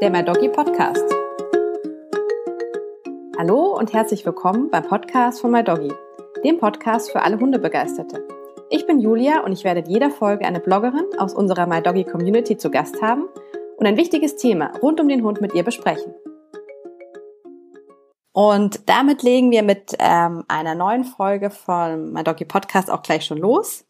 der 0.00 0.10
My 0.10 0.24
Doggy 0.24 0.48
Podcast. 0.48 1.04
Hallo 3.36 3.76
und 3.76 3.92
herzlich 3.92 4.24
willkommen 4.24 4.70
beim 4.70 4.84
Podcast 4.84 5.40
von 5.40 5.50
My 5.50 5.64
Doggy, 5.64 5.92
dem 6.44 6.58
Podcast 6.58 7.10
für 7.10 7.22
alle 7.22 7.40
Hundebegeisterte. 7.40 8.22
Ich 8.70 8.86
bin 8.86 9.00
Julia 9.00 9.40
und 9.40 9.52
ich 9.52 9.64
werde 9.64 9.80
in 9.80 9.90
jeder 9.90 10.10
Folge 10.10 10.46
eine 10.46 10.60
Bloggerin 10.60 11.06
aus 11.18 11.34
unserer 11.34 11.66
My 11.66 11.82
Doggy 11.82 12.04
Community 12.04 12.56
zu 12.56 12.70
Gast 12.70 13.02
haben 13.02 13.24
und 13.76 13.86
ein 13.86 13.96
wichtiges 13.96 14.36
Thema 14.36 14.70
rund 14.80 15.00
um 15.00 15.08
den 15.08 15.24
Hund 15.24 15.40
mit 15.40 15.52
ihr 15.54 15.64
besprechen. 15.64 16.14
Und 18.30 18.88
damit 18.88 19.24
legen 19.24 19.50
wir 19.50 19.64
mit 19.64 19.96
ähm, 19.98 20.44
einer 20.46 20.76
neuen 20.76 21.02
Folge 21.02 21.50
von 21.50 22.12
My 22.12 22.22
Doggy 22.22 22.44
Podcast 22.44 22.88
auch 22.88 23.02
gleich 23.02 23.24
schon 23.24 23.38
los. 23.38 23.84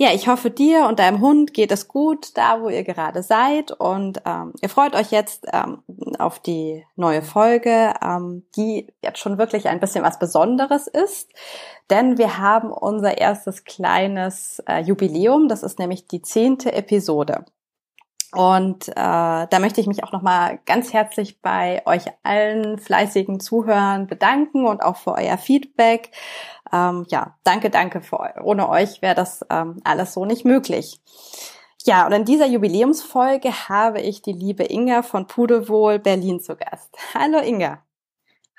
Ja, 0.00 0.12
ich 0.14 0.28
hoffe, 0.28 0.48
dir 0.48 0.86
und 0.86 1.00
deinem 1.00 1.20
Hund 1.20 1.52
geht 1.52 1.72
es 1.72 1.88
gut, 1.88 2.38
da 2.38 2.62
wo 2.62 2.68
ihr 2.68 2.84
gerade 2.84 3.24
seid. 3.24 3.72
Und 3.72 4.22
ähm, 4.24 4.52
ihr 4.62 4.68
freut 4.68 4.94
euch 4.94 5.10
jetzt 5.10 5.48
ähm, 5.52 5.82
auf 6.20 6.38
die 6.38 6.86
neue 6.94 7.20
Folge, 7.20 7.94
ähm, 8.00 8.44
die 8.54 8.86
jetzt 9.02 9.18
schon 9.18 9.38
wirklich 9.38 9.66
ein 9.66 9.80
bisschen 9.80 10.04
was 10.04 10.20
Besonderes 10.20 10.86
ist. 10.86 11.32
Denn 11.90 12.16
wir 12.16 12.38
haben 12.38 12.70
unser 12.70 13.18
erstes 13.18 13.64
kleines 13.64 14.62
äh, 14.68 14.82
Jubiläum. 14.82 15.48
Das 15.48 15.64
ist 15.64 15.80
nämlich 15.80 16.06
die 16.06 16.22
zehnte 16.22 16.72
Episode. 16.72 17.44
Und 18.32 18.88
äh, 18.88 18.92
da 18.94 19.58
möchte 19.58 19.80
ich 19.80 19.86
mich 19.86 20.04
auch 20.04 20.12
nochmal 20.12 20.58
ganz 20.66 20.92
herzlich 20.92 21.40
bei 21.40 21.82
euch 21.86 22.04
allen 22.22 22.78
fleißigen 22.78 23.40
Zuhörern 23.40 24.06
bedanken 24.06 24.66
und 24.66 24.82
auch 24.82 24.96
für 24.96 25.12
euer 25.12 25.38
Feedback. 25.38 26.10
Ähm, 26.70 27.06
ja, 27.08 27.36
danke, 27.44 27.70
danke 27.70 28.02
für. 28.02 28.34
Ohne 28.42 28.68
euch 28.68 29.00
wäre 29.00 29.14
das 29.14 29.44
ähm, 29.48 29.80
alles 29.84 30.12
so 30.12 30.26
nicht 30.26 30.44
möglich. 30.44 31.00
Ja, 31.84 32.04
und 32.06 32.12
in 32.12 32.26
dieser 32.26 32.46
Jubiläumsfolge 32.46 33.50
habe 33.68 34.00
ich 34.02 34.20
die 34.20 34.32
liebe 34.32 34.64
Inga 34.70 35.02
von 35.02 35.26
Pudelwohl 35.26 35.98
Berlin 35.98 36.38
zu 36.40 36.54
Gast. 36.54 36.94
Hallo 37.14 37.38
Inga. 37.38 37.82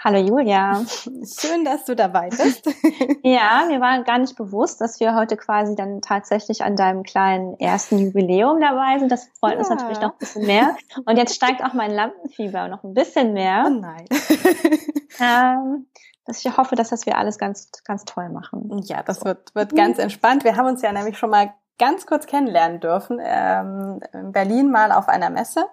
Hallo 0.02 0.18
Julia. 0.18 0.82
Schön, 0.86 1.66
dass 1.66 1.84
du 1.84 1.94
dabei 1.94 2.30
bist. 2.30 2.66
ja, 3.24 3.66
mir 3.68 3.82
war 3.82 4.02
gar 4.04 4.18
nicht 4.18 4.38
bewusst, 4.38 4.80
dass 4.80 5.02
wir 5.02 5.14
heute 5.14 5.36
quasi 5.36 5.76
dann 5.76 6.00
tatsächlich 6.00 6.64
an 6.64 6.78
deinem 6.78 7.04
kleinen 7.04 7.60
ersten 7.60 7.98
Jubiläum 7.98 8.62
dabei 8.62 8.98
sind. 8.98 9.12
Das 9.12 9.30
freut 9.38 9.56
ja. 9.56 9.60
uns 9.60 9.70
natürlich 9.70 10.00
noch 10.00 10.14
ein 10.14 10.18
bisschen 10.18 10.46
mehr. 10.46 10.78
Und 11.06 11.18
jetzt 11.18 11.36
steigt 11.36 11.62
auch 11.62 11.74
mein 11.74 11.92
Lampenfieber 11.92 12.70
noch 12.70 12.86
ein 12.86 12.94
bisschen 12.94 13.34
mehr. 13.34 13.66
Oh 13.68 13.70
nein. 13.72 14.06
ähm, 15.20 15.88
dass 16.24 16.46
ich 16.46 16.58
hoffe, 16.58 16.78
dass 16.78 16.90
das 16.90 17.06
wir 17.06 17.18
alles 17.18 17.38
ganz, 17.38 17.70
ganz 17.84 18.06
toll 18.06 18.30
machen. 18.30 18.82
Ja, 18.86 19.04
das 19.04 19.26
wird, 19.26 19.54
wird 19.54 19.76
ganz 19.76 20.00
entspannt. 20.00 20.46
Wir 20.46 20.56
haben 20.56 20.68
uns 20.68 20.82
ja 20.82 20.94
nämlich 20.94 21.18
schon 21.18 21.30
mal 21.30 21.54
ganz 21.78 22.06
kurz 22.06 22.26
kennenlernen 22.26 22.80
dürfen, 22.80 23.20
ähm, 23.22 24.00
in 24.14 24.32
Berlin 24.32 24.72
mal 24.72 24.94
auf 24.94 25.10
einer 25.10 25.30
Messe. 25.30 25.66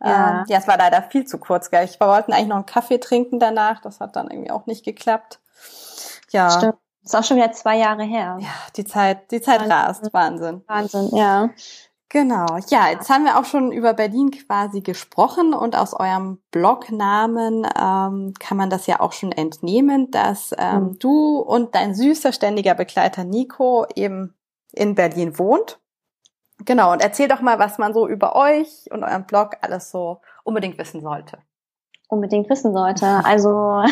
Ja. 0.00 0.40
Ähm, 0.40 0.44
ja, 0.48 0.58
es 0.58 0.68
war 0.68 0.78
leider 0.78 1.02
viel 1.02 1.26
zu 1.26 1.38
kurz, 1.38 1.70
gell? 1.70 1.84
Ich, 1.84 1.98
wir 1.98 2.06
wollten 2.06 2.32
eigentlich 2.32 2.48
noch 2.48 2.56
einen 2.56 2.66
Kaffee 2.66 2.98
trinken 2.98 3.40
danach. 3.40 3.80
Das 3.80 4.00
hat 4.00 4.16
dann 4.16 4.30
irgendwie 4.30 4.50
auch 4.50 4.66
nicht 4.66 4.84
geklappt. 4.84 5.40
Ja. 6.30 6.50
Stimmt. 6.50 6.74
Das 7.02 7.14
ist 7.14 7.18
auch 7.18 7.24
schon 7.24 7.36
wieder 7.38 7.52
zwei 7.52 7.78
Jahre 7.78 8.04
her. 8.04 8.36
Ja, 8.40 8.48
die 8.76 8.84
Zeit, 8.84 9.30
die 9.30 9.40
Zeit 9.40 9.60
Wahnsinn. 9.60 9.72
rast. 9.72 10.12
Wahnsinn. 10.12 10.64
Wahnsinn, 10.66 11.16
ja. 11.16 11.50
Genau. 12.10 12.46
Ja, 12.68 12.88
jetzt 12.88 13.10
haben 13.10 13.24
wir 13.24 13.38
auch 13.38 13.44
schon 13.44 13.70
über 13.70 13.92
Berlin 13.92 14.30
quasi 14.30 14.80
gesprochen 14.80 15.52
und 15.52 15.76
aus 15.76 15.92
eurem 15.92 16.38
Blognamen 16.50 17.66
ähm, 17.78 18.32
kann 18.38 18.56
man 18.56 18.70
das 18.70 18.86
ja 18.86 19.00
auch 19.00 19.12
schon 19.12 19.30
entnehmen, 19.30 20.10
dass 20.10 20.54
ähm, 20.56 20.84
mhm. 20.84 20.98
du 20.98 21.38
und 21.38 21.74
dein 21.74 21.94
süßer 21.94 22.32
ständiger 22.32 22.74
Begleiter 22.74 23.24
Nico 23.24 23.86
eben 23.94 24.34
in 24.72 24.94
Berlin 24.94 25.38
wohnt. 25.38 25.80
Genau, 26.64 26.92
und 26.92 27.00
erzähl 27.00 27.28
doch 27.28 27.40
mal, 27.40 27.58
was 27.58 27.78
man 27.78 27.94
so 27.94 28.08
über 28.08 28.34
euch 28.34 28.90
und 28.90 29.04
euren 29.04 29.24
Blog 29.24 29.56
alles 29.60 29.90
so 29.90 30.20
unbedingt 30.44 30.78
wissen 30.78 31.00
sollte. 31.00 31.38
Unbedingt 32.10 32.48
wissen 32.48 32.72
sollte. 32.72 33.06
Also 33.24 33.50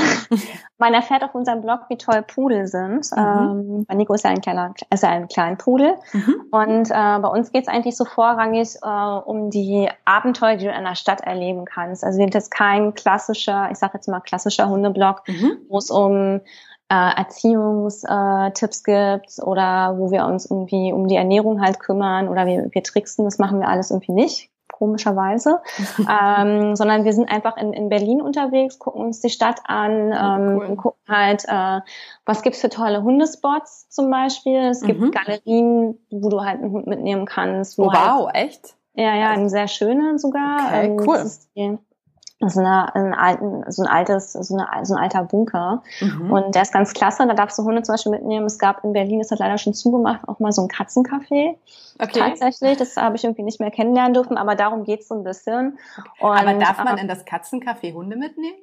man 0.78 0.94
erfährt 0.94 1.22
auf 1.22 1.34
unserem 1.34 1.60
Blog, 1.60 1.80
wie 1.90 1.98
toll 1.98 2.22
Pudel 2.22 2.66
sind. 2.66 3.10
Mhm. 3.14 3.84
Ähm, 3.88 3.96
Nico 3.98 4.14
ist 4.14 4.24
ja 4.24 4.30
ein 4.30 4.40
kleiner, 4.40 4.72
ist 4.90 5.02
ja 5.02 5.10
ein 5.10 5.28
kleiner 5.28 5.56
Pudel. 5.56 5.96
Mhm. 6.14 6.34
Und 6.50 6.90
äh, 6.90 7.18
bei 7.18 7.28
uns 7.28 7.52
geht 7.52 7.64
es 7.64 7.68
eigentlich 7.68 7.94
so 7.94 8.06
vorrangig 8.06 8.76
äh, 8.82 8.88
um 8.88 9.50
die 9.50 9.90
Abenteuer, 10.06 10.56
die 10.56 10.64
du 10.64 10.70
in 10.70 10.76
einer 10.76 10.94
Stadt 10.94 11.20
erleben 11.20 11.66
kannst. 11.66 12.04
Also 12.04 12.18
wir 12.18 12.24
sind 12.24 12.34
jetzt 12.34 12.50
kein 12.50 12.94
klassischer, 12.94 13.68
ich 13.70 13.76
sage 13.76 13.92
jetzt 13.94 14.08
mal 14.08 14.20
klassischer 14.20 14.70
Hundeblog, 14.70 15.22
mhm. 15.28 15.58
wo 15.68 15.76
es 15.76 15.90
um 15.90 16.40
äh, 16.88 17.16
Erziehungstipps 17.16 18.84
gibt 18.84 19.42
oder 19.42 19.98
wo 19.98 20.10
wir 20.10 20.24
uns 20.26 20.50
irgendwie 20.50 20.92
um 20.92 21.08
die 21.08 21.16
Ernährung 21.16 21.60
halt 21.60 21.80
kümmern 21.80 22.28
oder 22.28 22.46
wir, 22.46 22.68
wir 22.70 22.82
tricksen, 22.82 23.24
das 23.24 23.38
machen 23.38 23.60
wir 23.60 23.68
alles 23.68 23.90
irgendwie 23.90 24.12
nicht 24.12 24.50
komischerweise, 24.78 25.60
ähm, 25.98 26.76
sondern 26.76 27.04
wir 27.04 27.12
sind 27.12 27.30
einfach 27.30 27.56
in, 27.56 27.72
in 27.72 27.88
Berlin 27.88 28.20
unterwegs, 28.20 28.78
gucken 28.78 29.02
uns 29.02 29.20
die 29.20 29.30
Stadt 29.30 29.60
an, 29.64 30.12
ähm, 30.12 30.58
cool. 30.58 30.76
gucken 30.76 31.00
halt, 31.08 31.44
äh, 31.48 31.80
was 32.24 32.42
gibt's 32.42 32.60
für 32.60 32.68
tolle 32.68 33.02
Hundespots 33.02 33.88
zum 33.88 34.10
Beispiel. 34.10 34.58
Es 34.58 34.82
gibt 34.82 35.00
mhm. 35.00 35.10
Galerien, 35.10 35.98
wo 36.10 36.28
du 36.28 36.40
halt 36.40 36.60
einen 36.60 36.72
Hund 36.72 36.86
mitnehmen 36.86 37.24
kannst. 37.24 37.78
oh, 37.78 37.86
wow, 37.86 38.26
halt, 38.26 38.36
echt? 38.36 38.74
Ja, 38.94 39.14
ja, 39.14 39.30
eine 39.30 39.48
sehr 39.48 39.68
schöne 39.68 40.18
sogar. 40.18 40.66
Okay, 40.66 40.86
ähm, 40.86 41.06
cool. 41.06 41.30
Ist 42.38 42.58
eine, 42.58 42.94
ein, 42.94 43.14
alten, 43.14 43.64
so 43.70 43.82
ein 43.82 43.88
altes, 43.88 44.32
so, 44.32 44.56
eine, 44.56 44.84
so 44.84 44.94
ein 44.94 45.02
alter 45.02 45.24
Bunker. 45.24 45.82
Mhm. 46.00 46.30
Und 46.30 46.54
der 46.54 46.62
ist 46.62 46.72
ganz 46.72 46.92
klasse. 46.92 47.26
Da 47.26 47.32
darfst 47.32 47.58
du 47.58 47.64
Hunde 47.64 47.82
zum 47.82 47.94
Beispiel 47.94 48.12
mitnehmen. 48.12 48.44
Es 48.44 48.58
gab 48.58 48.84
in 48.84 48.92
Berlin, 48.92 49.20
das 49.20 49.30
hat 49.30 49.38
leider 49.38 49.56
schon 49.56 49.72
zugemacht, 49.72 50.28
auch 50.28 50.38
mal 50.38 50.52
so 50.52 50.60
ein 50.60 50.68
Katzencafé. 50.68 51.56
Okay. 51.98 52.18
Tatsächlich. 52.18 52.76
Das 52.76 52.96
habe 52.98 53.16
ich 53.16 53.24
irgendwie 53.24 53.42
nicht 53.42 53.58
mehr 53.58 53.70
kennenlernen 53.70 54.12
dürfen, 54.12 54.36
aber 54.36 54.54
darum 54.54 54.84
geht's 54.84 55.08
so 55.08 55.14
ein 55.14 55.24
bisschen. 55.24 55.78
Und, 56.20 56.30
aber 56.30 56.52
darf 56.54 56.76
man 56.84 56.98
in 56.98 57.08
das 57.08 57.24
Katzencafé 57.24 57.94
Hunde 57.94 58.16
mitnehmen? 58.16 58.58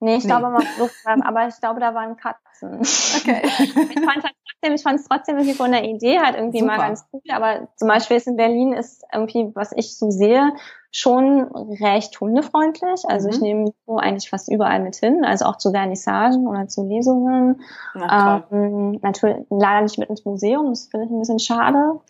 Nee, 0.00 0.16
ich 0.16 0.24
nee. 0.24 0.28
glaube, 0.28 0.50
man 0.50 0.66
durfte, 0.76 1.08
aber 1.24 1.48
ich 1.48 1.58
glaube, 1.58 1.80
da 1.80 1.94
waren 1.94 2.16
Katzen. 2.16 2.80
Okay. 3.20 3.42
ich 3.44 4.04
fand 4.04 4.24
halt 4.24 4.34
trotzdem, 4.50 4.74
ich 4.74 4.82
fand 4.82 5.00
es 5.00 5.08
trotzdem 5.08 5.36
irgendwie 5.36 5.54
von 5.54 5.72
der 5.72 5.84
Idee 5.84 6.18
halt 6.18 6.36
irgendwie 6.36 6.60
Super. 6.60 6.76
mal 6.76 6.88
ganz 6.88 7.06
cool. 7.12 7.22
Aber 7.30 7.68
zum 7.76 7.88
Beispiel 7.88 8.16
ist 8.18 8.26
in 8.26 8.36
Berlin 8.36 8.72
ist 8.72 9.04
irgendwie, 9.12 9.50
was 9.54 9.72
ich 9.72 9.96
so 9.96 10.10
sehe, 10.10 10.52
schon 10.92 11.44
recht 11.80 12.20
hundefreundlich. 12.20 13.02
Also 13.06 13.28
mhm. 13.28 13.34
ich 13.34 13.40
nehme 13.40 13.72
so 13.86 13.96
eigentlich 13.96 14.30
fast 14.30 14.50
überall 14.50 14.80
mit 14.80 14.96
hin, 14.96 15.24
also 15.24 15.44
auch 15.44 15.56
zu 15.56 15.70
Vernissagen 15.70 16.46
oder 16.46 16.68
zu 16.68 16.84
Lesungen. 16.84 17.60
Ähm, 17.94 18.98
natürlich 19.02 19.46
leider 19.50 19.82
nicht 19.82 19.98
mit 19.98 20.10
ins 20.10 20.24
Museum, 20.24 20.70
das 20.70 20.88
finde 20.88 21.06
ich 21.06 21.12
ein 21.12 21.18
bisschen 21.18 21.38
schade. 21.38 22.00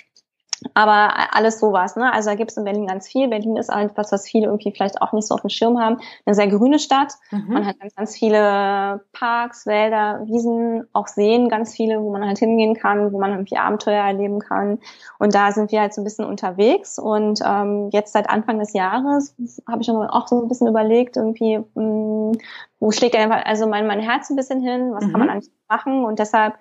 Aber 0.75 1.35
alles 1.35 1.59
sowas, 1.59 1.97
ne? 1.97 2.13
Also 2.13 2.31
da 2.31 2.37
gibt 2.37 2.51
es 2.51 2.57
in 2.57 2.65
Berlin 2.65 2.87
ganz 2.87 3.09
viel. 3.09 3.29
Berlin 3.29 3.57
ist 3.57 3.71
halt 3.71 3.93
was, 3.97 4.13
was 4.13 4.27
viele 4.27 4.47
irgendwie 4.47 4.73
vielleicht 4.73 5.01
auch 5.01 5.13
nicht 5.13 5.27
so 5.27 5.35
auf 5.35 5.41
dem 5.41 5.51
Schirm 5.51 5.81
haben. 5.81 5.99
Eine 6.27 6.35
sehr 6.35 6.49
grüne 6.49 6.79
Stadt. 6.79 7.15
Mhm. 7.31 7.53
Man 7.53 7.67
hat 7.67 7.81
ganz, 7.81 7.95
ganz 7.95 8.17
viele 8.17 9.01
Parks, 9.13 9.67
Wälder, 9.67 10.21
Wiesen, 10.27 10.87
auch 10.93 11.09
Seen, 11.09 11.49
ganz 11.49 11.75
viele, 11.75 12.03
wo 12.03 12.11
man 12.11 12.27
halt 12.27 12.39
hingehen 12.39 12.75
kann, 12.75 13.13
wo 13.13 13.19
man 13.19 13.33
irgendwie 13.33 13.57
Abenteuer 13.57 14.05
erleben 14.05 14.39
kann. 14.39 14.79
Und 15.19 15.35
da 15.35 15.53
sind 15.53 15.73
wir 15.73 15.81
halt 15.81 15.95
so 15.95 16.03
ein 16.03 16.05
bisschen 16.05 16.27
unterwegs. 16.27 16.99
Und 16.99 17.41
ähm, 17.45 17.89
jetzt 17.93 18.13
seit 18.13 18.29
Anfang 18.29 18.59
des 18.59 18.75
Jahres 18.75 19.35
habe 19.67 19.81
ich 19.81 19.91
auch 19.91 20.29
so 20.29 20.43
ein 20.43 20.49
bisschen 20.49 20.69
überlegt, 20.69 21.17
irgendwie, 21.17 21.59
mh, 21.59 21.65
hm, 21.75 22.33
wo 22.81 22.91
schlägt 22.91 23.15
einfach 23.15 23.45
also 23.45 23.67
mein, 23.67 23.87
mein 23.87 24.01
Herz 24.01 24.31
ein 24.31 24.37
bisschen 24.37 24.61
hin, 24.61 24.93
was 24.93 25.05
mhm. 25.05 25.11
kann 25.11 25.21
man 25.21 25.31
eigentlich 25.31 25.51
machen? 25.69 26.05
Und 26.05 26.19
deshalb 26.19 26.55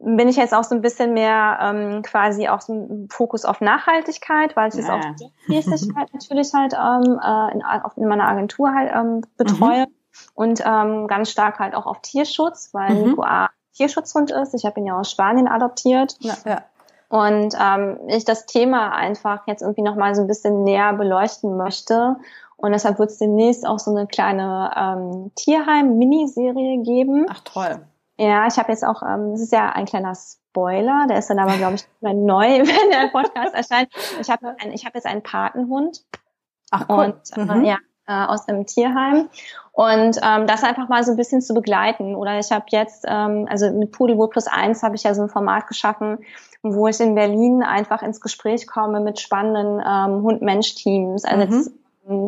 bin 0.00 0.28
ich 0.28 0.36
jetzt 0.36 0.54
auch 0.54 0.64
so 0.64 0.74
ein 0.74 0.82
bisschen 0.82 1.14
mehr 1.14 1.58
ähm, 1.60 2.02
quasi 2.02 2.48
auch 2.48 2.60
so 2.60 2.72
ein 2.72 3.08
Fokus 3.10 3.44
auf 3.44 3.60
Nachhaltigkeit, 3.60 4.56
weil 4.56 4.68
ich 4.68 4.76
es 4.76 4.88
ja. 4.88 4.94
auch 4.94 5.04
mäßig 5.46 5.90
halt 5.96 6.12
natürlich 6.12 6.52
halt 6.54 6.74
ähm, 6.74 7.20
äh, 7.22 7.52
in, 7.52 7.62
in 7.96 8.08
meiner 8.08 8.28
Agentur 8.28 8.74
halt 8.74 8.90
ähm, 8.94 9.22
betreue 9.36 9.86
mhm. 9.86 9.94
und 10.34 10.62
ähm, 10.64 11.06
ganz 11.06 11.30
stark 11.30 11.58
halt 11.58 11.74
auch 11.74 11.86
auf 11.86 12.00
Tierschutz, 12.02 12.70
weil 12.72 12.94
mhm. 12.94 13.10
Nico 13.10 13.22
A 13.22 13.50
Tierschutzhund 13.76 14.30
ist. 14.30 14.54
Ich 14.54 14.64
habe 14.64 14.80
ihn 14.80 14.86
ja 14.86 14.98
aus 14.98 15.10
Spanien 15.10 15.48
adoptiert. 15.48 16.16
Ja, 16.20 16.34
ja. 16.44 16.62
Und 17.08 17.54
ähm, 17.60 17.98
ich 18.08 18.24
das 18.24 18.46
Thema 18.46 18.92
einfach 18.92 19.46
jetzt 19.46 19.62
irgendwie 19.62 19.82
nochmal 19.82 20.14
so 20.14 20.22
ein 20.22 20.26
bisschen 20.26 20.64
näher 20.64 20.92
beleuchten 20.94 21.56
möchte. 21.56 22.16
Und 22.56 22.72
deshalb 22.72 22.98
wird 22.98 23.10
es 23.10 23.18
demnächst 23.18 23.66
auch 23.66 23.78
so 23.78 23.90
eine 23.90 24.06
kleine 24.06 24.70
ähm, 24.74 25.30
Tierheim-Miniserie 25.36 26.82
geben. 26.82 27.26
Ach 27.28 27.40
toll. 27.40 27.80
Ja, 28.18 28.46
ich 28.46 28.56
habe 28.58 28.72
jetzt 28.72 28.84
auch, 28.84 29.02
ähm, 29.02 29.32
das 29.32 29.42
ist 29.42 29.52
ja 29.52 29.70
ein 29.70 29.84
kleiner 29.84 30.14
Spoiler, 30.14 31.06
der 31.08 31.18
ist 31.18 31.28
dann 31.28 31.38
aber, 31.38 31.56
glaube 31.56 31.74
ich, 31.74 31.86
neu, 32.00 32.14
wenn 32.46 32.90
der 32.90 33.08
Podcast 33.08 33.54
erscheint. 33.54 33.90
Ich 34.20 34.30
habe 34.30 34.56
ein, 34.58 34.72
ich 34.72 34.86
hab 34.86 34.94
jetzt 34.94 35.06
einen 35.06 35.22
Patenhund. 35.22 36.02
Ach 36.70 36.86
cool. 36.88 37.04
Und, 37.04 37.36
äh, 37.36 37.54
mhm. 37.54 37.64
ja, 37.64 37.76
äh, 38.06 38.24
aus 38.26 38.48
einem 38.48 38.66
Tierheim. 38.66 39.28
Und 39.72 40.18
ähm, 40.22 40.46
das 40.46 40.64
einfach 40.64 40.88
mal 40.88 41.04
so 41.04 41.10
ein 41.10 41.16
bisschen 41.16 41.42
zu 41.42 41.52
begleiten. 41.52 42.14
Oder 42.14 42.38
ich 42.38 42.50
habe 42.50 42.64
jetzt, 42.70 43.04
ähm, 43.06 43.46
also 43.50 43.70
mit 43.70 43.92
Pudelwood 43.92 44.30
Plus 44.30 44.46
eins 44.46 44.82
habe 44.82 44.96
ich 44.96 45.02
ja 45.02 45.12
so 45.14 45.22
ein 45.22 45.28
Format 45.28 45.66
geschaffen, 45.66 46.18
wo 46.62 46.88
ich 46.88 46.98
in 47.00 47.14
Berlin 47.14 47.62
einfach 47.62 48.02
ins 48.02 48.20
Gespräch 48.22 48.66
komme 48.66 49.00
mit 49.00 49.20
spannenden 49.20 49.84
ähm, 49.86 50.22
Hund-Mensch-Teams. 50.22 51.24
Also 51.24 51.46
mhm. 51.46 51.52
jetzt 51.52 51.70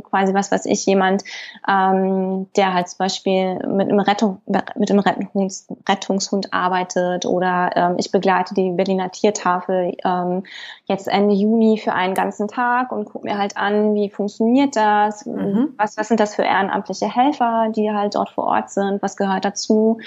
quasi 0.03 0.35
was 0.35 0.51
weiß 0.51 0.67
ich, 0.67 0.85
jemand, 0.87 1.25
ähm, 1.69 2.49
der 2.57 2.75
halt 2.75 2.89
zum 2.89 2.99
Beispiel 2.99 3.55
mit 3.67 3.89
einem, 3.89 4.01
Rettung, 4.01 4.41
mit 4.47 4.91
einem 4.91 5.01
Rettungs, 5.01 5.67
Rettungshund 5.89 6.53
arbeitet 6.53 7.27
oder 7.27 7.71
ähm, 7.75 7.95
ich 7.99 8.11
begleite 8.11 8.55
die 8.55 8.71
Berliner 8.71 9.11
Tiertafel 9.11 9.97
ähm, 10.05 10.45
jetzt 10.87 11.09
Ende 11.09 11.35
Juni 11.35 11.79
für 11.79 11.93
einen 11.93 12.15
ganzen 12.15 12.49
Tag 12.49 12.93
und 12.93 13.07
gucke 13.07 13.27
mir 13.27 13.39
halt 13.39 13.57
an, 13.57 13.95
wie 13.95 14.11
funktioniert 14.11 14.77
das, 14.77 15.27
mhm. 15.27 15.75
was, 15.77 15.97
was 15.97 16.09
sind 16.09 16.21
das 16.21 16.35
für 16.35 16.43
ehrenamtliche 16.43 17.13
Helfer, 17.13 17.69
die 17.75 17.91
halt 17.91 18.15
dort 18.15 18.31
vor 18.31 18.45
Ort 18.45 18.71
sind, 18.71 19.03
was 19.03 19.17
gehört 19.17 19.45
dazu 19.45 19.99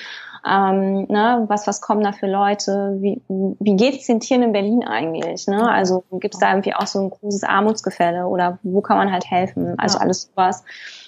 ähm, 0.45 1.05
ne, 1.07 1.45
was, 1.47 1.67
was 1.67 1.81
kommen 1.81 2.03
da 2.03 2.11
für 2.13 2.27
Leute, 2.27 2.97
wie, 2.99 3.21
wie 3.27 3.75
geht 3.75 3.99
es 3.99 4.07
den 4.07 4.19
Tieren 4.19 4.41
in 4.41 4.51
Berlin 4.51 4.83
eigentlich? 4.83 5.47
Ne? 5.47 5.69
Also 5.69 6.03
gibt 6.19 6.33
es 6.33 6.39
da 6.39 6.49
irgendwie 6.49 6.73
auch 6.73 6.87
so 6.87 6.99
ein 6.99 7.09
großes 7.11 7.43
Armutsgefälle 7.43 8.25
oder 8.25 8.57
wo 8.63 8.81
kann 8.81 8.97
man 8.97 9.11
halt 9.11 9.29
helfen? 9.29 9.60
Also 9.77 9.97
ja. 9.97 10.01
alles 10.01 10.29
sowas. 10.33 10.63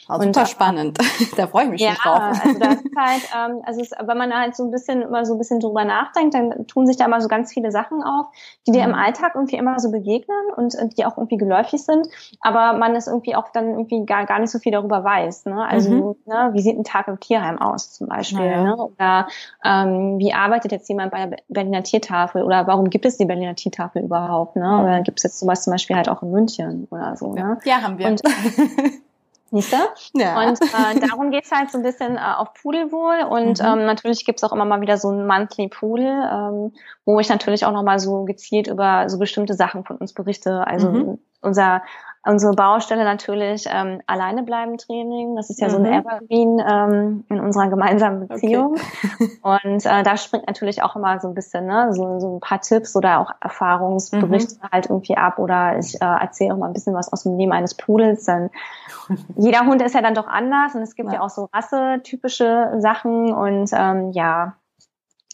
Oh, 0.10 0.22
super 0.22 0.46
spannend. 0.46 0.98
da 1.38 1.48
freue 1.48 1.66
ich 1.66 1.70
mich 1.72 1.82
ja, 1.82 1.96
schon 1.96 2.12
drauf. 2.12 2.22
also 2.44 2.60
das 2.60 2.76
ist 2.84 2.96
halt, 2.98 3.22
ähm, 3.36 3.62
also 3.66 3.82
es, 3.82 3.92
wenn 3.92 4.18
man 4.18 4.34
halt 4.34 4.56
so 4.56 4.64
ein 4.64 4.72
bisschen 4.72 5.02
immer 5.02 5.26
so 5.26 5.34
ein 5.34 5.38
bisschen 5.38 5.60
drüber 5.60 5.86
nachdenkt, 5.86 6.34
dann 6.34 6.68
tun 6.68 6.86
sich 6.86 6.98
da 6.98 7.06
immer 7.06 7.22
so 7.22 7.28
ganz 7.28 7.54
viele 7.54 7.72
Sachen 7.72 8.04
auf, 8.04 8.28
die 8.68 8.72
dir 8.72 8.84
im 8.84 8.90
mhm. 8.90 8.96
Alltag 8.96 9.34
irgendwie 9.36 9.56
immer 9.56 9.80
so 9.80 9.92
begegnen 9.92 10.38
und 10.56 10.76
äh, 10.76 10.88
die 10.90 11.06
auch 11.06 11.18
irgendwie 11.18 11.38
geläufig 11.38 11.84
sind, 11.84 12.08
aber 12.42 12.78
man 12.78 12.96
es 12.96 13.08
irgendwie 13.08 13.36
auch 13.36 13.50
dann 13.50 13.70
irgendwie 13.72 14.06
gar, 14.06 14.26
gar 14.26 14.40
nicht 14.40 14.52
so 14.52 14.60
viel 14.60 14.72
darüber 14.72 15.04
weiß. 15.04 15.46
Ne? 15.46 15.66
Also 15.66 15.92
mhm. 15.92 16.16
ne, 16.26 16.50
wie 16.54 16.62
sieht 16.62 16.78
ein 16.78 16.84
Tag 16.84 17.08
im 17.08 17.20
Tierheim 17.20 17.60
aus 17.60 17.94
zum 17.94 18.08
Beispiel? 18.08 18.46
Ja. 18.46 18.64
Ne? 18.64 18.76
Oder 18.76 19.28
ähm, 19.64 20.20
wie 20.20 20.34
arbeitet 20.34 20.72
jetzt 20.72 20.90
jemand 20.90 21.12
bei 21.12 21.26
der 21.26 21.38
Berliner 21.48 21.84
Tiertafel 21.84 22.44
oder 22.44 22.68
warum 22.68 22.90
gibt 22.90 23.06
es 23.06 23.18
die 23.18 23.26
Berliner 23.26 23.56
Tiertafel 23.56 24.04
überhaupt? 24.04 24.56
Ne? 24.56 24.82
Oder 24.82 25.02
gibt 25.02 25.20
es 25.20 25.24
jetzt 25.24 25.40
sowas 25.40 25.64
zum 25.64 25.72
Beispiel 25.72 25.96
halt 25.96 26.10
auch 26.10 26.22
in 26.24 26.32
München 26.32 26.88
oder 26.92 27.16
so? 27.16 27.34
Ne? 27.34 27.58
Ja, 27.64 27.82
haben 27.82 27.98
wir. 27.98 28.08
Und, 28.08 28.22
Siehste? 29.54 29.78
Ja. 30.14 30.42
Und 30.42 30.60
äh, 30.62 31.00
darum 31.08 31.30
geht's 31.30 31.52
halt 31.52 31.70
so 31.70 31.78
ein 31.78 31.84
bisschen 31.84 32.18
äh, 32.18 32.20
auf 32.20 32.56
Pudelwohl. 32.56 33.24
Und 33.30 33.60
mhm. 33.60 33.66
ähm, 33.66 33.86
natürlich 33.86 34.26
gibt's 34.26 34.44
auch 34.44 34.52
immer 34.52 34.66
mal 34.66 34.82
wieder 34.82 34.98
so 34.98 35.12
ein 35.12 35.28
Monthly 35.28 35.68
Pudel, 35.68 36.08
ähm, 36.08 36.74
wo 37.06 37.20
ich 37.20 37.30
natürlich 37.30 37.66
auch 37.66 37.72
nochmal 37.72 38.00
so 38.00 38.24
gezielt 38.26 38.68
über 38.68 39.10
so 39.10 39.20
bestimmte 39.20 39.54
Sachen 39.54 39.86
von 39.86 39.98
uns 39.98 40.14
berichte. 40.14 40.66
Also 40.66 40.90
mhm. 40.90 41.20
unser 41.42 41.84
Unsere 42.26 42.54
Baustelle 42.54 43.04
natürlich 43.04 43.66
ähm, 43.70 44.02
alleine 44.08 44.44
bleiben 44.44 44.78
Training. 44.78 45.36
Das 45.36 45.50
ist 45.50 45.60
ja 45.60 45.68
mhm. 45.68 45.72
so 45.72 45.78
ein 45.78 45.84
mhm. 45.84 45.94
Evergreen 45.94 46.64
ähm, 46.66 47.26
in 47.30 47.40
unserer 47.42 47.68
gemeinsamen 47.68 48.28
Beziehung. 48.28 48.76
Okay. 48.76 49.30
Und 49.66 49.86
äh, 49.86 50.04
da 50.04 50.16
springt 50.16 50.48
natürlich 50.48 50.84
auch 50.84 50.96
immer 50.96 51.20
so 51.20 51.28
ein 51.28 51.34
bisschen 51.34 51.66
ne, 51.66 51.92
so, 51.92 52.20
so 52.20 52.38
ein 52.38 52.40
paar 52.40 52.62
Tipps 52.62 52.96
oder 52.96 53.20
auch 53.20 53.32
Erfahrungsberichte 53.42 54.56
mhm. 54.56 54.70
halt 54.72 54.86
irgendwie 54.86 55.18
ab. 55.18 55.38
Oder 55.38 55.78
ich 55.78 56.02
äh, 56.02 56.06
erzähle 56.06 56.54
auch 56.54 56.58
mal 56.58 56.68
ein 56.68 56.74
bisschen 56.74 56.94
was 56.94 57.12
aus 57.12 57.24
dem 57.24 57.38
Leben 57.38 57.52
eines 57.52 57.74
Pudels. 57.74 58.24
Denn 58.24 58.50
jeder 59.36 59.66
Hund 59.66 59.82
ist 59.82 59.94
ja 59.94 60.02
dann 60.02 60.16
doch 60.16 60.28
anders 60.28 60.76
und 60.76 60.82
es 60.82 60.96
gibt 60.96 61.10
ja, 61.10 61.16
ja 61.16 61.22
auch 61.22 61.30
so 61.30 61.50
rassetypische 61.52 62.76
Sachen. 62.78 63.34
Und 63.34 63.70
ähm, 63.74 64.12
ja, 64.14 64.56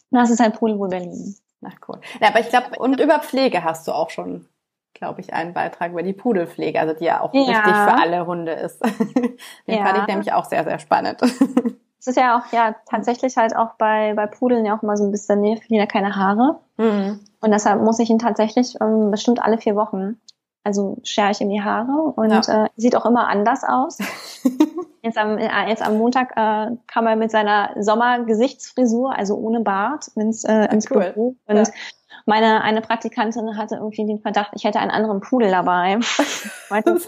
das 0.10 0.32
ist 0.32 0.42
ein 0.42 0.54
Pudel 0.54 0.80
wohl 0.80 0.90
Berlin. 0.90 1.36
Ach 1.64 1.76
cool. 1.88 2.00
Ja, 2.20 2.30
aber 2.30 2.40
ich 2.40 2.50
glaube, 2.50 2.80
und 2.80 3.00
über 3.00 3.20
Pflege 3.20 3.64
hast 3.64 3.88
du 3.88 3.92
auch 3.92 4.10
schon 4.10 4.48
glaube 5.00 5.22
ich, 5.22 5.34
einen 5.34 5.54
Beitrag 5.54 5.92
über 5.92 6.04
die 6.04 6.14
Pudelpflege, 6.14 6.80
also 6.80 6.94
die 6.94 7.06
ja 7.06 7.22
auch 7.22 7.34
ja. 7.34 7.40
wichtig 7.40 7.74
für 7.74 8.02
alle 8.02 8.28
Hunde 8.28 8.52
ist. 8.52 8.80
Den 9.68 9.78
ja. 9.78 9.86
fand 9.86 9.98
ich 10.00 10.08
nämlich 10.08 10.34
auch 10.34 10.46
sehr, 10.46 10.64
sehr 10.64 10.80
spannend. 10.80 11.20
Es 12.02 12.08
ist 12.08 12.16
ja 12.16 12.40
auch 12.40 12.54
ja 12.54 12.78
tatsächlich 12.90 13.36
halt 13.36 13.54
auch 13.54 13.74
bei, 13.78 14.14
bei 14.14 14.26
Pudeln 14.26 14.66
ja 14.66 14.78
auch 14.78 14.84
immer 14.84 14.96
so 14.96 15.04
ein 15.04 15.12
bisschen, 15.12 15.42
nee, 15.42 15.58
verlieren 15.58 15.82
ja 15.82 15.86
keine 15.86 16.16
Haare. 16.16 16.60
Mhm. 16.78 17.20
Und 17.42 17.52
deshalb 17.52 17.82
muss 17.82 18.00
ich 18.00 18.10
ihn 18.10 18.20
tatsächlich 18.20 18.76
ähm, 18.80 19.12
bestimmt 19.12 19.44
alle 19.44 19.58
vier 19.58 19.76
Wochen, 19.76 20.18
also 20.64 21.00
schere 21.04 21.32
ich 21.32 21.42
ihm 21.42 21.50
die 21.50 21.62
Haare 21.62 22.14
und 22.16 22.48
ja. 22.48 22.64
äh, 22.64 22.70
sieht 22.78 22.96
auch 22.96 23.06
immer 23.06 23.28
anders 23.28 23.66
aus. 23.68 23.98
jetzt, 25.04 25.18
am, 25.18 25.38
äh, 25.38 25.68
jetzt 25.68 25.86
am 25.86 25.98
Montag 25.98 26.32
äh, 26.38 26.78
kam 26.88 27.06
er 27.06 27.18
mit 27.18 27.32
seiner 27.32 27.72
Sommergesichtsfrisur, 27.78 29.14
also 29.14 29.36
ohne 29.36 29.60
Bart, 29.60 30.08
ins, 30.16 30.46
äh, 30.46 30.72
ins 30.72 30.90
cool. 30.90 31.12
Büro. 31.14 31.36
Und 31.48 31.58
ja 31.58 31.64
meine 32.26 32.62
eine 32.62 32.82
Praktikantin 32.82 33.58
hatte 33.58 33.76
irgendwie 33.76 34.06
den 34.06 34.20
Verdacht, 34.20 34.52
ich 34.56 34.64
hätte 34.64 34.80
einen 34.80 34.92
anderen 34.92 35.22
Pudel 35.22 35.52
dabei. 35.52 36.00
Meinte, 36.70 37.00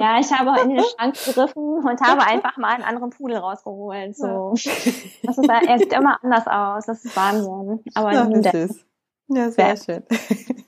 ja, 0.00 0.18
ich 0.18 0.32
habe 0.32 0.60
in 0.62 0.70
den 0.70 0.84
Schrank 0.84 1.14
gegriffen 1.24 1.78
und 1.86 2.00
habe 2.00 2.22
einfach 2.26 2.56
mal 2.56 2.74
einen 2.74 2.84
anderen 2.84 3.10
Pudel 3.10 3.36
rausgeholt. 3.38 4.16
So, 4.16 4.52
das 4.54 5.38
ist, 5.38 5.48
er 5.48 5.78
sieht 5.78 5.92
immer 5.92 6.18
anders 6.22 6.46
aus. 6.46 6.86
Das 6.86 7.04
ist 7.04 7.16
Wahnsinn. 7.16 7.82
Aber 7.94 8.12
ja, 8.12 8.24
das 8.26 8.54
ist. 8.54 8.86
Ja, 9.28 9.50
sehr 9.50 9.76
schön. 9.76 10.04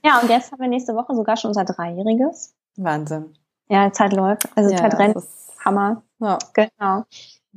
Ja, 0.05 0.21
und 0.21 0.29
jetzt 0.29 0.51
haben 0.51 0.61
wir 0.61 0.69
nächste 0.69 0.95
Woche 0.95 1.15
sogar 1.15 1.37
schon 1.37 1.51
unser 1.51 1.65
Dreijähriges. 1.65 2.57
Wahnsinn. 2.77 3.35
Ja, 3.69 3.93
Zeit 3.93 4.13
läuft. 4.13 4.49
Also 4.57 4.71
ja, 4.71 4.79
Zeit 4.79 4.99
rennt. 4.99 5.17
Hammer. 5.65 6.03
Ja. 6.19 6.39
Genau. 6.55 7.05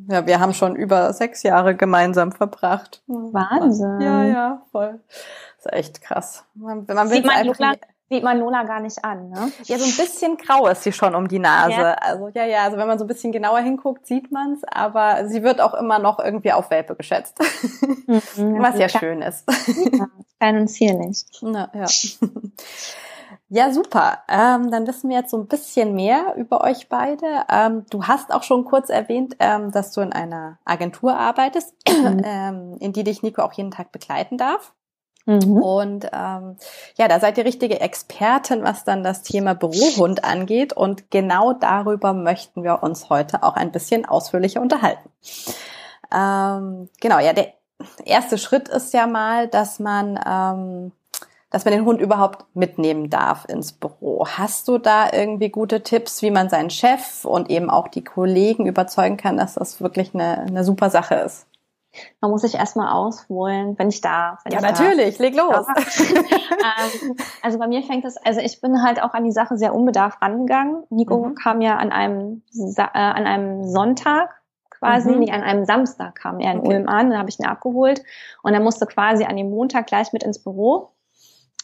Ja, 0.08 0.26
wir 0.26 0.40
haben 0.40 0.54
schon 0.54 0.76
über 0.76 1.14
sechs 1.14 1.44
Jahre 1.44 1.76
gemeinsam 1.76 2.32
verbracht. 2.32 3.02
Wahnsinn. 3.08 4.02
Ja, 4.02 4.24
ja, 4.26 4.62
voll. 4.72 5.00
Das 5.58 5.66
ist 5.66 5.74
echt 5.74 6.02
krass. 6.02 6.46
Man, 6.56 6.86
man 6.88 7.08
sieht, 7.08 7.26
man 7.26 7.46
Lola, 7.46 7.74
sieht 8.10 8.24
man 8.24 8.40
Lola 8.40 8.64
gar 8.64 8.80
nicht 8.80 9.04
an, 9.06 9.30
ne? 9.30 9.52
Ja, 9.66 9.78
so 9.78 9.86
ein 9.86 10.06
bisschen 10.06 10.38
grau 10.38 10.68
ist 10.68 10.84
sie 10.84 10.92
schon 10.92 11.16
um 11.16 11.28
die 11.28 11.40
Nase. 11.40 11.72
Ja. 11.72 11.94
Also 11.94 12.30
ja, 12.34 12.46
ja, 12.46 12.64
also 12.64 12.78
wenn 12.78 12.88
man 12.88 12.98
so 13.00 13.06
ein 13.06 13.08
bisschen 13.08 13.32
genauer 13.32 13.60
hinguckt, 13.60 14.06
sieht 14.06 14.32
man's, 14.32 14.62
aber 14.66 15.28
sie 15.28 15.44
wird 15.44 15.62
auch 15.62 15.74
immer 15.74 16.00
noch 16.00 16.20
irgendwie 16.20 16.52
auf 16.52 16.70
Welpe 16.72 16.96
geschätzt. 16.96 17.40
Mhm, 18.08 18.22
Was 18.62 18.78
ja 18.78 18.90
schön 18.90 19.22
ist. 19.22 19.48
Ja, 19.94 20.08
klein 20.40 20.58
und 20.58 20.68
zierlich. 20.68 21.26
Na, 21.42 21.70
ja. 21.74 21.86
Ja, 23.54 23.74
super. 23.74 24.20
Ähm, 24.30 24.72
dann 24.72 24.88
wissen 24.88 25.10
wir 25.10 25.18
jetzt 25.18 25.32
so 25.32 25.38
ein 25.38 25.48
bisschen 25.48 25.94
mehr 25.94 26.36
über 26.38 26.62
euch 26.62 26.88
beide. 26.88 27.44
Ähm, 27.50 27.86
du 27.90 28.06
hast 28.06 28.34
auch 28.34 28.44
schon 28.44 28.64
kurz 28.64 28.90
erwähnt, 28.90 29.36
ähm, 29.40 29.72
dass 29.72 29.92
du 29.92 30.00
in 30.00 30.14
einer 30.14 30.58
Agentur 30.64 31.18
arbeitest, 31.18 31.76
mhm. 31.90 32.22
ähm, 32.24 32.78
in 32.80 32.94
die 32.94 33.04
dich 33.04 33.24
Nico 33.24 33.42
auch 33.42 33.52
jeden 33.52 33.72
Tag 33.72 33.92
begleiten 33.92 34.38
darf. 34.38 34.72
Mhm. 35.26 35.58
Und 35.58 36.06
ähm, 36.14 36.56
ja, 36.96 37.10
da 37.10 37.20
seid 37.20 37.38
ihr 37.38 37.44
richtige 37.44 37.82
Expertin, 37.82 38.64
was 38.64 38.86
dann 38.86 39.04
das 39.04 39.22
Thema 39.22 39.54
Bürohund 39.54 40.24
angeht. 40.24 40.72
Und 40.72 41.12
genau 41.12 41.52
darüber 41.52 42.14
möchten 42.14 42.64
wir 42.64 42.82
uns 42.84 43.10
heute 43.10 43.44
auch 43.44 43.58
ein 43.58 43.74
bisschen 43.74 44.06
ausführlicher 44.06 44.62
unterhalten. 44.62 45.10
Ähm, 46.10 46.88
genau, 47.02 47.20
ja, 47.20 47.34
der 47.34 47.52
erste 48.06 48.38
Schritt 48.38 48.70
ist 48.70 48.94
ja 48.94 49.08
mal, 49.08 49.50
dass 49.50 49.80
man 49.80 50.18
ähm, 50.26 50.92
dass 51.52 51.66
man 51.66 51.74
den 51.74 51.86
Hund 51.86 52.02
überhaupt 52.02 52.46
mitnehmen 52.56 53.10
darf 53.10 53.46
ins 53.46 53.74
Büro. 53.74 54.26
Hast 54.26 54.68
du 54.68 54.78
da 54.78 55.12
irgendwie 55.12 55.50
gute 55.50 55.84
Tipps, 55.84 56.22
wie 56.22 56.32
man 56.32 56.50
seinen 56.50 56.70
Chef 56.70 57.26
und 57.26 57.50
eben 57.50 57.70
auch 57.70 57.90
die 57.90 58.04
Kollegen 58.04 58.66
überzeugen 58.66 59.18
kann, 59.18 59.38
dass 59.38 59.56
das 59.56 59.82
wirklich 59.82 60.16
eine, 60.16 60.40
eine 60.40 60.64
super 60.64 60.90
Sache 60.90 61.16
ist? 61.16 61.46
Man 62.22 62.32
muss 62.32 62.42
sich 62.42 62.56
erstmal 62.56 62.94
ausholen, 62.94 63.78
wenn 63.78 63.90
ich. 63.90 64.02
Wenn 64.02 64.12
ja, 64.12 64.38
ich 64.46 64.62
natürlich, 64.62 65.18
darf. 65.18 65.20
leg 65.20 65.36
los. 65.36 65.68
ähm, 66.10 67.16
also 67.42 67.60
bei 67.60 67.68
mir 67.68 67.84
fängt 67.84 68.06
es, 68.06 68.16
also 68.16 68.40
ich 68.40 68.62
bin 68.62 68.82
halt 68.82 69.04
auch 69.04 69.14
an 69.14 69.26
die 69.26 69.32
Sache 69.32 69.58
sehr 69.58 69.76
unbedarft 69.76 70.22
rangegangen. 70.22 70.84
Nico 70.90 71.18
mhm. 71.18 71.36
kam 71.36 71.60
ja 71.60 71.76
an 71.76 71.92
einem, 71.92 72.44
äh, 72.56 72.82
an 72.82 73.26
einem 73.26 73.66
Sonntag 73.66 74.42
quasi, 74.70 75.12
mhm. 75.12 75.20
nee, 75.20 75.32
an 75.32 75.44
einem 75.44 75.66
Samstag 75.66 76.16
kam 76.16 76.40
er 76.40 76.54
in 76.54 76.60
okay. 76.60 76.70
Ulm 76.70 76.88
an, 76.88 77.10
dann 77.10 77.20
habe 77.20 77.30
ich 77.30 77.40
ihn 77.40 77.46
abgeholt 77.46 78.04
und 78.42 78.54
er 78.54 78.62
musste 78.62 78.86
quasi 78.86 79.26
an 79.26 79.36
dem 79.36 79.50
Montag 79.50 79.88
gleich 79.88 80.14
mit 80.14 80.24
ins 80.24 80.40
Büro. 80.40 80.91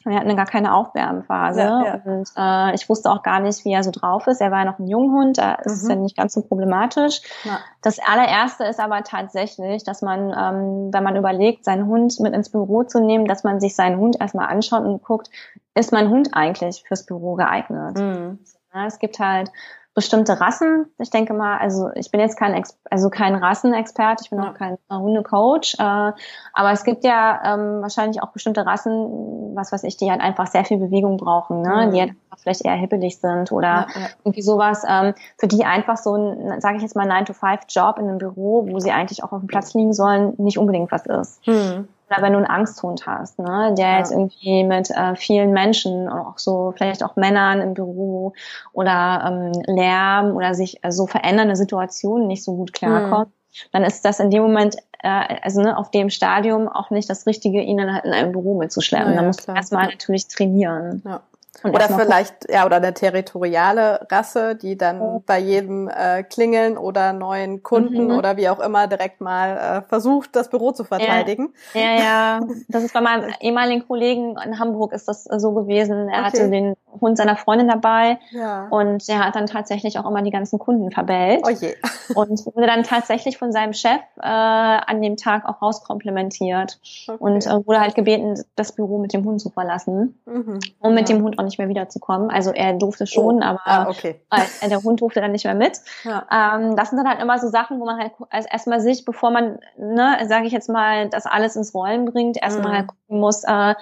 Wir 0.07 0.17
hatten 0.17 0.35
gar 0.35 0.45
keine 0.45 0.73
Aufwärmphase 0.73 1.61
ja, 1.61 1.83
ja. 1.85 2.01
und 2.05 2.29
äh, 2.35 2.75
ich 2.75 2.87
wusste 2.89 3.11
auch 3.11 3.23
gar 3.23 3.39
nicht, 3.39 3.65
wie 3.65 3.73
er 3.73 3.83
so 3.83 3.91
drauf 3.91 4.27
ist. 4.27 4.41
Er 4.41 4.51
war 4.51 4.59
ja 4.59 4.65
noch 4.65 4.79
ein 4.79 4.87
Junghund, 4.87 5.37
da 5.37 5.55
ist 5.55 5.67
mhm. 5.67 5.73
es 5.73 5.87
ja 5.87 5.95
nicht 5.95 6.17
ganz 6.17 6.33
so 6.33 6.41
problematisch. 6.41 7.21
Ja. 7.43 7.59
Das 7.81 7.99
allererste 7.99 8.63
ist 8.65 8.79
aber 8.79 9.03
tatsächlich, 9.03 9.83
dass 9.83 10.01
man, 10.01 10.29
ähm, 10.29 10.93
wenn 10.93 11.03
man 11.03 11.15
überlegt, 11.15 11.65
seinen 11.65 11.87
Hund 11.87 12.19
mit 12.19 12.33
ins 12.33 12.49
Büro 12.49 12.83
zu 12.83 12.99
nehmen, 12.99 13.25
dass 13.25 13.43
man 13.43 13.59
sich 13.59 13.75
seinen 13.75 13.97
Hund 13.97 14.19
erstmal 14.19 14.47
anschaut 14.47 14.83
und 14.83 15.03
guckt, 15.03 15.29
ist 15.75 15.91
mein 15.91 16.09
Hund 16.09 16.29
eigentlich 16.33 16.83
fürs 16.87 17.05
Büro 17.05 17.35
geeignet? 17.35 17.97
Mhm. 17.97 18.39
Es 18.85 18.99
gibt 18.99 19.19
halt 19.19 19.51
bestimmte 19.97 20.39
Rassen. 20.39 20.85
Ich 20.99 21.09
denke 21.09 21.33
mal, 21.33 21.57
also 21.57 21.89
ich 21.95 22.11
bin 22.11 22.19
jetzt 22.19 22.37
kein 22.37 22.53
Ex 22.53 22.77
also 22.87 23.09
kein 23.09 23.33
Rassenexpert, 23.33 24.21
ich 24.21 24.29
bin 24.29 24.39
auch 24.39 24.53
kein 24.53 24.77
Hundecoach, 24.91 25.73
äh, 25.79 26.11
aber 26.53 26.71
es 26.71 26.83
gibt 26.83 27.03
ja 27.03 27.41
ähm, 27.43 27.81
wahrscheinlich 27.81 28.21
auch 28.21 28.29
bestimmte 28.29 28.63
Rassen, 28.63 29.55
was 29.55 29.71
weiß 29.71 29.83
ich, 29.85 29.97
die 29.97 30.11
halt 30.11 30.21
einfach 30.21 30.45
sehr 30.45 30.65
viel 30.65 30.77
Bewegung 30.77 31.17
brauchen, 31.17 31.63
ne? 31.63 31.87
Mhm. 31.87 31.91
die 31.91 32.01
halt 32.01 32.11
vielleicht 32.37 32.63
eher 32.63 32.75
hippelig 32.75 33.17
sind 33.17 33.51
oder 33.51 33.67
ja, 33.67 33.87
ja. 33.95 34.07
irgendwie 34.23 34.43
sowas, 34.43 34.83
ähm, 34.87 35.15
für 35.39 35.47
die 35.47 35.65
einfach 35.65 35.97
so 35.97 36.13
ein, 36.15 36.61
sage 36.61 36.77
ich 36.77 36.83
jetzt 36.83 36.95
mal, 36.95 37.09
9-to-5-Job 37.09 37.97
in 37.97 38.07
einem 38.07 38.19
Büro, 38.19 38.67
wo 38.69 38.77
sie 38.77 38.91
eigentlich 38.91 39.23
auch 39.23 39.31
auf 39.31 39.39
dem 39.39 39.47
Platz 39.47 39.73
liegen 39.73 39.93
sollen, 39.93 40.35
nicht 40.37 40.59
unbedingt 40.59 40.91
was 40.91 41.07
ist. 41.07 41.47
Mhm 41.47 41.87
oder 42.09 42.21
wenn 42.21 42.33
du 42.33 42.37
einen 42.37 42.47
Angsthund 42.47 43.05
hast, 43.05 43.39
ne, 43.39 43.73
der 43.77 43.87
ja. 43.87 43.97
jetzt 43.99 44.11
irgendwie 44.11 44.63
mit 44.63 44.89
äh, 44.91 45.15
vielen 45.15 45.51
Menschen, 45.51 46.07
auch 46.09 46.37
so 46.37 46.73
vielleicht 46.75 47.03
auch 47.03 47.15
Männern 47.15 47.61
im 47.61 47.73
Büro 47.73 48.33
oder 48.73 49.25
ähm, 49.27 49.63
Lärm 49.65 50.35
oder 50.35 50.53
sich 50.53 50.83
äh, 50.83 50.91
so 50.91 51.07
verändernde 51.07 51.55
Situationen 51.55 52.27
nicht 52.27 52.43
so 52.43 52.55
gut 52.55 52.73
klarkommt, 52.73 53.27
mhm. 53.27 53.69
dann 53.73 53.83
ist 53.83 54.05
das 54.05 54.19
in 54.19 54.29
dem 54.29 54.43
Moment, 54.43 54.77
äh, 55.03 55.39
also 55.41 55.61
ne, 55.61 55.77
auf 55.77 55.91
dem 55.91 56.09
Stadium 56.09 56.69
auch 56.69 56.89
nicht 56.91 57.09
das 57.09 57.27
Richtige, 57.27 57.61
ihn 57.61 57.77
dann 57.77 57.93
halt 57.93 58.05
in 58.05 58.13
einem 58.13 58.31
Büro 58.31 58.57
mitzuschleppen. 58.57 59.13
Ja, 59.13 59.21
da 59.21 59.27
musst 59.27 59.47
du 59.47 59.51
erstmal 59.51 59.87
natürlich 59.87 60.27
trainieren. 60.27 61.01
Ja. 61.05 61.21
Oder 61.63 61.89
vielleicht, 61.89 62.49
ja, 62.49 62.65
oder 62.65 62.77
eine 62.77 62.93
territoriale 62.93 64.07
Rasse, 64.11 64.55
die 64.55 64.77
dann 64.77 65.01
oh. 65.01 65.23
bei 65.25 65.39
jedem 65.39 65.89
äh, 65.89 66.23
Klingeln 66.23 66.77
oder 66.77 67.13
neuen 67.13 67.63
Kunden 67.63 68.05
mhm. 68.05 68.17
oder 68.17 68.37
wie 68.37 68.49
auch 68.49 68.59
immer 68.59 68.87
direkt 68.87 69.21
mal 69.21 69.57
äh, 69.57 69.89
versucht, 69.89 70.35
das 70.35 70.49
Büro 70.49 70.71
zu 70.71 70.83
verteidigen. 70.83 71.53
Ja, 71.73 71.81
ja, 71.81 71.97
ja. 71.97 72.39
Das 72.67 72.83
ist 72.83 72.93
bei 72.93 73.01
meinem 73.01 73.31
ehemaligen 73.39 73.87
Kollegen 73.87 74.35
in 74.43 74.59
Hamburg 74.59 74.93
ist 74.93 75.07
das 75.07 75.23
so 75.23 75.53
gewesen. 75.53 76.09
Er 76.09 76.19
okay. 76.19 76.23
hatte 76.23 76.49
den 76.49 76.75
Hund 76.99 77.17
seiner 77.17 77.35
Freundin 77.35 77.67
dabei 77.67 78.19
ja. 78.31 78.67
und 78.69 79.07
der 79.07 79.19
hat 79.19 79.35
dann 79.35 79.47
tatsächlich 79.47 79.99
auch 79.99 80.09
immer 80.09 80.21
die 80.21 80.31
ganzen 80.31 80.59
Kunden 80.59 80.91
verbellt. 80.91 81.41
Oh 81.45 81.49
je. 81.49 81.75
und 82.15 82.45
wurde 82.45 82.67
dann 82.67 82.83
tatsächlich 82.83 83.37
von 83.37 83.51
seinem 83.51 83.73
Chef 83.73 84.01
äh, 84.17 84.27
an 84.27 85.01
dem 85.01 85.17
Tag 85.17 85.45
auch 85.45 85.61
rauskomplementiert 85.61 86.79
okay. 87.07 87.17
und 87.19 87.45
äh, 87.45 87.65
wurde 87.65 87.79
halt 87.79 87.95
gebeten, 87.95 88.43
das 88.55 88.71
Büro 88.71 88.99
mit 88.99 89.13
dem 89.13 89.23
Hund 89.25 89.41
zu 89.41 89.49
verlassen, 89.49 90.17
mhm. 90.25 90.59
um 90.79 90.93
mit 90.93 91.09
ja. 91.09 91.15
dem 91.15 91.23
Hund 91.23 91.39
auch 91.39 91.43
nicht 91.47 91.57
mehr 91.57 91.67
wiederzukommen. 91.67 92.29
Also 92.29 92.51
er 92.51 92.73
durfte 92.73 93.07
schon, 93.07 93.39
oh. 93.39 93.45
aber 93.45 93.61
ah, 93.65 93.89
okay. 93.89 94.21
äh, 94.61 94.69
der 94.69 94.83
Hund 94.83 95.01
durfte 95.01 95.21
dann 95.21 95.31
nicht 95.31 95.45
mehr 95.45 95.55
mit. 95.55 95.81
Ja. 96.03 96.25
Ähm, 96.31 96.75
das 96.75 96.89
sind 96.89 96.97
dann 96.97 97.09
halt 97.09 97.21
immer 97.21 97.39
so 97.39 97.47
Sachen, 97.49 97.79
wo 97.79 97.85
man 97.85 97.99
halt 97.99 98.13
also 98.29 98.47
erstmal 98.51 98.79
sich, 98.79 99.05
bevor 99.05 99.31
man, 99.31 99.59
ne, 99.77 100.17
sage 100.27 100.45
ich 100.45 100.53
jetzt 100.53 100.69
mal, 100.69 101.09
das 101.09 101.25
alles 101.25 101.55
ins 101.55 101.73
Rollen 101.73 102.05
bringt, 102.05 102.41
erstmal 102.41 102.71
mhm. 102.71 102.77
halt 102.77 102.87
gucken 102.87 103.19
muss, 103.19 103.43
äh, 103.43 103.75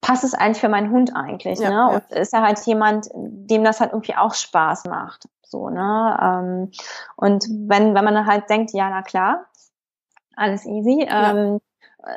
passt 0.00 0.24
es 0.24 0.34
eigentlich 0.34 0.60
für 0.60 0.68
meinen 0.68 0.90
Hund 0.90 1.14
eigentlich, 1.14 1.60
ja, 1.60 1.68
ne? 1.70 1.74
Ja. 1.74 1.86
Und 1.86 2.12
ist 2.12 2.34
er 2.34 2.42
halt 2.42 2.58
jemand, 2.66 3.08
dem 3.14 3.64
das 3.64 3.80
halt 3.80 3.92
irgendwie 3.92 4.16
auch 4.16 4.34
Spaß 4.34 4.84
macht. 4.86 5.28
So, 5.42 5.70
ne? 5.70 6.18
Ähm, 6.20 6.70
und 7.16 7.44
wenn, 7.68 7.94
wenn 7.94 8.04
man 8.04 8.26
halt 8.26 8.50
denkt, 8.50 8.72
ja, 8.72 8.90
na 8.90 9.02
klar, 9.02 9.46
alles 10.34 10.66
easy, 10.66 11.06
ja. 11.08 11.30
ähm, 11.30 11.60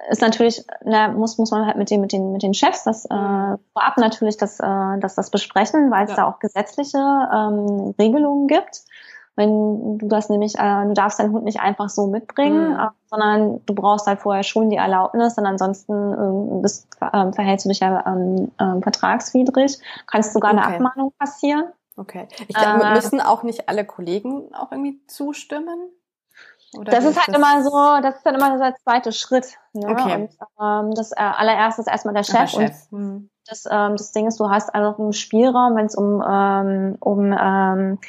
ist 0.10 0.22
natürlich, 0.22 0.66
na, 0.84 1.10
muss, 1.10 1.38
muss 1.38 1.52
man 1.52 1.66
halt 1.66 1.78
mit 1.78 1.90
den, 1.90 2.02
mit 2.02 2.12
den, 2.12 2.32
mit 2.32 2.44
den 2.44 2.54
Chefs 2.54 2.84
das 2.84 3.06
äh, 3.06 3.10
vorab 3.10 3.98
natürlich 3.98 4.38
das, 4.38 4.60
äh, 4.60 5.00
das, 5.00 5.16
das 5.16 5.30
besprechen, 5.30 5.92
weil 5.92 6.06
es 6.06 6.12
ja. 6.12 6.18
da 6.18 6.28
auch 6.28 6.40
gesetzliche 6.40 6.98
ähm, 6.98 7.94
Regelungen 8.00 8.48
gibt. 8.48 8.84
Wenn 9.36 9.98
du 9.98 10.08
das 10.08 10.30
nämlich, 10.30 10.56
äh, 10.58 10.86
du 10.86 10.94
darfst 10.94 11.20
deinen 11.20 11.34
Hund 11.34 11.44
nicht 11.44 11.60
einfach 11.60 11.90
so 11.90 12.08
mitbringen, 12.08 12.74
mhm. 12.74 12.80
äh, 12.80 12.88
sondern 13.10 13.62
du 13.66 13.76
brauchst 13.76 14.08
halt 14.08 14.22
vorher 14.22 14.44
schon 14.44 14.70
die 14.70 14.78
Erlaubnis, 14.78 15.38
und 15.38 15.46
ansonsten 15.46 16.14
äh, 16.14 16.62
bist, 16.62 16.88
äh, 17.02 17.32
verhältst 17.34 17.66
du 17.66 17.70
dich 17.70 17.82
ja 17.82 18.06
ähm, 18.08 18.52
äh, 18.58 18.82
vertragswidrig, 18.82 19.78
kannst 20.08 20.34
sogar 20.34 20.54
okay. 20.54 20.62
eine 20.62 20.76
Abmahnung 20.76 21.12
passieren. 21.20 21.66
Okay. 21.98 22.28
Ich 22.48 22.56
glaube, 22.56 22.84
äh, 22.86 22.94
müssen 22.94 23.22
auch 23.22 23.44
nicht 23.44 23.70
alle 23.70 23.86
Kollegen 23.86 24.54
auch 24.54 24.72
irgendwie 24.72 25.00
zustimmen? 25.08 25.90
Oder 26.78 26.92
das 26.92 27.06
ist 27.06 27.18
halt 27.18 27.30
das? 27.30 27.36
immer 27.36 27.64
so, 27.64 28.02
das 28.02 28.16
ist 28.16 28.26
dann 28.26 28.36
immer 28.36 28.58
der 28.58 28.76
zweite 28.76 29.12
Schritt. 29.12 29.58
Ne? 29.74 29.88
Okay. 29.90 30.16
Und 30.16 30.30
ähm, 30.62 30.94
das 30.96 31.12
äh, 31.12 31.16
allererste 31.18 31.82
ist 31.82 31.88
erstmal 31.88 32.14
der 32.14 32.24
Chef. 32.24 32.52
Der 32.52 32.68
Chef. 32.68 32.76
Und 32.92 33.00
hm. 33.00 33.30
das, 33.48 33.66
ähm, 33.70 33.96
das 33.98 34.12
Ding 34.12 34.28
ist, 34.28 34.40
du 34.40 34.50
hast 34.50 34.74
einfach 34.74 35.00
einen 35.00 35.14
Spielraum, 35.14 35.76
wenn 35.76 35.86
es 35.86 35.96
um, 35.96 36.24
ähm, 36.28 36.98
um 37.00 37.36
ähm, 37.38 38.00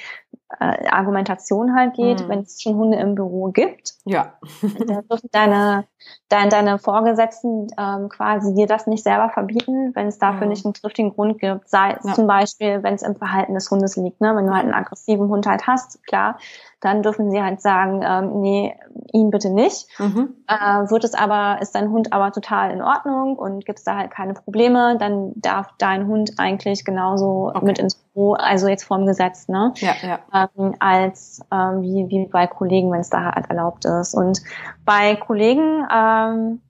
äh, 0.60 0.88
Argumentation 0.88 1.74
halt 1.74 1.94
geht, 1.94 2.22
mhm. 2.22 2.28
wenn 2.28 2.40
es 2.40 2.62
schon 2.62 2.76
Hunde 2.76 2.98
im 2.98 3.14
Büro 3.14 3.50
gibt. 3.50 3.94
Ja. 4.04 4.34
dann 4.62 5.06
dürfen 5.08 5.28
deine, 5.32 5.84
deine, 6.28 6.48
deine 6.48 6.78
Vorgesetzten 6.78 7.68
ähm, 7.78 8.08
quasi 8.08 8.54
dir 8.54 8.66
das 8.66 8.86
nicht 8.86 9.02
selber 9.02 9.30
verbieten, 9.30 9.94
wenn 9.94 10.06
es 10.06 10.18
dafür 10.18 10.46
mhm. 10.46 10.50
nicht 10.50 10.64
einen 10.64 10.74
triftigen 10.74 11.12
Grund 11.14 11.38
gibt. 11.38 11.68
Sei 11.68 11.92
es 11.98 12.04
ja. 12.04 12.14
zum 12.14 12.26
Beispiel, 12.26 12.82
wenn 12.82 12.94
es 12.94 13.02
im 13.02 13.16
Verhalten 13.16 13.54
des 13.54 13.70
Hundes 13.70 13.96
liegt. 13.96 14.20
Ne? 14.20 14.34
Wenn 14.34 14.46
du 14.46 14.54
halt 14.54 14.64
einen 14.64 14.74
aggressiven 14.74 15.28
Hund 15.28 15.46
halt 15.46 15.66
hast, 15.66 16.04
klar, 16.06 16.38
dann 16.80 17.02
dürfen 17.02 17.30
sie 17.30 17.42
halt 17.42 17.60
sagen, 17.60 18.02
ähm, 18.04 18.40
nee, 18.40 18.74
ihn 19.12 19.30
bitte 19.30 19.50
nicht. 19.50 19.88
Mhm. 19.98 20.34
Äh, 20.46 20.90
wird 20.90 21.04
es 21.04 21.14
aber, 21.14 21.60
ist 21.60 21.74
dein 21.74 21.90
Hund 21.90 22.12
aber 22.12 22.32
total 22.32 22.70
in 22.70 22.82
Ordnung 22.82 23.36
und 23.36 23.64
gibt 23.64 23.78
es 23.78 23.84
da 23.84 23.96
halt 23.96 24.10
keine 24.10 24.34
Probleme, 24.34 24.96
dann 24.98 25.32
darf 25.36 25.68
dein 25.78 26.06
Hund 26.06 26.34
eigentlich 26.36 26.84
genauso 26.84 27.50
okay. 27.54 27.64
mit 27.64 27.78
ins 27.78 27.94
Büro, 27.96 28.34
also 28.34 28.68
jetzt 28.68 28.84
vorm 28.84 29.06
Gesetz, 29.06 29.48
ne? 29.48 29.72
Ja, 29.76 29.94
ja. 30.02 30.45
Ähm, 30.56 30.74
als 30.78 31.40
ähm, 31.52 31.82
wie, 31.82 32.08
wie 32.08 32.26
bei 32.26 32.46
Kollegen, 32.46 32.90
wenn 32.92 33.00
es 33.00 33.10
da 33.10 33.34
halt 33.34 33.48
erlaubt 33.48 33.84
ist. 33.84 34.14
Und 34.14 34.42
bei 34.84 35.16
Kollegen, 35.16 35.86
ähm, 35.92 36.60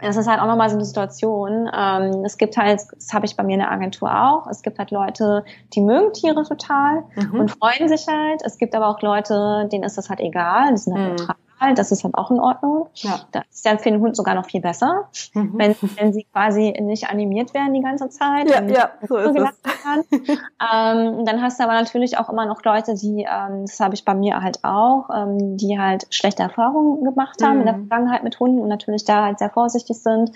das 0.00 0.16
ist 0.16 0.26
halt 0.26 0.40
auch 0.40 0.46
nochmal 0.46 0.68
so 0.68 0.76
eine 0.76 0.84
Situation. 0.84 1.70
Ähm, 1.72 2.24
es 2.24 2.36
gibt 2.36 2.56
halt, 2.56 2.80
das 2.94 3.12
habe 3.12 3.26
ich 3.26 3.36
bei 3.36 3.44
mir 3.44 3.54
in 3.54 3.60
der 3.60 3.70
Agentur 3.70 4.10
auch, 4.10 4.46
es 4.48 4.62
gibt 4.62 4.78
halt 4.78 4.90
Leute, 4.90 5.44
die 5.74 5.80
mögen 5.80 6.12
Tiere 6.12 6.42
total 6.42 7.04
mhm. 7.14 7.40
und 7.40 7.50
freuen 7.50 7.88
sich 7.88 8.06
halt. 8.08 8.42
Es 8.44 8.58
gibt 8.58 8.74
aber 8.74 8.88
auch 8.88 9.00
Leute, 9.00 9.68
denen 9.70 9.84
ist 9.84 9.96
das 9.98 10.10
halt 10.10 10.20
egal, 10.20 10.72
die 10.72 10.78
sind 10.78 10.94
halt 10.94 11.04
mhm. 11.04 11.10
neutral 11.16 11.36
das 11.74 11.92
ist 11.92 12.04
halt 12.04 12.14
auch 12.14 12.30
in 12.30 12.40
Ordnung. 12.40 12.88
Ja. 12.94 13.20
Das 13.32 13.44
ist 13.50 13.64
ja 13.64 13.76
für 13.78 13.90
den 13.90 14.00
Hund 14.00 14.16
sogar 14.16 14.34
noch 14.34 14.46
viel 14.46 14.60
besser, 14.60 15.08
mhm. 15.34 15.52
wenn, 15.56 15.76
wenn 15.96 16.12
sie 16.12 16.24
quasi 16.24 16.74
nicht 16.80 17.08
animiert 17.08 17.54
werden 17.54 17.74
die 17.74 17.80
ganze 17.80 18.08
Zeit. 18.08 18.48
Ja, 18.48 18.62
ja 18.62 18.90
so 19.06 19.16
ist 19.16 19.36
es. 19.36 19.48
ähm, 20.28 21.24
dann 21.24 21.42
hast 21.42 21.58
du 21.58 21.64
aber 21.64 21.74
natürlich 21.74 22.18
auch 22.18 22.28
immer 22.28 22.46
noch 22.46 22.62
Leute, 22.64 22.94
die, 22.94 23.26
ähm, 23.28 23.66
das 23.66 23.80
habe 23.80 23.94
ich 23.94 24.04
bei 24.04 24.14
mir 24.14 24.42
halt 24.42 24.60
auch, 24.62 25.08
ähm, 25.14 25.56
die 25.56 25.78
halt 25.78 26.06
schlechte 26.10 26.42
Erfahrungen 26.42 27.04
gemacht 27.04 27.42
haben 27.42 27.54
mhm. 27.54 27.60
in 27.60 27.66
der 27.66 27.76
mhm. 27.76 27.88
Vergangenheit 27.88 28.24
mit 28.24 28.38
Hunden 28.40 28.60
und 28.60 28.68
natürlich 28.68 29.04
da 29.04 29.24
halt 29.24 29.38
sehr 29.38 29.50
vorsichtig 29.50 29.98
sind 29.98 30.32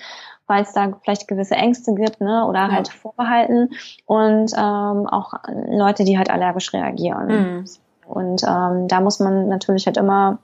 weil 0.48 0.62
es 0.62 0.72
da 0.72 0.92
vielleicht 1.02 1.26
gewisse 1.28 1.56
Ängste 1.56 1.92
gibt, 1.94 2.20
ne, 2.20 2.46
oder 2.46 2.60
ja. 2.60 2.70
halt 2.70 2.88
Vorbehalten 2.88 3.70
und 4.04 4.52
ähm, 4.56 5.06
auch 5.08 5.34
Leute, 5.68 6.04
die 6.04 6.18
halt 6.18 6.30
allergisch 6.30 6.72
reagieren. 6.72 7.26
Mhm. 7.26 7.64
Und 8.06 8.42
ähm, 8.44 8.88
da 8.88 9.00
muss 9.00 9.18
man 9.18 9.48
natürlich 9.48 9.86
halt 9.86 9.96
immer 9.96 10.38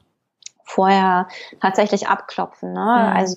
vorher 0.72 1.28
tatsächlich 1.60 2.08
abklopfen. 2.08 2.72
Ne? 2.72 2.80
Mhm. 2.80 3.16
Also 3.16 3.36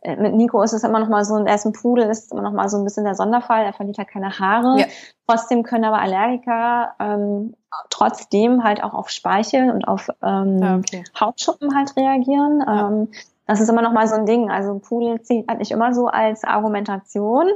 äh, 0.00 0.16
mit 0.16 0.34
Nico 0.34 0.62
ist 0.62 0.72
es 0.72 0.82
immer 0.82 0.98
noch 0.98 1.08
mal 1.08 1.24
so, 1.24 1.36
er 1.36 1.54
ist 1.54 1.64
ein 1.64 1.72
Pudel, 1.72 2.08
ist 2.10 2.32
immer 2.32 2.42
noch 2.42 2.52
mal 2.52 2.68
so 2.68 2.76
ein 2.76 2.84
bisschen 2.84 3.04
der 3.04 3.14
Sonderfall, 3.14 3.64
er 3.64 3.72
verliert 3.72 3.98
halt 3.98 4.08
keine 4.08 4.38
Haare. 4.38 4.80
Ja. 4.80 4.86
Trotzdem 5.26 5.62
können 5.62 5.84
aber 5.84 6.00
Allergiker 6.00 6.94
ähm, 6.98 7.54
trotzdem 7.90 8.64
halt 8.64 8.82
auch 8.82 8.94
auf 8.94 9.10
Speichel 9.10 9.70
und 9.70 9.86
auf 9.86 10.08
ähm, 10.22 10.60
ah, 10.62 10.76
okay. 10.76 11.04
Hautschuppen 11.18 11.74
halt 11.76 11.96
reagieren. 11.96 12.64
Ja. 12.66 12.88
Ähm, 12.88 13.08
das 13.46 13.60
ist 13.60 13.68
immer 13.68 13.82
noch 13.82 13.92
mal 13.92 14.08
so 14.08 14.16
ein 14.16 14.26
Ding. 14.26 14.50
Also 14.50 14.78
Pudel 14.80 15.22
zieht 15.22 15.48
halt 15.48 15.60
nicht 15.60 15.70
immer 15.70 15.94
so 15.94 16.08
als 16.08 16.42
Argumentation 16.42 17.48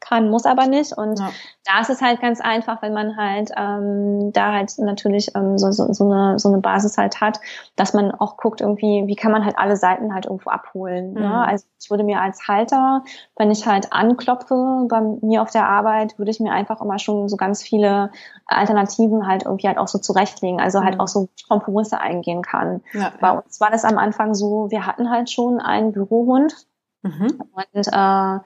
kann, 0.00 0.30
muss 0.30 0.46
aber 0.46 0.66
nicht. 0.66 0.92
Und 0.96 1.18
ja. 1.18 1.30
da 1.64 1.80
ist 1.80 1.90
es 1.90 2.00
halt 2.00 2.20
ganz 2.20 2.40
einfach, 2.40 2.82
wenn 2.82 2.92
man 2.92 3.16
halt 3.16 3.50
ähm, 3.56 4.32
da 4.32 4.52
halt 4.52 4.72
natürlich 4.78 5.34
ähm, 5.34 5.58
so, 5.58 5.70
so, 5.72 5.92
so, 5.92 6.04
eine, 6.04 6.38
so 6.38 6.48
eine 6.48 6.58
Basis 6.58 6.96
halt 6.98 7.20
hat, 7.20 7.40
dass 7.76 7.94
man 7.94 8.10
auch 8.12 8.36
guckt, 8.36 8.60
irgendwie, 8.60 9.04
wie 9.06 9.16
kann 9.16 9.32
man 9.32 9.44
halt 9.44 9.58
alle 9.58 9.76
Seiten 9.76 10.14
halt 10.14 10.26
irgendwo 10.26 10.50
abholen. 10.50 11.12
Ne? 11.12 11.20
Mhm. 11.20 11.26
Ne? 11.26 11.46
Also 11.46 11.66
ich 11.80 11.90
würde 11.90 12.04
mir 12.04 12.20
als 12.20 12.48
Halter, 12.48 13.02
wenn 13.36 13.50
ich 13.50 13.66
halt 13.66 13.92
anklopfe 13.92 14.86
bei 14.88 15.00
mir 15.00 15.42
auf 15.42 15.50
der 15.50 15.68
Arbeit, 15.68 16.18
würde 16.18 16.30
ich 16.30 16.40
mir 16.40 16.52
einfach 16.52 16.80
immer 16.80 16.98
schon 16.98 17.28
so 17.28 17.36
ganz 17.36 17.62
viele 17.62 18.10
Alternativen 18.46 19.26
halt 19.26 19.44
irgendwie 19.44 19.68
halt 19.68 19.78
auch 19.78 19.88
so 19.88 19.98
zurechtlegen, 19.98 20.60
also 20.60 20.82
halt 20.82 20.94
mhm. 20.94 21.00
auch 21.00 21.08
so 21.08 21.28
Kompromisse 21.48 22.00
eingehen 22.00 22.42
kann. 22.42 22.82
Ja, 22.92 23.12
bei 23.20 23.30
uns 23.30 23.60
war 23.60 23.70
das 23.70 23.84
am 23.84 23.98
Anfang 23.98 24.34
so, 24.34 24.70
wir 24.70 24.86
hatten 24.86 25.10
halt 25.10 25.30
schon 25.30 25.60
einen 25.60 25.92
Bürohund 25.92 26.66
mhm. 27.02 27.40
und 27.52 27.86
äh, 27.86 28.38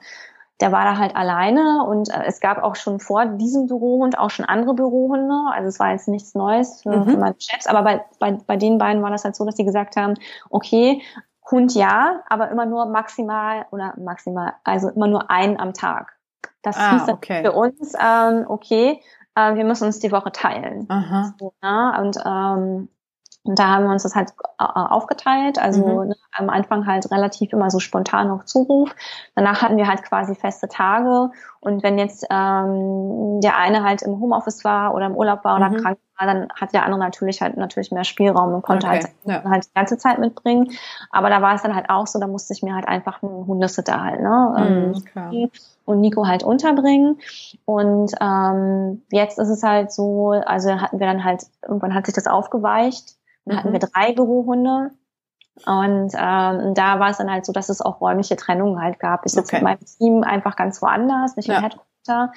der 0.61 0.71
war 0.71 0.85
da 0.85 0.97
halt 0.97 1.15
alleine 1.15 1.83
und 1.85 2.09
äh, 2.09 2.23
es 2.25 2.39
gab 2.39 2.61
auch 2.63 2.75
schon 2.75 2.99
vor 2.99 3.25
diesem 3.25 3.67
Bürohund 3.67 4.17
auch 4.17 4.29
schon 4.29 4.45
andere 4.45 4.73
Bürohunde. 4.73 5.35
Also 5.53 5.67
es 5.67 5.79
war 5.79 5.91
jetzt 5.91 6.07
nichts 6.07 6.35
Neues 6.35 6.81
für, 6.81 6.97
mhm. 6.97 7.09
für 7.09 7.17
meine 7.17 7.35
Chefs, 7.39 7.67
aber 7.67 7.81
bei, 7.81 8.05
bei, 8.19 8.31
bei 8.45 8.57
den 8.57 8.77
beiden 8.77 9.01
war 9.01 9.09
das 9.09 9.23
halt 9.23 9.35
so, 9.35 9.45
dass 9.45 9.55
die 9.55 9.65
gesagt 9.65 9.95
haben, 9.95 10.13
okay, 10.49 11.01
Hund 11.49 11.73
ja, 11.73 12.21
aber 12.29 12.49
immer 12.49 12.65
nur 12.65 12.85
maximal 12.85 13.65
oder 13.71 13.93
maximal, 13.97 14.53
also 14.63 14.89
immer 14.89 15.07
nur 15.07 15.29
einen 15.29 15.59
am 15.59 15.73
Tag. 15.73 16.13
Das 16.61 16.77
ah, 16.77 16.91
hieß 16.91 17.05
dann 17.07 17.15
okay. 17.15 17.43
für 17.43 17.51
uns, 17.53 17.93
ähm, 17.99 18.45
okay, 18.47 19.01
äh, 19.35 19.55
wir 19.55 19.65
müssen 19.65 19.85
uns 19.85 19.99
die 19.99 20.11
Woche 20.11 20.31
teilen. 20.31 20.85
So, 21.39 21.53
ne? 21.61 21.97
Und 21.99 22.17
ähm, 22.23 22.89
und 23.43 23.57
da 23.57 23.69
haben 23.69 23.85
wir 23.85 23.91
uns 23.91 24.03
das 24.03 24.13
halt 24.13 24.33
äh, 24.59 24.63
aufgeteilt. 24.63 25.57
Also 25.57 26.01
mhm. 26.01 26.09
ne, 26.09 26.15
am 26.33 26.49
Anfang 26.49 26.85
halt 26.85 27.09
relativ 27.09 27.51
immer 27.53 27.71
so 27.71 27.79
spontan 27.79 28.29
auf 28.29 28.45
Zuruf. 28.45 28.95
Danach 29.35 29.63
hatten 29.63 29.77
wir 29.77 29.87
halt 29.87 30.03
quasi 30.03 30.35
feste 30.35 30.67
Tage. 30.67 31.31
Und 31.59 31.81
wenn 31.81 31.97
jetzt 31.97 32.25
ähm, 32.29 33.41
der 33.41 33.57
eine 33.57 33.83
halt 33.83 34.03
im 34.03 34.19
Homeoffice 34.19 34.63
war 34.63 34.93
oder 34.93 35.07
im 35.07 35.15
Urlaub 35.15 35.43
war 35.43 35.55
oder 35.55 35.69
mhm. 35.69 35.77
krank 35.77 35.97
war, 36.19 36.27
dann 36.27 36.49
hat 36.53 36.73
der 36.73 36.85
andere 36.85 36.99
natürlich 36.99 37.41
halt 37.41 37.57
natürlich 37.57 37.91
mehr 37.91 38.03
Spielraum 38.03 38.53
und 38.53 38.61
konnte 38.61 38.85
okay. 38.85 38.99
halt, 38.99 39.09
ja. 39.23 39.43
halt 39.49 39.65
die 39.65 39.73
ganze 39.73 39.97
Zeit 39.97 40.19
mitbringen. 40.19 40.69
Aber 41.09 41.31
da 41.31 41.41
war 41.41 41.55
es 41.55 41.63
dann 41.63 41.75
halt 41.75 41.89
auch 41.89 42.05
so, 42.05 42.19
da 42.19 42.27
musste 42.27 42.53
ich 42.53 42.61
mir 42.61 42.75
halt 42.75 42.87
einfach 42.87 43.23
einen 43.23 43.47
Hundesitter 43.47 44.03
halt, 44.03 44.21
ne? 44.21 44.93
Mhm, 44.95 45.03
ähm, 45.15 45.49
und 45.85 45.99
Nico 45.99 46.27
halt 46.27 46.43
unterbringen. 46.43 47.19
Und 47.65 48.13
ähm, 48.21 49.01
jetzt 49.11 49.39
ist 49.39 49.49
es 49.49 49.63
halt 49.63 49.91
so, 49.91 50.29
also 50.29 50.79
hatten 50.79 50.99
wir 50.99 51.07
dann 51.07 51.23
halt, 51.23 51.41
irgendwann 51.63 51.95
hat 51.95 52.05
sich 52.05 52.13
das 52.13 52.27
aufgeweicht 52.27 53.15
dann 53.45 53.55
mhm. 53.55 53.59
hatten 53.59 53.71
wir 53.73 53.79
drei 53.79 54.13
Bürohunde. 54.13 54.91
Und 55.65 56.13
ähm, 56.17 56.73
da 56.73 56.99
war 56.99 57.09
es 57.09 57.17
dann 57.17 57.31
halt 57.31 57.45
so, 57.45 57.51
dass 57.51 57.69
es 57.69 57.81
auch 57.81 58.01
räumliche 58.01 58.35
Trennungen 58.35 58.81
halt 58.81 58.99
gab. 58.99 59.25
Ich 59.25 59.33
sitze 59.33 59.55
okay. 59.55 59.57
mit 59.57 59.63
meinem 59.63 59.85
Team 59.85 60.23
einfach 60.23 60.55
ganz 60.55 60.81
woanders, 60.81 61.35
nicht 61.35 61.49
im 61.49 61.55
ja. 61.55 61.61
Headquarter. 61.61 62.31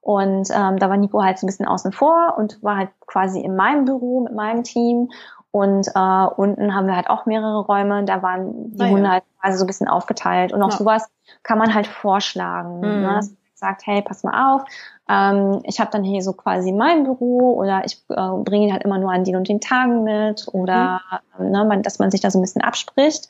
Und 0.00 0.50
ähm, 0.50 0.78
da 0.78 0.88
war 0.88 0.96
Nico 0.96 1.22
halt 1.22 1.38
so 1.38 1.46
ein 1.46 1.48
bisschen 1.48 1.66
außen 1.66 1.92
vor 1.92 2.34
und 2.36 2.62
war 2.62 2.76
halt 2.76 2.90
quasi 3.06 3.40
in 3.40 3.56
meinem 3.56 3.86
Büro 3.86 4.20
mit 4.20 4.34
meinem 4.34 4.62
Team. 4.62 5.10
Und 5.50 5.88
äh, 5.88 6.26
unten 6.36 6.74
haben 6.74 6.86
wir 6.86 6.96
halt 6.96 7.08
auch 7.08 7.26
mehrere 7.26 7.60
Räume. 7.60 8.04
Da 8.04 8.22
waren 8.22 8.72
die 8.72 8.84
ah, 8.84 8.88
Hunde 8.88 9.04
ja. 9.04 9.10
halt 9.12 9.24
quasi 9.40 9.58
so 9.58 9.64
ein 9.64 9.66
bisschen 9.66 9.88
aufgeteilt. 9.88 10.52
Und 10.52 10.62
auch 10.62 10.70
ja. 10.70 10.76
sowas 10.76 11.08
kann 11.42 11.58
man 11.58 11.74
halt 11.74 11.86
vorschlagen. 11.86 12.80
Ne? 12.80 12.88
Mhm. 12.88 13.02
Ne? 13.02 13.20
Sagt, 13.56 13.86
hey, 13.86 14.02
pass 14.02 14.22
mal 14.22 14.54
auf, 14.54 14.62
ähm, 15.08 15.60
ich 15.64 15.80
habe 15.80 15.90
dann 15.90 16.04
hier 16.04 16.22
so 16.22 16.32
quasi 16.32 16.72
mein 16.72 17.04
Büro 17.04 17.54
oder 17.54 17.82
ich 17.84 18.02
äh, 18.10 18.42
bringe 18.44 18.66
ihn 18.66 18.72
halt 18.72 18.84
immer 18.84 18.98
nur 18.98 19.12
an 19.12 19.24
den 19.24 19.36
und 19.36 19.48
den 19.48 19.60
Tagen 19.60 20.04
mit 20.04 20.46
oder 20.52 21.00
mhm. 21.38 21.50
ne, 21.50 21.64
man, 21.64 21.82
dass 21.82 21.98
man 21.98 22.10
sich 22.10 22.20
da 22.20 22.30
so 22.30 22.38
ein 22.38 22.42
bisschen 22.42 22.62
abspricht. 22.62 23.28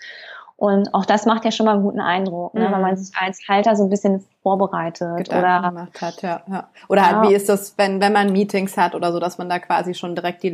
Und 0.58 0.94
auch 0.94 1.04
das 1.04 1.26
macht 1.26 1.44
ja 1.44 1.50
schon 1.50 1.66
mal 1.66 1.74
einen 1.74 1.82
guten 1.82 2.00
Eindruck, 2.00 2.54
ne, 2.54 2.66
mhm. 2.66 2.72
weil 2.72 2.80
man 2.80 2.96
sich 2.96 3.14
als 3.14 3.40
Halter 3.46 3.76
so 3.76 3.84
ein 3.84 3.90
bisschen 3.90 4.24
vorbereitet 4.42 5.18
Gedanken 5.18 5.38
oder 5.38 5.68
gemacht 5.68 6.00
hat, 6.00 6.22
ja, 6.22 6.40
ja. 6.50 6.68
Oder 6.88 7.02
ja. 7.02 7.20
halt, 7.20 7.28
wie 7.28 7.34
ist 7.34 7.50
das, 7.50 7.76
wenn 7.76 8.00
wenn 8.00 8.14
man 8.14 8.32
Meetings 8.32 8.78
hat 8.78 8.94
oder 8.94 9.12
so, 9.12 9.20
dass 9.20 9.36
man 9.36 9.50
da 9.50 9.58
quasi 9.58 9.92
schon 9.92 10.14
direkt 10.14 10.42
die 10.42 10.50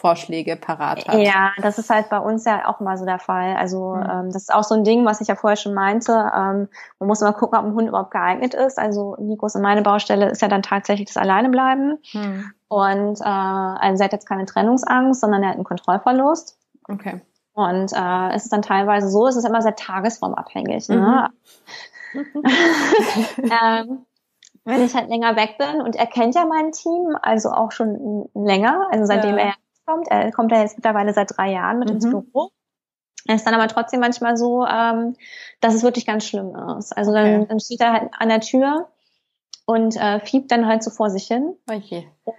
Lösungsvorschläge 0.00 0.56
parat 0.56 1.06
hat. 1.06 1.18
Ja, 1.18 1.52
das 1.58 1.78
ist 1.78 1.90
halt 1.90 2.08
bei 2.08 2.18
uns 2.18 2.44
ja 2.44 2.68
auch 2.68 2.80
mal 2.80 2.96
so 2.96 3.04
der 3.04 3.18
Fall. 3.18 3.56
Also 3.56 3.94
mhm. 3.94 4.10
ähm, 4.10 4.32
das 4.32 4.42
ist 4.42 4.54
auch 4.54 4.64
so 4.64 4.74
ein 4.74 4.84
Ding, 4.84 5.04
was 5.04 5.20
ich 5.20 5.28
ja 5.28 5.36
vorher 5.36 5.56
schon 5.56 5.74
meinte. 5.74 6.12
Ähm, 6.12 6.68
man 6.98 7.06
muss 7.06 7.20
mal 7.20 7.32
gucken, 7.32 7.58
ob 7.58 7.64
ein 7.64 7.74
Hund 7.74 7.88
überhaupt 7.88 8.10
geeignet 8.10 8.54
ist. 8.54 8.78
Also 8.78 9.16
Nikos 9.18 9.54
und 9.54 9.62
meine 9.62 9.82
Baustelle 9.82 10.30
ist 10.30 10.42
ja 10.42 10.48
dann 10.48 10.62
tatsächlich 10.62 11.08
das 11.08 11.16
Alleinebleiben. 11.16 11.98
Mhm. 12.12 12.52
Und 12.68 13.20
äh, 13.20 13.24
also 13.24 14.02
er 14.02 14.04
hat 14.04 14.12
jetzt 14.12 14.28
keine 14.28 14.46
Trennungsangst, 14.46 15.20
sondern 15.20 15.42
er 15.42 15.50
hat 15.50 15.56
einen 15.56 15.64
Kontrollverlust. 15.64 16.58
Okay. 16.88 17.20
Und 17.52 17.92
äh, 17.92 18.34
es 18.34 18.44
ist 18.44 18.52
dann 18.52 18.62
teilweise 18.62 19.08
so, 19.10 19.26
es 19.26 19.36
ist 19.36 19.46
immer 19.46 19.60
sehr 19.60 19.76
tagesformabhängig. 19.76 20.88
Ne? 20.88 21.30
Mhm. 22.12 22.24
ähm, 23.62 24.06
wenn 24.64 24.84
ich 24.84 24.94
halt 24.94 25.08
länger 25.08 25.36
weg 25.36 25.56
bin 25.58 25.80
und 25.80 25.96
er 25.96 26.06
kennt 26.06 26.34
ja 26.34 26.44
mein 26.44 26.72
Team, 26.72 27.16
also 27.22 27.50
auch 27.50 27.72
schon 27.72 28.28
länger, 28.34 28.88
also 28.90 29.04
seitdem 29.04 29.38
ja. 29.38 29.46
er 29.46 29.54
kommt, 29.90 30.08
er 30.08 30.32
kommt 30.32 30.52
ja 30.52 30.60
jetzt 30.60 30.76
mittlerweile 30.76 31.12
seit 31.12 31.36
drei 31.36 31.52
Jahren 31.52 31.78
mit 31.78 31.88
mhm. 31.88 31.96
ins 31.96 32.10
Büro. 32.10 32.50
Es 33.26 33.36
ist 33.36 33.46
dann 33.46 33.54
aber 33.54 33.68
trotzdem 33.68 34.00
manchmal 34.00 34.36
so, 34.36 34.64
ähm, 34.66 35.14
dass 35.60 35.74
es 35.74 35.82
wirklich 35.82 36.06
ganz 36.06 36.24
schlimm 36.24 36.54
ist. 36.78 36.96
Also 36.96 37.12
dann, 37.12 37.40
okay. 37.40 37.46
dann 37.48 37.60
steht 37.60 37.80
er 37.80 37.92
halt 37.92 38.10
an 38.18 38.28
der 38.28 38.40
Tür 38.40 38.88
und 39.66 39.96
äh, 39.96 40.18
fiebt 40.18 40.50
dann 40.50 40.66
halt 40.66 40.82
so 40.82 40.90
vor 40.90 41.10
sich 41.10 41.26
hin. 41.28 41.54
Okay. 41.70 42.08
Oder 42.24 42.38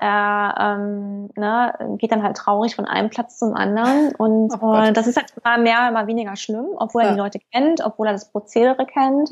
er 0.00 0.54
ähm, 0.58 1.28
ne, 1.36 1.74
geht 1.98 2.10
dann 2.10 2.22
halt 2.22 2.38
traurig 2.38 2.74
von 2.74 2.86
einem 2.86 3.10
Platz 3.10 3.38
zum 3.38 3.54
anderen. 3.54 4.14
Und 4.14 4.54
oh 4.62 4.74
äh, 4.74 4.92
das 4.92 5.06
ist 5.06 5.18
halt 5.18 5.30
immer 5.36 5.58
mehr, 5.58 5.88
immer 5.88 6.06
weniger 6.06 6.36
schlimm, 6.36 6.68
obwohl 6.78 7.02
ja. 7.02 7.08
er 7.08 7.14
die 7.14 7.20
Leute 7.20 7.38
kennt, 7.52 7.84
obwohl 7.84 8.06
er 8.06 8.14
das 8.14 8.32
Prozedere 8.32 8.86
kennt, 8.86 9.30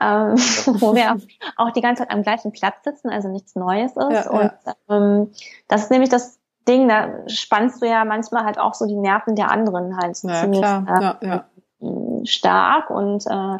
ähm, 0.00 0.34
wo 0.80 0.96
wir 0.96 1.16
auch 1.56 1.70
die 1.70 1.82
ganze 1.82 2.02
Zeit 2.02 2.10
am 2.10 2.22
gleichen 2.22 2.50
Platz 2.50 2.82
sitzen, 2.82 3.10
also 3.10 3.28
nichts 3.28 3.54
Neues 3.54 3.92
ist. 3.96 4.10
Ja, 4.10 4.30
und 4.30 4.52
ähm, 4.88 5.30
das 5.68 5.84
ist 5.84 5.90
nämlich 5.92 6.10
das 6.10 6.37
Ding, 6.68 6.88
da 6.88 7.28
spannst 7.28 7.82
du 7.82 7.86
ja 7.86 8.04
manchmal 8.04 8.44
halt 8.44 8.58
auch 8.58 8.74
so 8.74 8.86
die 8.86 8.96
Nerven 8.96 9.34
der 9.34 9.50
anderen 9.50 9.96
halt 9.96 10.18
ja, 10.22 10.34
ziemlich 10.34 10.62
äh, 10.62 12.26
stark. 12.26 12.90
Und 12.90 13.26
äh, 13.26 13.56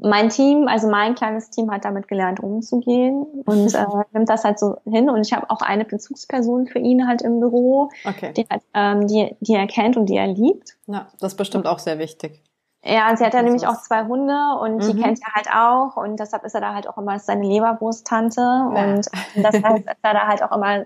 mein 0.00 0.28
Team, 0.28 0.68
also 0.68 0.88
mein 0.88 1.14
kleines 1.14 1.50
Team 1.50 1.70
hat 1.70 1.84
damit 1.84 2.08
gelernt 2.08 2.40
umzugehen 2.40 3.26
und 3.44 3.74
äh, 3.74 3.86
nimmt 4.12 4.28
das 4.28 4.44
halt 4.44 4.58
so 4.58 4.76
hin. 4.84 5.10
Und 5.10 5.26
ich 5.26 5.32
habe 5.32 5.50
auch 5.50 5.60
eine 5.60 5.84
Bezugsperson 5.84 6.66
für 6.66 6.78
ihn 6.78 7.06
halt 7.06 7.22
im 7.22 7.40
Büro, 7.40 7.90
okay. 8.04 8.32
die, 8.32 8.46
halt, 8.50 8.62
ähm, 8.74 9.06
die, 9.06 9.36
die 9.40 9.54
er 9.54 9.66
kennt 9.66 9.96
und 9.96 10.06
die 10.06 10.16
er 10.16 10.28
liebt. 10.28 10.76
Ja, 10.86 11.08
das 11.20 11.32
ist 11.32 11.38
bestimmt 11.38 11.66
auch 11.66 11.78
sehr 11.78 11.98
wichtig. 11.98 12.42
Ja, 12.84 13.10
und 13.10 13.18
sie 13.18 13.24
hat 13.24 13.34
ja 13.34 13.40
also 13.40 13.50
nämlich 13.50 13.66
auch 13.66 13.82
zwei 13.82 14.04
Hunde 14.04 14.38
und 14.62 14.76
mhm. 14.76 14.80
die 14.80 15.02
kennt 15.02 15.18
er 15.20 15.34
halt 15.34 15.48
auch 15.52 15.96
und 16.00 16.20
deshalb 16.20 16.44
ist 16.44 16.54
er 16.54 16.60
da 16.60 16.74
halt 16.74 16.88
auch 16.88 16.96
immer 16.96 17.18
seine 17.18 17.44
Leberwursttante 17.44 18.40
ja. 18.40 18.66
und 18.66 19.06
das 19.34 19.54
heißt, 19.62 19.84
ist 19.84 19.98
er 20.00 20.14
da 20.14 20.28
halt 20.28 20.42
auch 20.44 20.52
immer 20.52 20.84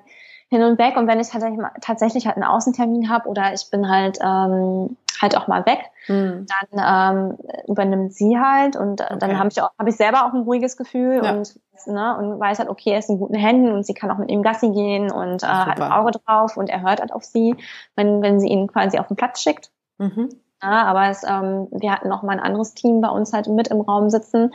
hin 0.52 0.62
und 0.62 0.78
weg 0.78 0.98
und 0.98 1.06
wenn 1.06 1.18
ich 1.18 1.30
tatsächlich, 1.30 1.64
tatsächlich 1.80 2.26
halt 2.26 2.36
einen 2.36 2.44
Außentermin 2.44 3.08
habe 3.08 3.26
oder 3.26 3.54
ich 3.54 3.70
bin 3.70 3.88
halt 3.88 4.18
ähm, 4.22 4.98
halt 5.18 5.34
auch 5.34 5.48
mal 5.48 5.64
weg, 5.64 5.78
mhm. 6.08 6.46
dann 6.70 7.32
ähm, 7.32 7.38
übernimmt 7.68 8.12
sie 8.12 8.38
halt 8.38 8.76
und 8.76 9.00
äh, 9.00 9.04
okay. 9.04 9.16
dann 9.18 9.38
habe 9.38 9.48
ich 9.50 9.62
auch 9.62 9.70
habe 9.78 9.88
ich 9.88 9.96
selber 9.96 10.26
auch 10.26 10.34
ein 10.34 10.42
ruhiges 10.42 10.76
Gefühl 10.76 11.22
ja. 11.24 11.32
und 11.32 11.58
ne, 11.86 12.18
und 12.18 12.38
weiß 12.38 12.58
halt 12.58 12.68
okay, 12.68 12.90
er 12.90 12.98
ist 12.98 13.08
in 13.08 13.18
guten 13.18 13.34
Händen 13.34 13.72
und 13.72 13.86
sie 13.86 13.94
kann 13.94 14.10
auch 14.10 14.18
mit 14.18 14.30
ihm 14.30 14.42
Gassi 14.42 14.68
gehen 14.68 15.10
und 15.10 15.42
äh, 15.42 15.46
hat 15.46 15.80
ein 15.80 15.90
Auge 15.90 16.10
drauf 16.10 16.58
und 16.58 16.68
er 16.68 16.82
hört 16.82 17.00
halt 17.00 17.14
auf 17.14 17.24
sie, 17.24 17.56
wenn 17.96 18.20
wenn 18.20 18.38
sie 18.38 18.48
ihn 18.48 18.66
quasi 18.66 18.98
auf 18.98 19.08
den 19.08 19.16
Platz 19.16 19.40
schickt. 19.40 19.70
Mhm. 19.96 20.28
Ja, 20.62 20.84
aber 20.84 21.08
es, 21.08 21.24
ähm, 21.24 21.68
wir 21.70 21.92
hatten 21.92 22.10
noch 22.10 22.22
mal 22.22 22.34
ein 22.34 22.40
anderes 22.40 22.74
Team 22.74 23.00
bei 23.00 23.08
uns 23.08 23.32
halt 23.32 23.48
mit 23.48 23.68
im 23.68 23.80
Raum 23.80 24.10
sitzen 24.10 24.52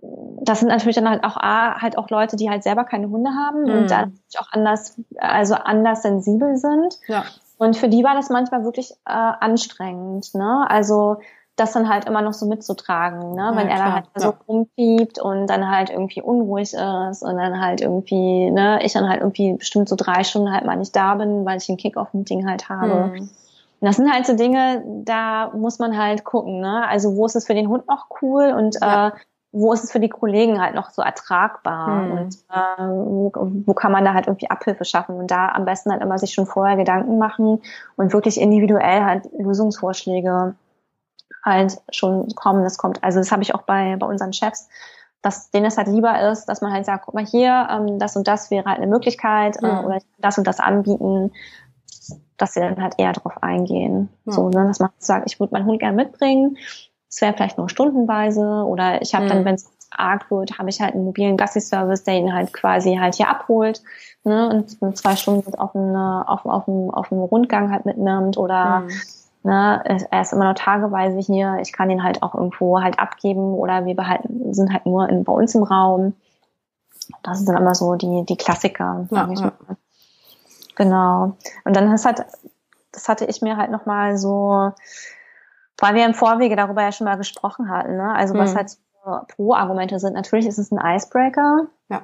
das 0.00 0.60
sind 0.60 0.68
natürlich 0.68 0.96
dann 0.96 1.08
halt 1.08 1.24
auch 1.24 1.36
A, 1.36 1.80
halt 1.80 1.98
auch 1.98 2.08
Leute, 2.10 2.36
die 2.36 2.50
halt 2.50 2.62
selber 2.62 2.84
keine 2.84 3.08
Hunde 3.08 3.30
haben 3.30 3.62
mhm. 3.62 3.70
und 3.70 3.90
dann 3.90 4.18
auch 4.38 4.48
anders, 4.52 4.98
also 5.18 5.54
anders 5.54 6.02
sensibel 6.02 6.56
sind. 6.56 6.98
Ja. 7.06 7.24
Und 7.58 7.76
für 7.76 7.88
die 7.88 8.04
war 8.04 8.14
das 8.14 8.30
manchmal 8.30 8.64
wirklich 8.64 8.92
äh, 9.04 9.12
anstrengend, 9.12 10.34
ne? 10.34 10.66
Also 10.68 11.16
das 11.56 11.72
dann 11.72 11.88
halt 11.88 12.04
immer 12.04 12.22
noch 12.22 12.34
so 12.34 12.46
mitzutragen, 12.46 13.34
ne? 13.34 13.50
Ja, 13.52 13.56
Wenn 13.56 13.68
er 13.68 13.78
dann 13.78 13.94
halt 13.94 14.04
ja. 14.14 14.20
so 14.20 14.34
rumpiept 14.46 15.18
und 15.20 15.48
dann 15.48 15.68
halt 15.68 15.90
irgendwie 15.90 16.22
unruhig 16.22 16.72
ist 16.72 17.22
und 17.22 17.36
dann 17.36 17.60
halt 17.60 17.80
irgendwie, 17.80 18.50
ne, 18.50 18.78
ich 18.82 18.92
dann 18.92 19.08
halt 19.08 19.20
irgendwie 19.20 19.54
bestimmt 19.54 19.88
so 19.88 19.96
drei 19.96 20.22
Stunden 20.22 20.52
halt 20.52 20.64
mal 20.64 20.76
nicht 20.76 20.94
da 20.94 21.16
bin, 21.16 21.44
weil 21.44 21.58
ich 21.58 21.68
ein 21.68 21.76
Kick-Off-Meeting 21.76 22.48
halt 22.48 22.68
habe. 22.68 23.08
Mhm. 23.08 23.30
Das 23.80 23.96
sind 23.96 24.12
halt 24.12 24.26
so 24.26 24.34
Dinge, 24.34 24.82
da 25.04 25.50
muss 25.54 25.78
man 25.78 25.96
halt 25.96 26.24
gucken, 26.24 26.60
ne? 26.60 26.86
Also 26.88 27.16
wo 27.16 27.26
ist 27.26 27.36
es 27.36 27.46
für 27.46 27.54
den 27.54 27.68
Hund 27.68 27.88
noch 27.88 28.06
cool 28.22 28.54
und 28.56 28.76
ja. 28.80 29.08
äh, 29.08 29.10
wo 29.50 29.72
ist 29.72 29.84
es 29.84 29.92
für 29.92 30.00
die 30.00 30.10
Kollegen 30.10 30.60
halt 30.60 30.74
noch 30.74 30.90
so 30.90 31.00
ertragbar 31.00 32.02
hm. 32.02 32.12
und 32.12 32.34
äh, 32.50 32.82
wo, 32.86 33.32
wo 33.66 33.74
kann 33.74 33.92
man 33.92 34.04
da 34.04 34.12
halt 34.12 34.26
irgendwie 34.26 34.50
Abhilfe 34.50 34.84
schaffen 34.84 35.16
und 35.16 35.30
da 35.30 35.48
am 35.48 35.64
besten 35.64 35.90
halt 35.90 36.02
immer 36.02 36.18
sich 36.18 36.34
schon 36.34 36.46
vorher 36.46 36.76
Gedanken 36.76 37.18
machen 37.18 37.62
und 37.96 38.12
wirklich 38.12 38.40
individuell 38.40 39.04
halt 39.04 39.28
Lösungsvorschläge 39.38 40.54
halt 41.42 41.78
schon 41.90 42.28
kommen. 42.34 42.62
Das 42.62 42.76
kommt, 42.76 43.02
also 43.02 43.20
das 43.20 43.32
habe 43.32 43.42
ich 43.42 43.54
auch 43.54 43.62
bei, 43.62 43.96
bei 43.96 44.06
unseren 44.06 44.34
Chefs, 44.34 44.68
dass 45.22 45.50
denen 45.50 45.66
es 45.66 45.78
halt 45.78 45.88
lieber 45.88 46.30
ist, 46.30 46.46
dass 46.46 46.60
man 46.60 46.72
halt 46.72 46.84
sagt, 46.84 47.06
guck 47.06 47.14
mal 47.14 47.26
hier, 47.26 47.68
ähm, 47.70 47.98
das 47.98 48.16
und 48.16 48.28
das 48.28 48.50
wäre 48.50 48.66
halt 48.66 48.78
eine 48.78 48.86
Möglichkeit 48.86 49.56
äh, 49.62 49.66
ja. 49.66 49.82
oder 49.82 49.98
das 50.18 50.36
und 50.36 50.46
das 50.46 50.60
anbieten, 50.60 51.32
dass 52.36 52.52
sie 52.52 52.60
dann 52.60 52.82
halt 52.82 52.94
eher 52.98 53.14
darauf 53.14 53.42
eingehen. 53.42 54.10
Ja. 54.26 54.32
So, 54.32 54.50
ne, 54.50 54.66
dass 54.66 54.78
man 54.78 54.90
sagt, 54.98 55.24
ich 55.26 55.40
würde 55.40 55.54
meinen 55.54 55.66
Hund 55.66 55.80
gerne 55.80 55.96
mitbringen 55.96 56.58
es 57.08 57.20
wäre 57.20 57.32
vielleicht 57.32 57.58
nur 57.58 57.68
stundenweise 57.68 58.64
oder 58.66 59.00
ich 59.02 59.14
habe 59.14 59.24
mhm. 59.24 59.28
dann, 59.28 59.44
wenn 59.44 59.54
es 59.54 59.70
arg 59.90 60.30
wird, 60.30 60.58
habe 60.58 60.68
ich 60.68 60.80
halt 60.80 60.94
einen 60.94 61.04
mobilen 61.04 61.36
Gassi-Service, 61.36 62.04
der 62.04 62.14
ihn 62.14 62.34
halt 62.34 62.52
quasi 62.52 62.96
halt 62.96 63.14
hier 63.14 63.28
abholt 63.28 63.82
ne, 64.24 64.64
und 64.80 64.96
zwei 64.98 65.16
Stunden 65.16 65.54
auf, 65.54 65.74
eine, 65.74 66.24
auf, 66.26 66.44
auf, 66.44 66.68
auf, 66.68 66.94
auf 66.94 67.12
einen 67.12 67.22
Rundgang 67.22 67.72
halt 67.72 67.86
mitnimmt 67.86 68.36
oder 68.36 68.80
mhm. 68.80 68.90
ne, 69.44 69.82
er 70.10 70.20
ist 70.20 70.32
immer 70.32 70.44
nur 70.44 70.54
tageweise 70.54 71.18
hier, 71.18 71.58
ich 71.62 71.72
kann 71.72 71.90
ihn 71.90 72.02
halt 72.02 72.22
auch 72.22 72.34
irgendwo 72.34 72.80
halt 72.80 72.98
abgeben 72.98 73.54
oder 73.54 73.86
wir 73.86 73.96
behalten, 73.96 74.52
sind 74.52 74.72
halt 74.72 74.84
nur 74.84 75.08
in, 75.08 75.24
bei 75.24 75.32
uns 75.32 75.54
im 75.54 75.62
Raum. 75.62 76.14
Das 77.22 77.38
sind 77.38 77.48
dann 77.48 77.56
immer 77.56 77.74
so 77.74 77.94
die, 77.94 78.24
die 78.26 78.36
Klassiker, 78.36 79.06
sag 79.10 79.28
ja, 79.28 79.32
ich 79.32 79.40
mal. 79.40 79.52
Ja. 79.68 79.76
Genau. 80.76 81.36
Und 81.64 81.74
dann 81.74 81.90
ist 81.92 82.04
halt, 82.04 82.24
das 82.92 83.08
hatte 83.08 83.24
ich 83.24 83.40
mir 83.40 83.56
halt 83.56 83.70
nochmal 83.70 84.18
so 84.18 84.72
weil 85.78 85.94
wir 85.94 86.04
im 86.04 86.14
Vorwege 86.14 86.56
darüber 86.56 86.82
ja 86.82 86.92
schon 86.92 87.06
mal 87.06 87.16
gesprochen 87.16 87.70
hatten, 87.70 87.96
ne? 87.96 88.14
Also 88.14 88.34
was 88.34 88.52
mhm. 88.52 88.56
halt 88.58 88.76
Pro-Argumente 89.28 89.98
sind. 89.98 90.14
Natürlich 90.14 90.46
ist 90.46 90.58
es 90.58 90.70
ein 90.70 90.80
Icebreaker. 90.96 91.66
Ja. 91.88 92.02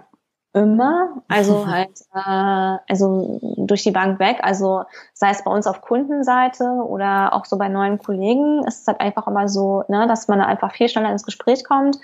Immer. 0.52 1.22
Also 1.28 1.66
halt, 1.70 2.00
äh, 2.14 2.78
also 2.88 3.40
durch 3.56 3.82
die 3.82 3.90
Bank 3.90 4.18
weg. 4.20 4.38
Also 4.42 4.84
sei 5.12 5.30
es 5.30 5.42
bei 5.42 5.50
uns 5.50 5.66
auf 5.66 5.80
Kundenseite 5.80 6.64
oder 6.64 7.34
auch 7.34 7.44
so 7.44 7.58
bei 7.58 7.68
neuen 7.68 7.98
Kollegen, 7.98 8.64
ist 8.64 8.82
es 8.82 8.86
halt 8.86 9.00
einfach 9.00 9.26
immer 9.26 9.48
so, 9.48 9.84
ne, 9.88 10.06
dass 10.06 10.28
man 10.28 10.40
einfach 10.40 10.72
viel 10.72 10.88
schneller 10.88 11.10
ins 11.10 11.24
Gespräch 11.24 11.64
kommt. 11.64 11.98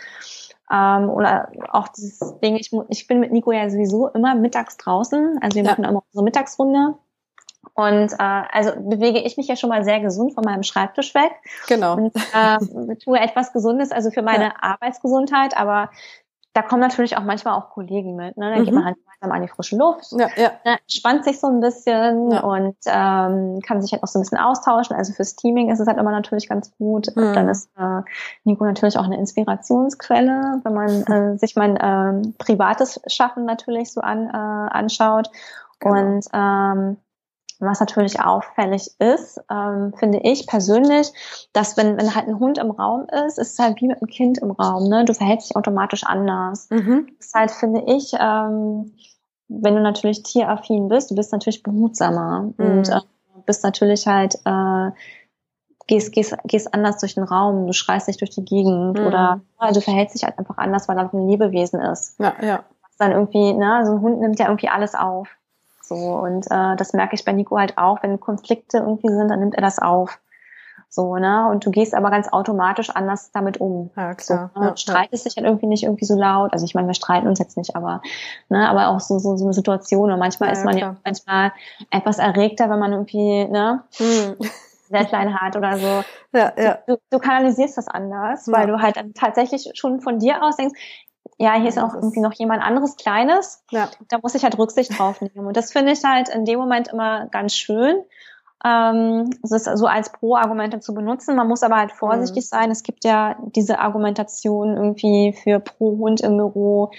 Ähm, 0.73 1.09
oder 1.11 1.51
auch 1.71 1.89
dieses 1.89 2.39
Ding, 2.41 2.57
ich, 2.57 2.71
ich 2.89 3.07
bin 3.07 3.21
mit 3.21 3.33
Nico 3.33 3.51
ja 3.53 3.69
sowieso 3.71 4.09
immer 4.09 4.35
mittags 4.35 4.77
draußen. 4.77 5.39
Also 5.41 5.57
wir 5.57 5.65
ja. 5.65 5.71
machen 5.71 5.85
immer 5.85 6.03
unsere 6.07 6.25
Mittagsrunde. 6.25 6.95
Und 7.75 8.13
äh, 8.13 8.17
also 8.19 8.73
bewege 8.77 9.21
ich 9.21 9.37
mich 9.37 9.49
ja 9.49 9.57
schon 9.57 9.71
mal 9.71 9.85
sehr 9.85 10.01
gesund 10.01 10.35
von 10.35 10.45
meinem 10.45 10.63
Schreibtisch 10.63 11.15
weg. 11.15 11.33
Genau. 11.69 11.95
Und 11.95 12.17
äh, 12.17 12.97
tue 12.97 13.19
etwas 13.19 13.53
Gesundes, 13.53 13.91
also 13.91 14.11
für 14.11 14.23
meine 14.23 14.45
ja. 14.45 14.55
Arbeitsgesundheit, 14.61 15.57
aber 15.57 15.91
da 16.53 16.63
kommen 16.63 16.81
natürlich 16.81 17.17
auch 17.17 17.23
manchmal 17.23 17.55
auch 17.55 17.71
Kollegen 17.71 18.17
mit. 18.17 18.37
Ne? 18.37 18.51
Dann 18.51 18.61
mhm. 18.61 18.65
geht 18.65 18.75
man 18.75 18.85
halt 18.85 18.97
gemeinsam 18.97 19.33
an 19.33 19.43
die 19.43 19.49
frische 19.49 19.77
Luft, 19.77 20.07
ja, 20.13 20.29
ja. 20.37 20.51
Ne? 20.65 20.79
spannt 20.89 21.25
sich 21.25 21.39
so 21.39 21.47
ein 21.47 21.61
bisschen 21.61 22.33
ja. 22.33 22.41
und 22.41 22.77
ähm, 22.87 23.61
kann 23.61 23.81
sich 23.81 23.93
halt 23.93 24.03
auch 24.03 24.09
so 24.09 24.19
ein 24.19 24.23
bisschen 24.23 24.39
austauschen. 24.39 24.97
Also 24.97 25.13
fürs 25.13 25.37
Teaming 25.37 25.71
ist 25.71 25.79
es 25.79 25.87
halt 25.87 25.99
immer 25.99 26.11
natürlich 26.11 26.49
ganz 26.49 26.77
gut. 26.77 27.07
Mhm. 27.15 27.35
Dann 27.35 27.49
ist 27.49 27.71
äh, 27.79 28.03
Nico 28.43 28.65
natürlich 28.65 28.99
auch 28.99 29.05
eine 29.05 29.17
Inspirationsquelle, 29.19 30.61
wenn 30.65 30.75
man 30.75 31.03
äh, 31.35 31.39
sich 31.39 31.55
mein 31.55 31.79
ähm, 31.81 32.35
privates 32.39 33.01
Schaffen 33.07 33.45
natürlich 33.45 33.93
so 33.93 34.01
an, 34.01 34.29
äh, 34.29 34.33
anschaut. 34.33 35.31
Genau. 35.79 35.95
Und 35.95 36.27
ähm, 36.33 36.97
was 37.61 37.81
natürlich 37.81 38.21
auffällig 38.21 38.91
ist, 38.99 39.41
ähm, 39.51 39.93
finde 39.97 40.21
ich 40.23 40.47
persönlich, 40.47 41.13
dass 41.53 41.77
wenn, 41.77 41.97
wenn 41.99 42.15
halt 42.15 42.27
ein 42.27 42.39
Hund 42.39 42.59
im 42.59 42.71
Raum 42.71 43.07
ist, 43.27 43.39
ist 43.39 43.53
es 43.53 43.59
halt 43.59 43.81
wie 43.81 43.89
mit 43.89 44.03
einem 44.03 44.11
Kind 44.11 44.39
im 44.39 44.51
Raum. 44.51 44.89
Ne? 44.89 45.05
Du 45.05 45.15
verhältst 45.15 45.51
dich 45.51 45.57
automatisch 45.57 46.05
anders. 46.05 46.69
Mhm. 46.71 47.09
Das 47.19 47.27
ist 47.27 47.35
halt, 47.35 47.51
finde 47.51 47.83
ich, 47.87 48.13
ähm, 48.19 48.93
wenn 49.49 49.75
du 49.75 49.83
natürlich 49.83 50.23
tieraffin 50.23 50.89
bist, 50.89 51.11
du 51.11 51.15
bist 51.15 51.33
natürlich 51.33 51.63
behutsamer 51.63 52.53
mhm. 52.57 52.65
und 52.65 52.89
äh, 52.89 53.01
bist 53.47 53.65
natürlich 53.65 54.07
halt 54.07 54.37
äh, 54.45 54.91
gehst, 55.91 56.13
gehst, 56.13 56.37
gehst 56.45 56.73
anders 56.73 56.99
durch 56.99 57.15
den 57.15 57.25
Raum, 57.25 57.67
du 57.67 57.73
schreist 57.73 58.09
dich 58.09 58.17
durch 58.17 58.31
die 58.31 58.45
Gegend 58.45 58.99
mhm. 58.99 59.07
oder 59.07 59.41
ja, 59.61 59.73
du 59.73 59.81
verhältst 59.81 60.15
dich 60.15 60.25
halt 60.25 60.39
einfach 60.39 60.57
anders, 60.57 60.89
weil 60.89 60.97
da 60.97 61.03
noch 61.03 61.13
ein 61.13 61.29
Lebewesen 61.29 61.81
ist. 61.81 62.19
Ja, 62.19 62.35
ja. 62.41 62.65
Dann 62.99 63.13
irgendwie, 63.13 63.53
ne, 63.55 63.83
so 63.85 63.93
ein 63.93 64.01
Hund 64.01 64.21
nimmt 64.21 64.39
ja 64.39 64.47
irgendwie 64.47 64.69
alles 64.69 64.95
auf. 64.95 65.29
So, 65.91 65.97
und 65.97 66.47
äh, 66.53 66.77
das 66.77 66.93
merke 66.93 67.17
ich 67.17 67.25
bei 67.25 67.33
Nico 67.33 67.59
halt 67.59 67.77
auch, 67.77 68.01
wenn 68.05 68.21
Konflikte 68.21 68.79
irgendwie 68.79 69.09
sind, 69.09 69.29
dann 69.29 69.41
nimmt 69.41 69.57
er 69.57 69.61
das 69.61 69.81
auf. 69.81 70.21
So, 70.89 71.17
ne? 71.17 71.49
Und 71.51 71.67
du 71.67 71.73
gehst 71.73 71.97
aber 71.97 72.13
ganz 72.13 72.29
automatisch 72.29 72.91
anders 72.91 73.33
damit 73.33 73.59
um. 73.59 73.91
Ja, 73.97 74.15
klar. 74.15 74.53
So, 74.55 74.61
ne? 74.61 74.67
ja, 74.69 74.77
streitest 74.77 75.27
dich 75.27 75.37
halt 75.37 75.47
irgendwie 75.47 75.67
nicht 75.67 75.83
irgendwie 75.83 76.05
so 76.05 76.17
laut. 76.17 76.53
Also 76.53 76.65
ich 76.65 76.77
meine, 76.77 76.87
wir 76.87 76.95
streiten 76.95 77.27
uns 77.27 77.41
jetzt 77.41 77.57
nicht, 77.57 77.75
aber, 77.75 78.03
ne, 78.49 78.69
aber 78.69 78.89
auch 78.89 79.01
so, 79.01 79.19
so, 79.19 79.37
so 79.37 79.45
eine 79.45 79.53
Situation. 79.53 80.13
Und 80.13 80.21
manchmal 80.21 80.51
ja, 80.51 80.53
ist 80.53 80.65
man 80.65 80.79
ja 80.79 80.95
manchmal 81.05 81.51
etwas 81.91 82.19
erregter, 82.19 82.71
wenn 82.71 82.79
man 82.79 82.93
irgendwie, 82.93 83.47
ne? 83.47 83.83
Hm. 83.97 84.37
Deadline 84.91 85.41
hat 85.41 85.57
oder 85.57 85.77
so. 85.77 86.05
Ja, 86.33 86.53
ja. 86.57 86.79
Du, 86.87 86.99
du 87.11 87.19
kanalisierst 87.19 87.79
das 87.79 87.89
anders, 87.89 88.47
weil 88.51 88.69
du 88.69 88.81
halt 88.81 88.97
dann 88.97 89.15
tatsächlich 89.15 89.71
schon 89.75 90.01
von 90.01 90.21
dir 90.21 90.43
aus 90.43 90.57
denkst, 90.57 90.79
ja, 91.39 91.55
hier 91.55 91.69
ist 91.69 91.79
auch 91.79 91.95
irgendwie 91.95 92.21
noch 92.21 92.35
jemand 92.35 92.63
anderes 92.63 92.97
Kleines. 92.97 93.65
Ja. 93.71 93.89
Da 94.09 94.19
muss 94.23 94.35
ich 94.35 94.45
halt 94.45 94.59
Rücksicht 94.59 94.99
drauf 94.99 95.21
nehmen. 95.21 95.47
Und 95.47 95.57
das 95.57 95.73
finde 95.73 95.93
ich 95.93 96.05
halt 96.05 96.29
in 96.29 96.45
dem 96.45 96.59
Moment 96.59 96.89
immer 96.89 97.27
ganz 97.27 97.55
schön. 97.55 98.03
Ähm, 98.63 99.31
das 99.41 99.53
ist 99.53 99.79
so 99.79 99.87
als 99.87 100.13
Pro-Argumente 100.13 100.81
zu 100.81 100.93
benutzen. 100.93 101.37
Man 101.37 101.49
muss 101.49 101.63
aber 101.63 101.77
halt 101.77 101.93
vorsichtig 101.93 102.45
mhm. 102.45 102.49
sein. 102.49 102.71
Es 102.71 102.83
gibt 102.83 103.05
ja 103.05 103.37
diese 103.55 103.79
Argumentation 103.79 104.77
irgendwie 104.77 105.33
für 105.33 105.61
Pro-Hund 105.61 106.21
im 106.21 106.37
Büro 106.37 106.91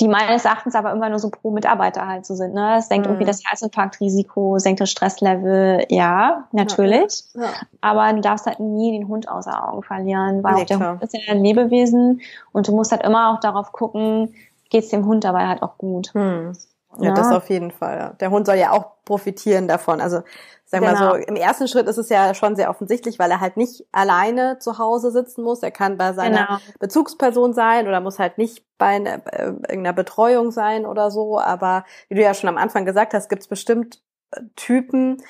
die 0.00 0.08
meines 0.08 0.44
Erachtens 0.44 0.74
aber 0.74 0.92
immer 0.92 1.10
nur 1.10 1.18
so 1.18 1.30
pro 1.30 1.50
Mitarbeiter 1.50 2.06
halt 2.06 2.24
so 2.24 2.34
sind. 2.34 2.54
Ne? 2.54 2.78
Es 2.78 2.88
senkt 2.88 3.06
mhm. 3.06 3.12
irgendwie 3.12 3.26
das 3.26 3.42
Herzinfarktrisiko, 3.44 4.58
senkt 4.58 4.80
das 4.80 4.90
Stresslevel, 4.90 5.86
ja, 5.90 6.48
natürlich. 6.52 7.24
Ja. 7.34 7.42
Ja. 7.42 7.48
Aber 7.80 8.12
du 8.12 8.20
darfst 8.20 8.46
halt 8.46 8.60
nie 8.60 8.92
den 8.92 9.08
Hund 9.08 9.28
außer 9.28 9.68
Augen 9.68 9.82
verlieren, 9.82 10.42
weil 10.42 10.54
nee, 10.54 10.62
auch 10.62 10.66
der 10.66 10.76
klar. 10.78 10.92
Hund 10.92 11.02
ist 11.02 11.14
ja 11.14 11.20
ein 11.32 11.44
Lebewesen 11.44 12.20
und 12.52 12.66
du 12.66 12.74
musst 12.74 12.92
halt 12.92 13.02
immer 13.02 13.32
auch 13.32 13.40
darauf 13.40 13.72
gucken, 13.72 14.34
geht's 14.70 14.88
dem 14.88 15.04
Hund 15.04 15.24
dabei 15.24 15.46
halt 15.46 15.62
auch 15.62 15.76
gut. 15.76 16.10
Mhm. 16.14 16.56
Ja, 16.98 17.12
das 17.12 17.30
auf 17.30 17.48
jeden 17.50 17.70
Fall. 17.70 17.98
Ja. 17.98 18.08
Der 18.20 18.30
Hund 18.30 18.46
soll 18.46 18.56
ja 18.56 18.72
auch 18.72 19.04
profitieren 19.04 19.68
davon. 19.68 20.00
Also 20.00 20.22
Sagen 20.70 20.86
genau. 20.86 21.00
mal 21.00 21.20
so, 21.20 21.26
im 21.26 21.34
ersten 21.34 21.66
Schritt 21.66 21.88
ist 21.88 21.98
es 21.98 22.10
ja 22.10 22.32
schon 22.32 22.54
sehr 22.54 22.70
offensichtlich, 22.70 23.18
weil 23.18 23.28
er 23.32 23.40
halt 23.40 23.56
nicht 23.56 23.84
alleine 23.90 24.60
zu 24.60 24.78
Hause 24.78 25.10
sitzen 25.10 25.42
muss. 25.42 25.64
Er 25.64 25.72
kann 25.72 25.96
bei 25.96 26.12
seiner 26.12 26.46
genau. 26.46 26.58
Bezugsperson 26.78 27.54
sein 27.54 27.88
oder 27.88 28.00
muss 28.00 28.20
halt 28.20 28.38
nicht 28.38 28.64
bei 28.78 28.98
äh, 28.98 29.46
irgendeiner 29.46 29.92
Betreuung 29.92 30.52
sein 30.52 30.86
oder 30.86 31.10
so. 31.10 31.40
Aber 31.40 31.84
wie 32.08 32.14
du 32.14 32.22
ja 32.22 32.34
schon 32.34 32.48
am 32.48 32.56
Anfang 32.56 32.84
gesagt 32.84 33.14
hast, 33.14 33.28
gibt 33.28 33.42
es 33.42 33.48
bestimmt 33.48 34.00
äh, 34.30 34.42
Typen, 34.54 35.20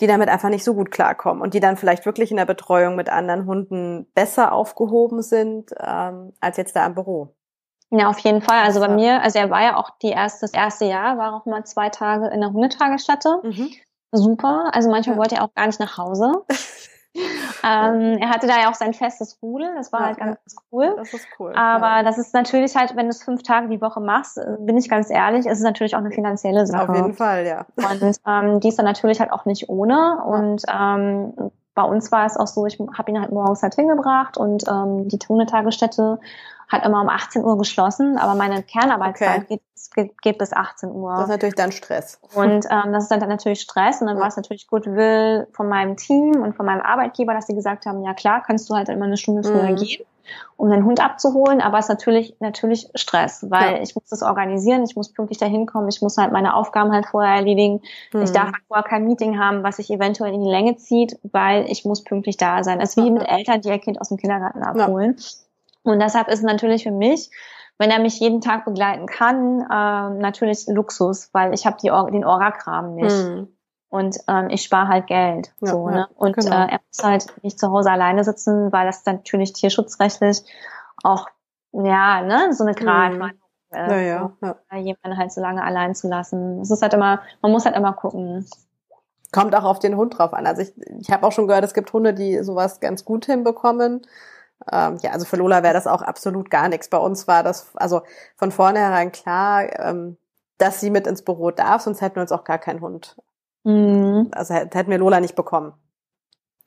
die 0.00 0.06
damit 0.06 0.28
einfach 0.28 0.50
nicht 0.50 0.64
so 0.64 0.74
gut 0.74 0.90
klarkommen 0.90 1.42
und 1.42 1.54
die 1.54 1.60
dann 1.60 1.78
vielleicht 1.78 2.04
wirklich 2.04 2.30
in 2.30 2.36
der 2.36 2.44
Betreuung 2.44 2.94
mit 2.94 3.08
anderen 3.08 3.46
Hunden 3.46 4.06
besser 4.14 4.52
aufgehoben 4.52 5.22
sind 5.22 5.70
ähm, 5.80 6.34
als 6.40 6.58
jetzt 6.58 6.76
da 6.76 6.84
im 6.84 6.94
Büro. 6.94 7.34
Ja, 7.88 8.10
auf 8.10 8.18
jeden 8.18 8.42
Fall. 8.42 8.64
Also 8.64 8.80
bei 8.80 8.88
mir, 8.88 9.22
also 9.22 9.38
er 9.38 9.48
war 9.48 9.62
ja 9.62 9.76
auch 9.76 9.88
die 10.02 10.10
erste, 10.10 10.42
das 10.42 10.52
erste 10.52 10.84
Jahr, 10.84 11.16
war 11.16 11.34
auch 11.34 11.46
mal 11.46 11.64
zwei 11.64 11.88
Tage 11.88 12.28
in 12.28 12.40
der 12.40 12.52
Hundetagesstätte. 12.52 13.40
Mhm 13.42 13.70
super. 14.12 14.70
Also 14.72 14.90
manchmal 14.90 15.16
ja. 15.16 15.20
wollte 15.20 15.34
er 15.36 15.44
auch 15.44 15.54
gar 15.54 15.66
nicht 15.66 15.80
nach 15.80 15.98
Hause. 15.98 16.44
ähm, 17.64 18.18
er 18.20 18.30
hatte 18.30 18.46
da 18.46 18.60
ja 18.60 18.70
auch 18.70 18.74
sein 18.74 18.94
festes 18.94 19.38
Rudel, 19.42 19.68
das 19.76 19.92
war 19.92 20.00
ja, 20.00 20.06
halt 20.06 20.18
ganz 20.18 20.38
ja. 20.48 20.62
cool. 20.72 20.94
Das 20.96 21.12
ist 21.12 21.26
cool. 21.38 21.52
Aber 21.54 22.02
das 22.02 22.18
ist 22.18 22.32
natürlich 22.34 22.76
halt, 22.76 22.94
wenn 22.96 23.06
du 23.06 23.10
es 23.10 23.22
fünf 23.22 23.42
Tage 23.42 23.68
die 23.68 23.80
Woche 23.80 24.00
machst, 24.00 24.38
äh, 24.38 24.56
bin 24.60 24.76
ich 24.76 24.88
ganz 24.88 25.10
ehrlich, 25.10 25.46
ist 25.46 25.58
es 25.58 25.64
natürlich 25.64 25.94
auch 25.94 26.00
eine 26.00 26.12
finanzielle 26.12 26.66
Sache. 26.66 26.90
Auf 26.90 26.96
jeden 26.96 27.14
Fall, 27.14 27.46
ja. 27.46 27.66
Und 27.76 28.16
ähm, 28.26 28.60
die 28.60 28.68
ist 28.68 28.78
dann 28.78 28.86
natürlich 28.86 29.20
halt 29.20 29.32
auch 29.32 29.44
nicht 29.44 29.68
ohne. 29.68 30.22
Und 30.24 30.62
ähm, 30.72 31.50
bei 31.74 31.82
uns 31.82 32.12
war 32.12 32.26
es 32.26 32.36
auch 32.36 32.46
so, 32.46 32.66
ich 32.66 32.78
habe 32.78 33.10
ihn 33.10 33.20
halt 33.20 33.32
morgens 33.32 33.62
halt 33.62 33.74
hingebracht 33.74 34.36
und 34.36 34.64
ähm, 34.68 35.08
die 35.08 35.18
Tone-Tagesstätte 35.18 36.20
hat 36.70 36.84
immer 36.86 37.00
um 37.02 37.08
18 37.08 37.44
Uhr 37.44 37.58
geschlossen, 37.58 38.16
aber 38.16 38.34
meine 38.34 38.62
Kernarbeitszeit 38.62 39.42
okay. 39.42 39.60
geht, 39.96 40.22
geht, 40.22 40.38
bis 40.38 40.52
18 40.52 40.90
Uhr. 40.90 41.12
Das 41.14 41.24
ist 41.24 41.28
natürlich 41.28 41.54
dann 41.56 41.72
Stress. 41.72 42.20
Und 42.34 42.66
ähm, 42.70 42.92
das 42.92 43.04
ist 43.04 43.10
dann, 43.10 43.28
natürlich 43.28 43.60
Stress 43.60 44.00
und 44.00 44.06
dann 44.06 44.18
war 44.18 44.28
es 44.28 44.36
natürlich 44.36 44.68
Goodwill 44.68 45.48
von 45.52 45.68
meinem 45.68 45.96
Team 45.96 46.42
und 46.42 46.54
von 46.54 46.66
meinem 46.66 46.82
Arbeitgeber, 46.82 47.34
dass 47.34 47.48
sie 47.48 47.54
gesagt 47.54 47.86
haben, 47.86 48.04
ja 48.04 48.14
klar, 48.14 48.42
kannst 48.46 48.70
du 48.70 48.74
halt 48.74 48.88
immer 48.88 49.06
eine 49.06 49.16
Stunde 49.16 49.42
früher 49.42 49.70
mhm. 49.70 49.76
gehen, 49.76 50.04
um 50.56 50.70
den 50.70 50.84
Hund 50.84 51.00
abzuholen, 51.00 51.60
aber 51.60 51.78
es 51.78 51.86
ist 51.86 51.88
natürlich 51.88 52.36
natürlich 52.38 52.88
Stress, 52.94 53.44
weil 53.50 53.76
ja. 53.76 53.82
ich 53.82 53.96
muss 53.96 54.04
das 54.08 54.22
organisieren, 54.22 54.84
ich 54.84 54.94
muss 54.94 55.12
pünktlich 55.12 55.38
dahin 55.38 55.66
kommen, 55.66 55.88
ich 55.88 56.00
muss 56.02 56.18
halt 56.18 56.30
meine 56.30 56.54
Aufgaben 56.54 56.92
halt 56.92 57.06
vorher 57.06 57.34
erledigen. 57.34 57.82
Mhm. 58.12 58.22
Ich 58.22 58.30
darf 58.30 58.44
halt 58.44 58.62
vorher 58.68 58.84
kein 58.84 59.04
Meeting 59.04 59.40
haben, 59.40 59.64
was 59.64 59.76
sich 59.76 59.90
eventuell 59.90 60.32
in 60.32 60.44
die 60.44 60.50
Länge 60.50 60.76
zieht, 60.76 61.18
weil 61.32 61.68
ich 61.68 61.84
muss 61.84 62.04
pünktlich 62.04 62.36
da 62.36 62.62
sein. 62.62 62.80
Es 62.80 62.90
ist 62.90 63.04
wie 63.04 63.10
mit 63.10 63.28
Eltern, 63.28 63.60
die 63.60 63.70
ihr 63.70 63.78
Kind 63.80 64.00
aus 64.00 64.10
dem 64.10 64.18
Kindergarten 64.18 64.62
abholen. 64.62 65.16
Ja. 65.18 65.49
Und 65.82 66.00
deshalb 66.00 66.28
ist 66.28 66.40
es 66.40 66.44
natürlich 66.44 66.82
für 66.84 66.90
mich, 66.90 67.30
wenn 67.78 67.90
er 67.90 67.98
mich 67.98 68.20
jeden 68.20 68.40
Tag 68.40 68.66
begleiten 68.66 69.06
kann, 69.06 69.60
äh, 69.62 70.20
natürlich 70.20 70.66
Luxus, 70.68 71.30
weil 71.32 71.54
ich 71.54 71.64
habe 71.64 71.78
Or 71.90 72.10
den 72.10 72.24
Orga-Kram 72.24 72.94
nicht. 72.94 73.16
Mhm. 73.16 73.48
Und 73.88 74.18
ähm, 74.28 74.50
ich 74.50 74.62
spare 74.62 74.88
halt 74.88 75.06
Geld. 75.06 75.52
Ja, 75.60 75.68
so, 75.68 75.88
ne? 75.88 76.08
Und 76.14 76.36
genau. 76.36 76.54
äh, 76.54 76.72
er 76.72 76.80
muss 76.86 77.02
halt 77.02 77.42
nicht 77.42 77.58
zu 77.58 77.70
Hause 77.70 77.90
alleine 77.90 78.22
sitzen, 78.22 78.70
weil 78.70 78.86
das 78.86 79.04
natürlich 79.04 79.52
tierschutzrechtlich 79.52 80.42
auch, 81.02 81.28
ja, 81.72 82.22
ne, 82.22 82.52
so 82.52 82.64
eine 82.64 82.74
Gratwanderung 82.74 83.32
mhm. 83.70 83.76
äh, 83.76 84.08
ja, 84.08 84.32
ja, 84.42 84.56
ja. 84.70 84.76
jemanden 84.76 85.16
halt 85.16 85.32
so 85.32 85.40
lange 85.40 85.64
allein 85.64 85.94
zu 85.94 86.08
lassen. 86.08 86.60
Es 86.60 86.70
ist 86.70 86.82
halt 86.82 86.94
immer, 86.94 87.22
man 87.42 87.50
muss 87.50 87.64
halt 87.64 87.76
immer 87.76 87.94
gucken. 87.94 88.46
Kommt 89.32 89.54
auch 89.54 89.64
auf 89.64 89.78
den 89.78 89.96
Hund 89.96 90.18
drauf 90.18 90.34
an. 90.34 90.46
Also 90.46 90.62
ich, 90.62 90.72
ich 91.00 91.10
habe 91.10 91.26
auch 91.26 91.32
schon 91.32 91.48
gehört, 91.48 91.64
es 91.64 91.74
gibt 91.74 91.92
Hunde, 91.92 92.14
die 92.14 92.42
sowas 92.44 92.80
ganz 92.80 93.04
gut 93.04 93.26
hinbekommen. 93.26 94.02
Ähm, 94.70 94.98
ja, 95.02 95.12
also 95.12 95.24
für 95.24 95.36
Lola 95.36 95.62
wäre 95.62 95.74
das 95.74 95.86
auch 95.86 96.02
absolut 96.02 96.50
gar 96.50 96.68
nichts. 96.68 96.88
Bei 96.88 96.98
uns 96.98 97.26
war 97.26 97.42
das 97.42 97.74
also 97.76 98.02
von 98.36 98.50
vornherein 98.50 99.12
klar, 99.12 99.78
ähm, 99.78 100.16
dass 100.58 100.80
sie 100.80 100.90
mit 100.90 101.06
ins 101.06 101.22
Büro 101.22 101.50
darf, 101.50 101.82
sonst 101.82 102.00
hätten 102.00 102.16
wir 102.16 102.22
uns 102.22 102.32
auch 102.32 102.44
gar 102.44 102.58
keinen 102.58 102.80
Hund. 102.80 103.16
Mhm. 103.64 104.28
Also 104.32 104.54
hätten 104.54 104.90
wir 104.90 104.98
Lola 104.98 105.20
nicht 105.20 105.36
bekommen. 105.36 105.72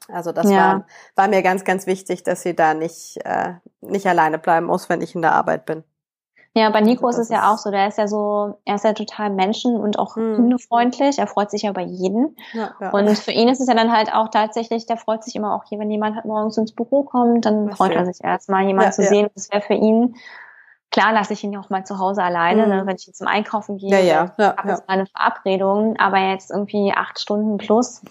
Also 0.09 0.31
das 0.31 0.49
ja. 0.49 0.57
war, 0.57 0.85
war 1.15 1.27
mir 1.27 1.41
ganz, 1.41 1.63
ganz 1.63 1.87
wichtig, 1.87 2.23
dass 2.23 2.41
sie 2.41 2.55
da 2.55 2.73
nicht, 2.73 3.17
äh, 3.23 3.53
nicht 3.81 4.05
alleine 4.07 4.37
bleiben 4.37 4.65
muss, 4.65 4.89
wenn 4.89 5.01
ich 5.01 5.15
in 5.15 5.21
der 5.21 5.33
Arbeit 5.33 5.65
bin. 5.65 5.83
Ja, 6.55 6.69
bei 6.69 6.81
Nico 6.81 7.07
also 7.07 7.19
ist 7.19 7.25
es 7.25 7.33
ja 7.33 7.51
auch 7.51 7.57
so, 7.57 7.71
der 7.71 7.87
ist 7.87 7.97
ja 7.97 8.07
so, 8.07 8.59
er 8.63 8.75
ist 8.75 8.85
ja 8.85 8.93
total 8.93 9.31
menschen- 9.31 9.75
und 9.75 9.97
auch 9.97 10.15
mhm. 10.15 10.37
hundefreundlich, 10.37 11.17
er 11.17 11.25
freut 11.25 11.49
sich 11.49 11.63
ja 11.63 11.71
über 11.71 11.81
jeden. 11.81 12.37
Ja, 12.53 12.75
ja. 12.79 12.91
Und 12.91 13.09
für 13.17 13.31
ihn 13.31 13.47
ist 13.47 13.59
es 13.59 13.67
ja 13.67 13.73
dann 13.73 13.91
halt 13.91 14.13
auch 14.13 14.29
tatsächlich, 14.29 14.85
der 14.85 14.97
freut 14.97 15.23
sich 15.23 15.35
immer 15.35 15.55
auch, 15.55 15.63
wenn 15.71 15.89
jemand 15.89 16.15
halt 16.15 16.25
morgens 16.25 16.57
ins 16.57 16.71
Büro 16.71 17.03
kommt, 17.03 17.45
dann 17.45 17.67
das 17.67 17.77
freut 17.77 17.93
er 17.93 18.05
sich 18.05 18.23
erstmal, 18.23 18.65
jemanden 18.65 18.89
ja, 18.89 18.91
zu 18.91 19.01
sehen. 19.01 19.29
Das 19.33 19.51
wäre 19.51 19.63
für 19.63 19.73
ihn, 19.73 20.15
klar 20.91 21.11
lasse 21.11 21.33
ich 21.33 21.43
ihn 21.43 21.53
ja 21.53 21.59
auch 21.59 21.71
mal 21.71 21.85
zu 21.85 21.97
Hause 21.97 22.21
alleine, 22.21 22.67
mhm. 22.67 22.69
ne, 22.69 22.85
wenn 22.85 22.97
ich 22.97 23.11
zum 23.11 23.27
Einkaufen 23.27 23.77
gehe, 23.77 23.89
ja, 23.89 23.97
ja, 23.97 24.31
ja, 24.37 24.55
habe 24.55 24.69
ja. 24.69 24.79
meine 24.87 25.07
Verabredung, 25.07 25.97
aber 25.97 26.19
jetzt 26.19 26.51
irgendwie 26.51 26.93
acht 26.95 27.19
Stunden 27.19 27.57
plus, 27.57 28.03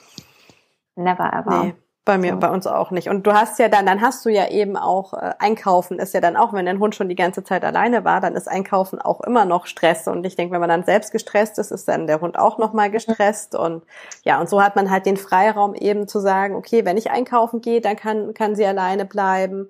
never 0.96 1.32
ever. 1.32 1.64
Nee. 1.64 1.74
Bei 2.04 2.18
mir, 2.18 2.32
so. 2.32 2.38
bei 2.40 2.50
uns 2.50 2.66
auch 2.66 2.90
nicht. 2.90 3.08
Und 3.08 3.28
du 3.28 3.32
hast 3.32 3.60
ja 3.60 3.68
dann, 3.68 3.86
dann 3.86 4.00
hast 4.00 4.24
du 4.24 4.28
ja 4.28 4.48
eben 4.48 4.76
auch 4.76 5.14
äh, 5.14 5.34
Einkaufen 5.38 6.00
ist 6.00 6.14
ja 6.14 6.20
dann 6.20 6.36
auch, 6.36 6.52
wenn 6.52 6.66
dein 6.66 6.80
Hund 6.80 6.96
schon 6.96 7.08
die 7.08 7.14
ganze 7.14 7.44
Zeit 7.44 7.64
alleine 7.64 8.04
war, 8.04 8.20
dann 8.20 8.34
ist 8.34 8.48
Einkaufen 8.48 9.00
auch 9.00 9.20
immer 9.20 9.44
noch 9.44 9.66
Stress. 9.66 10.08
Und 10.08 10.26
ich 10.26 10.34
denke, 10.34 10.52
wenn 10.52 10.60
man 10.60 10.68
dann 10.68 10.82
selbst 10.82 11.12
gestresst 11.12 11.60
ist, 11.60 11.70
ist 11.70 11.86
dann 11.86 12.08
der 12.08 12.20
Hund 12.20 12.36
auch 12.36 12.58
nochmal 12.58 12.90
gestresst. 12.90 13.54
Und 13.54 13.84
ja, 14.24 14.40
und 14.40 14.48
so 14.48 14.60
hat 14.60 14.74
man 14.74 14.90
halt 14.90 15.06
den 15.06 15.16
Freiraum 15.16 15.74
eben 15.74 16.08
zu 16.08 16.18
sagen, 16.18 16.56
okay, 16.56 16.84
wenn 16.84 16.96
ich 16.96 17.12
einkaufen 17.12 17.60
gehe, 17.60 17.80
dann 17.80 17.94
kann, 17.94 18.34
kann 18.34 18.56
sie 18.56 18.66
alleine 18.66 19.04
bleiben. 19.04 19.68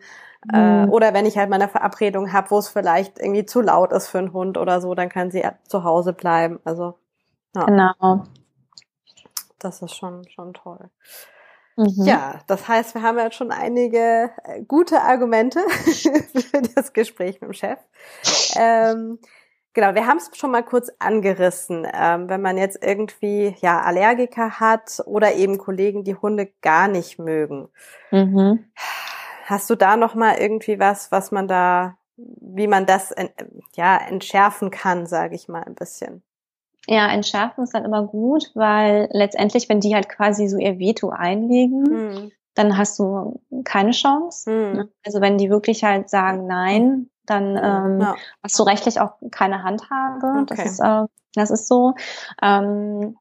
Äh, 0.52 0.86
mhm. 0.86 0.90
oder 0.90 1.14
wenn 1.14 1.26
ich 1.26 1.36
halt 1.38 1.50
meine 1.50 1.68
Verabredung 1.68 2.32
habe, 2.32 2.50
wo 2.50 2.58
es 2.58 2.68
vielleicht 2.68 3.20
irgendwie 3.20 3.46
zu 3.46 3.60
laut 3.60 3.92
ist 3.92 4.08
für 4.08 4.18
einen 4.18 4.32
Hund 4.32 4.58
oder 4.58 4.80
so, 4.80 4.94
dann 4.94 5.08
kann 5.08 5.30
sie 5.30 5.44
zu 5.68 5.84
Hause 5.84 6.14
bleiben. 6.14 6.58
Also 6.64 6.94
ja. 7.54 7.66
Genau. 7.66 8.24
Das 9.58 9.82
ist 9.82 9.94
schon, 9.94 10.26
schon 10.28 10.54
toll. 10.54 10.90
Mhm. 11.76 12.04
Ja, 12.04 12.40
das 12.46 12.68
heißt, 12.68 12.94
wir 12.94 13.02
haben 13.02 13.18
jetzt 13.18 13.36
schon 13.36 13.50
einige 13.50 14.30
äh, 14.44 14.62
gute 14.62 15.00
Argumente 15.00 15.60
für 15.68 16.62
das 16.74 16.92
Gespräch 16.92 17.40
mit 17.40 17.50
dem 17.50 17.54
Chef. 17.54 17.78
Ähm, 18.56 19.18
genau, 19.72 19.94
wir 19.94 20.06
haben 20.06 20.18
es 20.18 20.30
schon 20.36 20.50
mal 20.50 20.62
kurz 20.62 20.90
angerissen. 20.98 21.86
Ähm, 21.92 22.28
wenn 22.28 22.42
man 22.42 22.58
jetzt 22.58 22.82
irgendwie 22.82 23.56
ja 23.60 23.80
Allergiker 23.80 24.60
hat 24.60 25.02
oder 25.06 25.34
eben 25.34 25.58
Kollegen, 25.58 26.04
die 26.04 26.16
Hunde 26.16 26.52
gar 26.60 26.88
nicht 26.88 27.18
mögen. 27.18 27.68
Mhm. 28.10 28.70
Hast 29.46 29.70
du 29.70 29.74
da 29.74 29.96
noch 29.96 30.14
mal 30.14 30.36
irgendwie 30.36 30.78
was, 30.78 31.10
was 31.10 31.32
man 31.32 31.48
da, 31.48 31.96
wie 32.16 32.66
man 32.66 32.86
das 32.86 33.14
ja 33.74 33.96
entschärfen 33.96 34.70
kann, 34.70 35.06
sage 35.06 35.34
ich 35.34 35.48
mal 35.48 35.62
ein 35.62 35.74
bisschen? 35.74 36.22
Ja, 36.88 37.08
entschärfen 37.12 37.64
ist 37.64 37.74
dann 37.74 37.84
immer 37.84 38.04
gut, 38.04 38.50
weil 38.54 39.08
letztendlich, 39.12 39.68
wenn 39.68 39.80
die 39.80 39.94
halt 39.94 40.08
quasi 40.08 40.48
so 40.48 40.58
ihr 40.58 40.78
Veto 40.78 41.10
einlegen, 41.10 41.82
mhm. 41.82 42.32
dann 42.54 42.76
hast 42.76 42.98
du 42.98 43.40
keine 43.64 43.92
Chance. 43.92 44.50
Mhm. 44.50 44.88
Also 45.04 45.20
wenn 45.20 45.38
die 45.38 45.48
wirklich 45.48 45.84
halt 45.84 46.10
sagen 46.10 46.46
Nein, 46.46 47.08
dann 47.24 47.56
ähm, 47.56 48.00
ja. 48.00 48.16
hast 48.42 48.58
du 48.58 48.64
rechtlich 48.64 49.00
auch 49.00 49.12
keine 49.30 49.62
Handhabe. 49.62 50.42
Okay. 50.42 50.54
Das 50.56 50.64
ist 50.64 50.80
äh, 50.80 51.06
das 51.34 51.50
ist 51.50 51.68
so. 51.68 51.94
Ähm, 52.42 53.16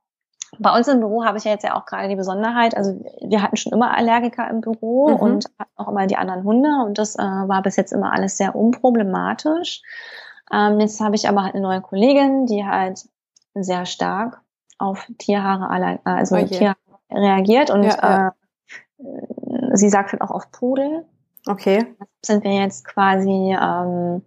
bei 0.60 0.76
uns 0.76 0.88
im 0.88 1.00
Büro 1.00 1.24
habe 1.24 1.38
ich 1.38 1.46
ja 1.46 1.52
jetzt 1.52 1.64
ja 1.64 1.80
auch 1.80 1.86
gerade 1.86 2.10
die 2.10 2.16
Besonderheit, 2.16 2.76
also 2.76 3.00
wir 3.22 3.42
hatten 3.42 3.56
schon 3.56 3.72
immer 3.72 3.96
Allergiker 3.96 4.50
im 4.50 4.60
Büro 4.60 5.10
mhm. 5.10 5.16
und 5.16 5.46
auch 5.78 5.88
immer 5.88 6.08
die 6.08 6.18
anderen 6.18 6.44
Hunde 6.44 6.70
und 6.86 6.98
das 6.98 7.16
äh, 7.16 7.22
war 7.22 7.62
bis 7.62 7.78
jetzt 7.78 7.94
immer 7.94 8.12
alles 8.12 8.38
sehr 8.38 8.56
unproblematisch. 8.56 9.82
Ähm, 10.52 10.82
jetzt 10.82 11.00
habe 11.00 11.16
ich 11.16 11.30
aber 11.30 11.44
halt 11.44 11.56
eine 11.56 11.64
neue 11.64 11.82
Kollegin, 11.82 12.48
die 12.48 12.66
halt 12.66 13.06
sehr 13.54 13.86
stark 13.86 14.42
auf 14.78 15.08
Tierhaare, 15.18 16.00
also 16.04 16.38
oh 16.38 16.46
Tierhaare 16.46 16.78
reagiert 17.12 17.70
und 17.70 17.84
ja, 17.84 17.98
ja. 18.02 18.28
Äh, 18.98 19.76
sie 19.76 19.90
sagt 19.90 20.14
halt 20.14 20.22
auch 20.22 20.32
auf 20.32 20.52
Pudel. 20.52 21.06
Okay. 21.48 21.96
Sind 22.24 22.44
wir 22.44 22.54
jetzt 22.54 22.86
quasi 22.86 23.56
ähm, 23.60 24.22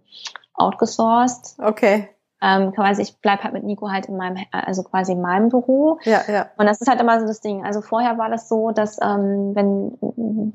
outgesourced. 0.53 1.57
Okay 1.59 2.09
ähm, 2.45 2.73
quasi 2.73 3.01
ich 3.01 3.17
bleib 3.21 3.43
halt 3.43 3.53
mit 3.53 3.63
Nico 3.63 3.89
halt 3.89 4.05
in 4.05 4.17
meinem, 4.17 4.37
also 4.51 4.83
quasi 4.83 5.13
in 5.13 5.21
meinem 5.21 5.49
Büro. 5.49 5.97
Ja, 6.03 6.21
ja. 6.27 6.45
Und 6.57 6.67
das 6.67 6.79
ist 6.79 6.87
halt 6.87 7.01
immer 7.01 7.19
so 7.19 7.25
das 7.25 7.41
Ding. 7.41 7.65
Also 7.65 7.81
vorher 7.81 8.19
war 8.19 8.29
das 8.29 8.47
so, 8.47 8.69
dass 8.69 9.01
ähm, 9.01 9.55
wenn 9.55 9.97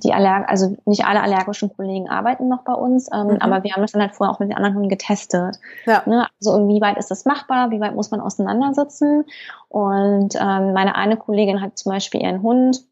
die 0.02 0.12
Allerg 0.12 0.48
also 0.48 0.76
nicht 0.84 1.04
alle 1.04 1.20
allergischen 1.20 1.74
Kollegen 1.74 2.08
arbeiten 2.08 2.48
noch 2.48 2.62
bei 2.62 2.74
uns, 2.74 3.08
ähm, 3.12 3.28
mhm. 3.28 3.38
aber 3.40 3.64
wir 3.64 3.72
haben 3.72 3.82
das 3.82 3.92
dann 3.92 4.02
halt 4.02 4.14
vorher 4.14 4.32
auch 4.32 4.38
mit 4.38 4.50
den 4.50 4.56
anderen 4.56 4.76
Hunden 4.76 4.88
getestet. 4.88 5.58
Ja. 5.84 6.02
Ne? 6.06 6.26
Also 6.38 6.56
inwieweit 6.56 6.96
ist 6.96 7.10
das 7.10 7.24
machbar, 7.24 7.70
wie 7.70 7.80
weit 7.80 7.96
muss 7.96 8.12
man 8.12 8.20
auseinandersitzen? 8.20 9.24
Und 9.68 10.36
ähm, 10.36 10.72
meine 10.72 10.94
eine 10.94 11.16
Kollegin 11.16 11.60
hat 11.60 11.76
zum 11.76 11.90
Beispiel 11.90 12.22
ihren 12.22 12.42
Hund 12.42 12.84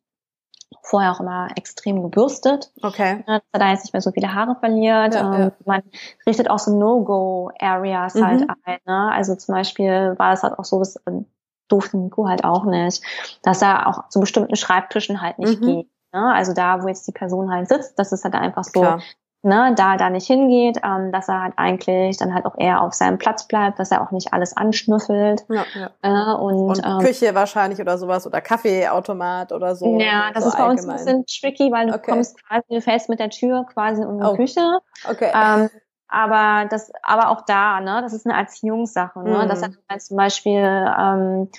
vorher 0.83 1.13
auch 1.13 1.21
immer 1.21 1.49
extrem 1.57 2.03
gebürstet. 2.03 2.71
Okay. 2.83 3.23
Dass 3.27 3.43
er 3.53 3.59
da 3.59 3.71
jetzt 3.71 3.85
nicht 3.85 3.93
mehr 3.93 4.01
so 4.01 4.11
viele 4.11 4.35
Haare 4.35 4.57
verliert. 4.59 5.15
Ja, 5.15 5.35
ähm, 5.35 5.41
ja. 5.41 5.53
Man 5.65 5.83
richtet 6.27 6.51
auch 6.51 6.59
so 6.59 6.77
No-Go-Areas 6.77 8.15
mhm. 8.15 8.27
halt 8.27 8.51
ein. 8.65 8.79
Ne? 8.87 9.13
Also 9.13 9.35
zum 9.35 9.55
Beispiel 9.55 10.15
war 10.19 10.33
es 10.33 10.43
halt 10.43 10.59
auch 10.59 10.65
so, 10.65 10.79
das 10.79 10.97
äh, 10.97 11.23
durfte 11.69 11.99
Nico 11.99 12.29
halt 12.29 12.45
auch 12.45 12.65
nicht, 12.65 13.03
dass 13.43 13.63
er 13.63 13.87
auch 13.87 14.09
zu 14.09 14.21
bestimmten 14.21 14.57
Schreibtischen 14.57 15.21
halt 15.21 15.39
nicht 15.39 15.61
mhm. 15.61 15.67
geht. 15.67 15.89
Ne? 16.13 16.33
Also 16.35 16.55
da, 16.55 16.83
wo 16.83 16.89
jetzt 16.89 17.07
die 17.07 17.13
Person 17.13 17.51
halt 17.51 17.69
sitzt, 17.69 17.99
das 17.99 18.13
ist 18.13 18.25
halt 18.25 18.35
einfach 18.35 18.65
so, 18.65 18.81
Klar 18.81 19.03
ne, 19.43 19.75
da 19.77 19.97
da 19.97 20.11
nicht 20.11 20.27
hingeht, 20.27 20.79
ähm, 20.85 21.13
dass 21.13 21.29
er 21.29 21.43
halt 21.43 21.55
eigentlich 21.57 22.17
dann 22.17 22.35
halt 22.35 22.45
auch 22.47 22.57
eher 22.59 22.83
auf 22.83 22.95
seinem 22.95 23.19
Platz 23.19 23.47
bleibt, 23.47 23.79
dass 23.79 23.91
er 23.91 24.03
auch 24.03 24.11
nicht 24.11 24.33
alles 24.33 24.57
anschnüffelt. 24.57 25.45
Ja, 25.49 25.65
ja. 25.75 25.91
Äh, 26.03 26.35
und, 26.37 26.55
und 26.55 26.83
ähm, 26.85 26.99
Küche 26.99 27.35
wahrscheinlich 27.35 27.81
oder 27.81 27.99
sowas 27.99 28.27
oder 28.27 28.41
Kaffeeautomat 28.41 29.53
oder 29.53 29.77
so. 29.77 29.99
Ja, 29.99 30.33
das 30.33 30.45
so 30.45 30.51
ist 30.51 30.57
bei 30.57 30.65
allgemein. 30.65 30.91
uns 30.91 31.07
ein 31.07 31.23
bisschen 31.23 31.27
tricky, 31.27 31.73
weil 31.73 31.87
du 31.89 31.95
okay. 31.95 32.11
kommst 32.11 32.43
quasi, 32.45 32.65
du 32.69 32.81
fällst 32.81 33.09
mit 33.09 33.21
der 33.21 33.31
Tür 33.31 33.65
quasi 33.73 34.03
in 34.03 34.09
unsere 34.09 34.33
oh. 34.33 34.37
Küche. 34.37 34.81
Okay. 35.09 35.31
Ähm, 35.33 35.71
aber 36.09 36.67
das, 36.69 36.91
aber 37.03 37.29
auch 37.29 37.43
da, 37.43 37.81
ne, 37.81 38.01
das 38.03 38.15
ist 38.15 38.27
eine 38.27 38.37
Erziehungssache, 38.37 39.21
ne, 39.21 39.45
mhm. 39.45 39.49
dass 39.49 39.63
er 39.63 39.71
halt 39.89 40.03
zum 40.03 40.17
Beispiel 40.17 40.63
ähm, 40.99 41.51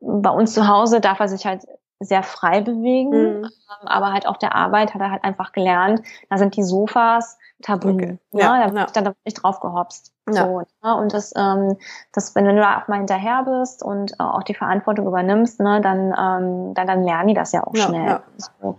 bei 0.00 0.30
uns 0.30 0.54
zu 0.54 0.66
Hause 0.66 1.00
darf 1.00 1.20
er 1.20 1.28
sich 1.28 1.44
halt 1.44 1.66
sehr 2.00 2.22
frei 2.22 2.60
bewegen, 2.60 3.40
mhm. 3.40 3.48
aber 3.84 4.12
halt 4.12 4.26
auf 4.26 4.38
der 4.38 4.54
Arbeit 4.54 4.94
hat 4.94 5.00
er 5.00 5.10
halt 5.10 5.24
einfach 5.24 5.52
gelernt, 5.52 6.02
da 6.30 6.38
sind 6.38 6.56
die 6.56 6.62
Sofas 6.62 7.38
tabu. 7.62 7.90
Okay. 7.90 8.18
Ja, 8.32 8.58
ja, 8.58 8.68
da 8.68 8.74
wird 8.74 8.96
ja. 8.96 9.02
dann 9.02 9.14
nicht 9.24 9.42
drauf 9.42 9.60
gehopst. 9.60 10.12
Ja. 10.28 10.44
So, 10.44 10.62
ne? 10.82 10.96
Und 10.96 11.14
das, 11.14 11.32
ähm, 11.36 11.76
das, 12.12 12.34
wenn 12.34 12.44
du 12.44 12.54
da 12.54 12.78
auch 12.78 12.88
mal 12.88 12.98
hinterher 12.98 13.44
bist 13.44 13.82
und 13.82 14.12
äh, 14.12 14.22
auch 14.22 14.42
die 14.42 14.54
Verantwortung 14.54 15.06
übernimmst, 15.06 15.60
ne, 15.60 15.80
dann, 15.80 16.14
ähm, 16.18 16.74
dann, 16.74 16.86
dann 16.86 17.02
lernen 17.02 17.28
die 17.28 17.34
das 17.34 17.52
ja 17.52 17.66
auch 17.66 17.74
ja, 17.74 17.86
schnell. 17.86 18.06
Ja. 18.06 18.22
So. 18.36 18.76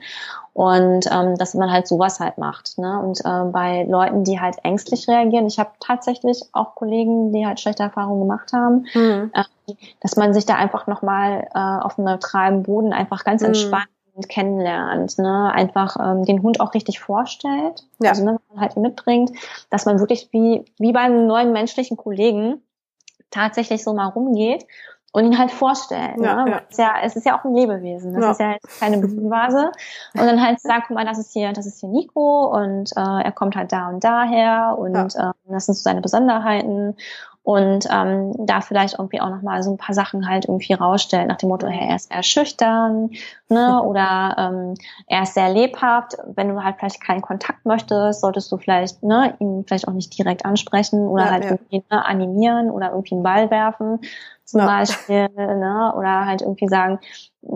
Und 0.54 1.08
ähm, 1.12 1.36
dass 1.36 1.54
man 1.54 1.72
halt 1.72 1.88
sowas 1.88 2.20
halt 2.20 2.38
macht. 2.38 2.78
Ne? 2.78 3.00
Und 3.00 3.20
äh, 3.24 3.44
bei 3.52 3.84
Leuten, 3.84 4.24
die 4.24 4.40
halt 4.40 4.58
ängstlich 4.64 5.08
reagieren, 5.08 5.48
ich 5.48 5.60
habe 5.60 5.72
tatsächlich 5.80 6.44
auch 6.54 6.76
Kollegen, 6.76 7.32
die 7.32 7.46
halt 7.46 7.60
schlechte 7.60 7.84
Erfahrungen 7.84 8.22
gemacht 8.22 8.52
haben, 8.54 8.86
mhm. 8.94 9.32
äh, 9.34 9.44
dass 10.02 10.16
man 10.16 10.34
sich 10.34 10.46
da 10.46 10.56
einfach 10.56 10.88
nochmal 10.88 11.48
äh, 11.54 11.60
auf 11.60 11.98
einem 11.98 12.06
neutralen 12.06 12.64
Boden 12.64 12.94
einfach 12.94 13.24
ganz 13.24 13.42
mhm. 13.42 13.48
Kennenlernt, 14.28 15.18
ne? 15.18 15.52
einfach 15.54 15.96
ähm, 15.98 16.26
den 16.26 16.42
Hund 16.44 16.60
auch 16.60 16.74
richtig 16.74 17.00
vorstellt, 17.00 17.86
ja. 18.00 18.10
also 18.10 18.26
ne, 18.26 18.40
man 18.50 18.60
halt 18.60 18.76
ihn 18.76 18.82
mitbringt, 18.82 19.32
dass 19.70 19.86
man 19.86 20.00
wirklich 20.00 20.30
wie, 20.32 20.66
wie 20.78 20.92
beim 20.92 21.28
neuen 21.28 21.54
menschlichen 21.54 21.96
Kollegen 21.96 22.62
tatsächlich 23.32 23.84
so 23.84 23.94
mal 23.94 24.08
rumgeht 24.08 24.66
und 25.12 25.26
ihn 25.26 25.38
halt 25.38 25.52
vorstellt. 25.52 26.18
Ja, 26.22 26.44
ne? 26.44 26.52
ja. 26.52 26.62
Es, 26.68 26.72
ist 26.72 26.80
ja, 26.80 26.94
es 27.04 27.16
ist 27.16 27.26
ja 27.26 27.40
auch 27.40 27.44
ein 27.44 27.56
Lebewesen. 27.56 28.14
Das 28.14 28.24
ja. 28.24 28.32
ist 28.32 28.40
ja 28.40 28.56
keine 28.80 28.98
Blumenvase. 29.00 29.72
Und 30.14 30.26
dann 30.26 30.42
halt 30.42 30.60
sagt, 30.60 30.88
guck 30.88 30.96
mal, 30.96 31.06
das 31.06 31.18
ist 31.18 31.34
hier, 31.34 31.52
das 31.54 31.66
ist 31.66 31.80
hier 31.80 31.90
Nico 31.90 32.46
und 32.56 32.92
äh, 32.96 33.24
er 33.24 33.32
kommt 33.32 33.56
halt 33.56 33.72
da 33.72 33.90
und 33.90 34.04
daher 34.04 34.76
und 34.78 34.96
äh, 34.96 35.32
das 35.48 35.66
sind 35.66 35.76
so 35.76 35.82
seine 35.82 36.02
Besonderheiten 36.02 36.96
und 37.50 37.88
ähm, 37.92 38.32
da 38.38 38.62
vielleicht 38.62 39.00
irgendwie 39.00 39.22
auch 39.22 39.30
nochmal 39.32 39.64
so 39.64 39.72
ein 39.72 39.78
paar 39.78 39.96
Sachen 39.96 40.30
halt 40.30 40.46
irgendwie 40.46 40.74
rausstellt, 40.74 41.28
nach 41.28 41.38
dem 41.38 41.50
Motto, 41.50 41.66
hey, 41.66 41.90
er 41.90 41.96
ist 41.96 42.14
eher 42.14 42.22
schüchtern, 42.22 43.10
ne, 43.50 43.82
oder 43.88 44.36
ähm, 44.38 44.76
er 45.08 45.24
ist 45.24 45.34
sehr 45.34 45.52
lebhaft. 45.52 46.16
Wenn 46.28 46.50
du 46.50 46.64
halt 46.64 46.76
vielleicht 46.78 47.02
keinen 47.02 47.24
Kontakt 47.24 47.66
möchtest, 47.66 48.22
solltest 48.22 48.52
du 48.52 48.58
vielleicht, 48.58 49.02
ne, 49.02 49.34
ihn 49.40 49.64
vielleicht 49.66 49.88
auch 49.88 49.94
nicht 49.94 50.16
direkt 50.16 50.46
ansprechen 50.46 51.08
oder 51.08 51.26
ja, 51.26 51.32
halt 51.32 51.46
ja. 51.46 51.50
irgendwie 51.50 51.84
ne, 51.90 52.06
animieren 52.06 52.70
oder 52.70 52.92
irgendwie 52.92 53.16
einen 53.16 53.24
Ball 53.24 53.50
werfen 53.50 54.00
zum 54.46 54.60
ja. 54.60 54.68
Beispiel, 54.68 55.30
ne, 55.36 55.92
oder 55.98 56.28
halt 56.28 56.44
irgendwie 56.44 56.68
sagen, 56.68 57.00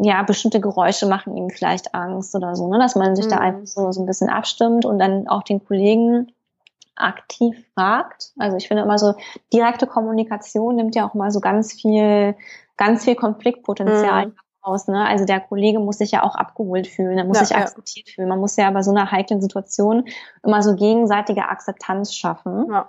ja, 0.01 0.23
bestimmte 0.23 0.59
Geräusche 0.59 1.05
machen 1.05 1.37
ihm 1.37 1.51
vielleicht 1.51 1.93
Angst 1.93 2.33
oder 2.33 2.55
so, 2.55 2.67
ne, 2.67 2.79
dass 2.79 2.95
man 2.95 3.15
sich 3.15 3.25
mhm. 3.25 3.29
da 3.29 3.37
einfach 3.37 3.67
so, 3.67 3.91
so 3.91 4.01
ein 4.01 4.07
bisschen 4.07 4.29
abstimmt 4.29 4.85
und 4.85 4.97
dann 4.97 5.27
auch 5.27 5.43
den 5.43 5.63
Kollegen 5.63 6.32
aktiv 6.95 7.55
fragt. 7.73 8.31
Also 8.37 8.57
ich 8.57 8.67
finde 8.67 8.83
immer 8.83 8.97
so 8.97 9.15
direkte 9.51 9.87
Kommunikation 9.87 10.75
nimmt 10.75 10.95
ja 10.95 11.07
auch 11.07 11.13
mal 11.13 11.31
so 11.31 11.39
ganz 11.39 11.73
viel, 11.73 12.35
ganz 12.77 13.03
viel 13.03 13.15
Konfliktpotenzial 13.15 14.27
mhm. 14.27 14.35
aus. 14.61 14.87
Ne? 14.87 15.05
Also 15.05 15.25
der 15.25 15.39
Kollege 15.39 15.79
muss 15.79 15.97
sich 15.97 16.11
ja 16.11 16.23
auch 16.23 16.35
abgeholt 16.35 16.87
fühlen, 16.87 17.17
er 17.17 17.25
muss 17.25 17.39
ja, 17.39 17.45
sich 17.45 17.57
akzeptiert 17.57 18.09
ja. 18.09 18.13
fühlen. 18.15 18.29
Man 18.29 18.39
muss 18.39 18.55
ja 18.55 18.69
bei 18.71 18.83
so 18.83 18.91
einer 18.91 19.11
heiklen 19.11 19.41
Situation 19.41 20.05
immer 20.43 20.61
so 20.61 20.75
gegenseitige 20.75 21.47
Akzeptanz 21.47 22.13
schaffen, 22.13 22.67
ja. 22.71 22.87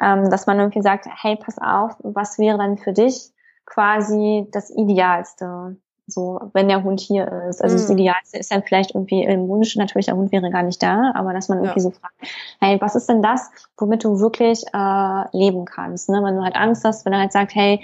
ähm, 0.00 0.30
dass 0.30 0.46
man 0.46 0.58
irgendwie 0.58 0.82
sagt, 0.82 1.06
hey, 1.22 1.36
pass 1.36 1.58
auf, 1.58 1.96
was 2.00 2.38
wäre 2.38 2.58
denn 2.58 2.78
für 2.78 2.92
dich 2.92 3.32
quasi 3.64 4.46
das 4.50 4.70
Idealste? 4.70 5.76
So, 6.06 6.40
wenn 6.52 6.68
der 6.68 6.84
Hund 6.84 7.00
hier 7.00 7.30
ist. 7.48 7.62
Also 7.62 7.76
mhm. 7.76 7.80
das 7.80 7.90
Idealste 7.90 8.38
ist 8.38 8.52
dann 8.52 8.62
vielleicht 8.62 8.94
irgendwie 8.94 9.24
im 9.24 9.48
Wunsch, 9.48 9.76
natürlich 9.76 10.06
der 10.06 10.16
Hund 10.16 10.32
wäre 10.32 10.50
gar 10.50 10.62
nicht 10.62 10.82
da, 10.82 11.12
aber 11.14 11.32
dass 11.32 11.48
man 11.48 11.58
irgendwie 11.58 11.80
ja. 11.80 11.82
so 11.82 11.90
fragt, 11.90 12.14
hey, 12.60 12.80
was 12.80 12.94
ist 12.94 13.08
denn 13.08 13.22
das, 13.22 13.50
womit 13.76 14.04
du 14.04 14.20
wirklich 14.20 14.64
äh, 14.72 15.36
leben 15.36 15.64
kannst? 15.64 16.08
Ne? 16.08 16.22
Wenn 16.22 16.36
du 16.36 16.42
halt 16.42 16.56
Angst 16.56 16.84
hast, 16.84 17.04
wenn 17.04 17.12
er 17.12 17.20
halt 17.20 17.32
sagt, 17.32 17.54
hey, 17.54 17.80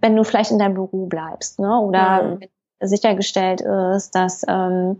wenn 0.00 0.16
du 0.16 0.24
vielleicht 0.24 0.50
in 0.50 0.58
deinem 0.58 0.74
Büro 0.74 1.06
bleibst, 1.06 1.58
ne? 1.58 1.78
Oder 1.80 2.22
mhm. 2.22 2.40
sichergestellt 2.80 3.60
ist, 3.60 4.14
dass 4.14 4.44
ähm, 4.48 4.98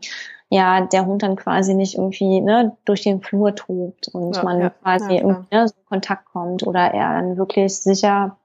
ja 0.49 0.83
der 0.87 1.07
Hund 1.07 1.23
dann 1.23 1.37
quasi 1.37 1.75
nicht 1.75 1.97
irgendwie 1.97 2.41
ne, 2.41 2.77
durch 2.85 3.03
den 3.03 3.21
Flur 3.21 3.55
tobt 3.55 4.09
und 4.09 4.37
ja, 4.37 4.43
man 4.43 4.61
ja, 4.61 4.71
quasi 4.71 5.17
irgendwie 5.17 5.55
ne, 5.55 5.69
so 5.69 5.75
in 5.77 5.87
Kontakt 5.87 6.27
kommt 6.27 6.67
oder 6.67 6.93
er 6.93 7.15
dann 7.15 7.37
wirklich 7.37 7.77
sicher 7.77 8.37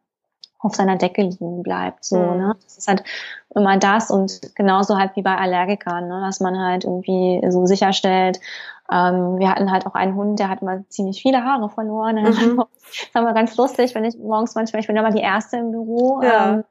auf 0.60 0.76
seiner 0.76 0.96
Decke 0.96 1.22
liegen 1.22 1.63
bleibt. 1.63 2.04
So, 2.04 2.17
mhm. 2.17 2.38
ne? 2.38 2.56
Das 2.63 2.78
ist 2.78 2.88
halt 2.88 3.04
immer 3.54 3.78
das 3.78 4.12
und 4.12 4.56
genauso 4.56 4.98
halt 4.98 5.15
wie 5.15 5.22
bei 5.22 5.36
Allergikern, 5.36 6.08
ne? 6.08 6.22
dass 6.26 6.39
man 6.39 6.58
halt 6.58 6.84
irgendwie 6.84 7.41
so 7.50 7.65
sicherstellt, 7.65 8.39
ähm, 8.91 9.38
wir 9.38 9.50
hatten 9.50 9.72
halt 9.72 9.86
auch 9.86 9.96
einen 9.96 10.15
Hund, 10.15 10.39
der 10.39 10.50
hat 10.50 10.62
immer 10.62 10.88
ziemlich 10.89 11.22
viele 11.22 11.43
Haare 11.43 11.70
verloren. 11.70 12.17
Mhm. 12.28 12.63
Das 13.13 13.22
war 13.22 13.34
ganz 13.34 13.58
lustig, 13.58 13.93
wenn 13.96 14.06
ich 14.06 14.17
morgens 14.17 14.56
manchmal, 14.56 14.80
ich 14.80 14.88
bin 14.88 14.96
immer 14.96 15.12
die 15.12 15.20
Erste 15.20 15.58
im 15.58 15.72
Büro, 15.72 16.22
ja. 16.24 16.54
ähm, 16.54 16.63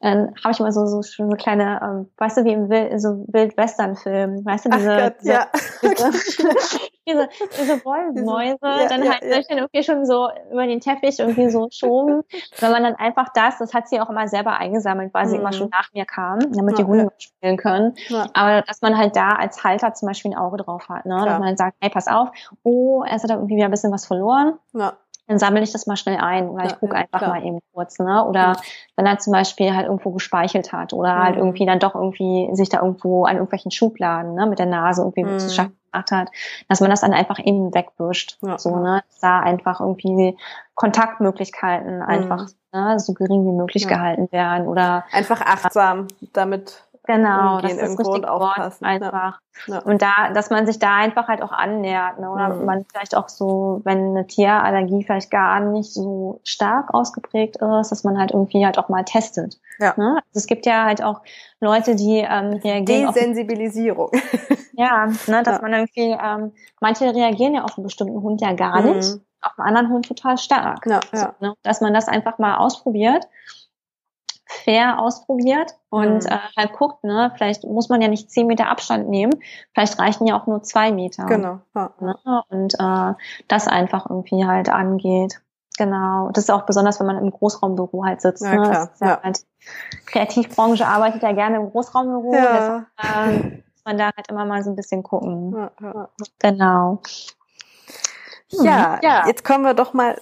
dann 0.00 0.34
habe 0.42 0.52
ich 0.52 0.60
immer 0.60 0.72
so, 0.72 0.86
so 0.86 1.02
schon 1.02 1.30
so 1.30 1.36
kleine, 1.36 1.80
ähm, 1.82 2.10
weißt 2.16 2.38
du, 2.38 2.44
wie 2.44 2.52
im 2.52 2.68
Wild, 2.68 3.00
so 3.00 3.24
Wildwestern-Film, 3.28 4.44
weißt 4.44 4.66
du, 4.66 4.70
diese, 4.70 4.96
Gott, 4.96 5.14
diese, 5.20 5.32
ja. 5.32 5.46
diese, 7.08 7.28
diese 7.58 7.84
Wollmäuse, 7.84 8.58
ja, 8.62 8.88
dann 8.88 9.04
ja, 9.04 9.12
halt 9.12 9.22
ja. 9.22 9.40
dann 9.48 9.58
irgendwie 9.58 9.82
schon 9.82 10.06
so 10.06 10.28
über 10.52 10.66
den 10.66 10.80
Teppich 10.80 11.18
irgendwie 11.18 11.50
so 11.50 11.68
schoben, 11.70 12.22
wenn 12.58 12.70
man 12.70 12.82
dann 12.82 12.94
einfach 12.96 13.28
das, 13.34 13.58
das 13.58 13.74
hat 13.74 13.88
sie 13.88 14.00
auch 14.00 14.10
immer 14.10 14.28
selber 14.28 14.58
eingesammelt, 14.58 15.12
weil 15.14 15.26
sie 15.26 15.36
mhm. 15.36 15.42
immer 15.42 15.52
schon 15.52 15.68
nach 15.70 15.92
mir 15.92 16.04
kam, 16.04 16.52
damit 16.52 16.78
die 16.78 16.84
Hunde 16.84 17.08
spielen 17.18 17.56
können. 17.56 17.94
Aber 18.34 18.62
dass 18.62 18.82
man 18.82 18.96
halt 18.96 19.16
da 19.16 19.30
als 19.30 19.62
Halter 19.64 19.94
zum 19.94 20.08
Beispiel 20.08 20.32
ein 20.32 20.38
Auge 20.38 20.58
drauf 20.58 20.88
hat, 20.88 21.06
ne? 21.06 21.14
Klar. 21.14 21.26
dass 21.26 21.38
man 21.40 21.56
sagt, 21.56 21.76
hey, 21.80 21.90
pass 21.90 22.08
auf, 22.08 22.30
oh, 22.62 23.02
er 23.02 23.14
hat 23.14 23.30
irgendwie 23.30 23.56
wieder 23.56 23.66
ein 23.66 23.70
bisschen 23.70 23.92
was 23.92 24.06
verloren. 24.06 24.58
Ja 24.72 24.94
dann 25.28 25.38
sammle 25.38 25.62
ich 25.62 25.72
das 25.72 25.86
mal 25.86 25.96
schnell 25.96 26.16
ein 26.16 26.48
oder 26.48 26.64
ja, 26.64 26.70
ich 26.70 26.80
gucke 26.80 26.94
ja, 26.94 27.02
einfach 27.02 27.18
klar. 27.18 27.30
mal 27.30 27.44
eben 27.44 27.60
kurz, 27.72 27.98
ne? 27.98 28.24
Oder 28.24 28.40
ja. 28.40 28.56
wenn 28.96 29.06
er 29.06 29.18
zum 29.18 29.32
Beispiel 29.32 29.74
halt 29.74 29.86
irgendwo 29.86 30.10
gespeichelt 30.10 30.72
hat 30.72 30.92
oder 30.92 31.14
mhm. 31.14 31.22
halt 31.22 31.36
irgendwie 31.36 31.66
dann 31.66 31.78
doch 31.78 31.94
irgendwie 31.94 32.48
sich 32.54 32.70
da 32.70 32.80
irgendwo 32.80 33.24
an 33.24 33.36
irgendwelchen 33.36 33.70
Schubladen, 33.70 34.34
ne, 34.34 34.46
mit 34.46 34.58
der 34.58 34.66
Nase 34.66 35.02
irgendwie 35.02 35.24
mhm. 35.24 35.38
zu 35.38 35.50
schaffen 35.50 35.78
gemacht 35.92 36.10
hat, 36.10 36.30
dass 36.68 36.80
man 36.80 36.90
das 36.90 37.00
dann 37.02 37.12
einfach 37.12 37.38
eben 37.38 37.74
wegwischt. 37.74 38.38
So, 38.56 38.76
ne? 38.76 39.02
Dass 39.08 39.20
da 39.20 39.40
einfach 39.40 39.80
irgendwie 39.80 40.36
Kontaktmöglichkeiten 40.74 41.96
mhm. 41.96 42.02
einfach 42.02 42.46
ne, 42.72 42.98
so 42.98 43.12
gering 43.12 43.46
wie 43.46 43.56
möglich 43.56 43.86
gehalten 43.86 44.28
werden 44.30 44.66
oder 44.66 45.04
einfach 45.12 45.40
achtsam 45.40 46.06
damit 46.32 46.87
Genau, 47.08 47.58
das 47.62 47.72
ist 47.72 47.80
irgendwo 47.80 48.12
und 48.12 48.28
aufpassen. 48.28 48.84
Einfach. 48.84 49.40
Ja. 49.66 49.78
Und 49.78 50.02
da, 50.02 50.30
dass 50.34 50.50
man 50.50 50.66
sich 50.66 50.78
da 50.78 50.96
einfach 50.96 51.26
halt 51.26 51.40
auch 51.40 51.52
annähert, 51.52 52.18
ne? 52.20 52.30
oder 52.30 52.50
mhm. 52.50 52.66
man 52.66 52.84
vielleicht 52.84 53.16
auch 53.16 53.30
so, 53.30 53.80
wenn 53.84 54.10
eine 54.10 54.26
Tierallergie 54.26 55.04
vielleicht 55.04 55.30
gar 55.30 55.58
nicht 55.60 55.90
so 55.90 56.42
stark 56.44 56.92
ausgeprägt 56.92 57.56
ist, 57.56 57.90
dass 57.90 58.04
man 58.04 58.18
halt 58.18 58.32
irgendwie 58.32 58.62
halt 58.62 58.76
auch 58.76 58.90
mal 58.90 59.06
testet. 59.06 59.58
Ja. 59.78 59.94
Ne? 59.96 60.16
Also 60.16 60.34
es 60.34 60.46
gibt 60.46 60.66
ja 60.66 60.84
halt 60.84 61.02
auch 61.02 61.22
Leute, 61.60 61.96
die 61.96 62.18
ähm, 62.18 62.60
reagieren. 62.62 63.14
Desensibilisierung. 63.14 64.10
Auf, 64.10 64.22
ja, 64.74 65.06
ne, 65.06 65.42
dass 65.42 65.56
ja. 65.56 65.62
man 65.62 65.72
irgendwie, 65.72 66.14
ähm, 66.22 66.52
manche 66.82 67.06
reagieren 67.14 67.54
ja 67.54 67.64
auf 67.64 67.78
einen 67.78 67.84
bestimmten 67.84 68.20
Hund 68.20 68.42
ja 68.42 68.52
gar 68.52 68.82
mhm. 68.82 68.96
nicht, 68.96 69.14
auf 69.40 69.58
einen 69.58 69.68
anderen 69.68 69.88
Hund 69.88 70.06
total 70.06 70.36
stark. 70.36 70.84
Ja, 70.84 71.00
ja. 71.14 71.34
So, 71.40 71.46
ne? 71.46 71.54
Dass 71.62 71.80
man 71.80 71.94
das 71.94 72.06
einfach 72.06 72.38
mal 72.38 72.58
ausprobiert 72.58 73.24
fair 74.68 75.00
ausprobiert 75.00 75.76
und 75.88 76.24
mhm. 76.24 76.30
äh, 76.30 76.38
halt 76.54 76.74
guckt, 76.74 77.02
ne, 77.02 77.32
vielleicht 77.36 77.64
muss 77.64 77.88
man 77.88 78.02
ja 78.02 78.08
nicht 78.08 78.30
zehn 78.30 78.46
Meter 78.46 78.68
Abstand 78.68 79.08
nehmen, 79.08 79.32
vielleicht 79.72 79.98
reichen 79.98 80.26
ja 80.26 80.38
auch 80.38 80.46
nur 80.46 80.62
zwei 80.62 80.92
Meter. 80.92 81.24
Genau. 81.24 81.60
Ja. 81.74 81.90
Ne? 82.00 82.14
Und 82.50 82.74
äh, 82.74 83.14
das 83.48 83.66
einfach 83.66 84.10
irgendwie 84.10 84.44
halt 84.44 84.68
angeht. 84.68 85.40
Genau. 85.78 86.28
Das 86.32 86.44
ist 86.44 86.50
auch 86.50 86.66
besonders, 86.66 87.00
wenn 87.00 87.06
man 87.06 87.16
im 87.16 87.30
Großraumbüro 87.30 88.04
halt 88.04 88.20
sitzt. 88.20 88.42
Ja, 88.42 88.56
ne? 88.56 88.62
klar. 88.68 88.90
Ja, 89.00 89.22
Halt, 89.22 89.46
Kreativbranche 90.04 90.86
arbeitet 90.86 91.22
ja 91.22 91.32
gerne 91.32 91.56
im 91.56 91.70
Großraumbüro. 91.70 92.34
Ja. 92.34 92.84
Deshalb, 92.98 93.44
äh, 93.44 93.62
muss 93.72 93.84
man 93.86 93.96
da 93.96 94.04
halt 94.14 94.28
immer 94.28 94.44
mal 94.44 94.62
so 94.62 94.70
ein 94.70 94.76
bisschen 94.76 95.02
gucken. 95.02 95.56
Ja. 95.80 96.08
Genau. 96.40 97.00
Ja, 98.50 98.96
mhm. 98.96 98.98
ja, 99.02 99.26
jetzt 99.26 99.44
kommen 99.44 99.64
wir 99.64 99.74
doch 99.74 99.92
mal 99.92 100.16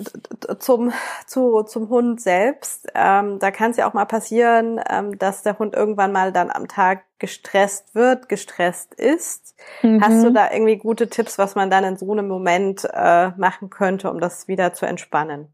zum, 0.59 0.93
zu, 1.27 1.62
zum 1.62 1.89
Hund 1.89 2.21
selbst. 2.21 2.89
Ähm, 2.95 3.39
da 3.39 3.51
kann 3.51 3.71
es 3.71 3.77
ja 3.77 3.89
auch 3.89 3.95
mal 3.95 4.05
passieren, 4.05 4.81
ähm, 4.89 5.17
dass 5.19 5.43
der 5.43 5.59
Hund 5.59 5.75
irgendwann 5.75 6.12
mal 6.12 6.33
dann 6.33 6.51
am 6.51 6.67
Tag 6.67 7.05
gestresst 7.19 7.95
wird, 7.95 8.29
gestresst 8.29 8.95
ist. 8.95 9.55
Mhm. 9.83 10.03
Hast 10.03 10.25
du 10.25 10.33
da 10.33 10.51
irgendwie 10.51 10.77
gute 10.77 11.09
Tipps, 11.09 11.39
was 11.39 11.55
man 11.55 11.71
dann 11.71 11.85
in 11.85 11.97
so 11.97 12.11
einem 12.11 12.27
Moment 12.27 12.87
äh, 12.93 13.31
machen 13.37 13.71
könnte, 13.71 14.11
um 14.11 14.21
das 14.21 14.49
wieder 14.49 14.73
zu 14.73 14.87
entspannen, 14.87 15.49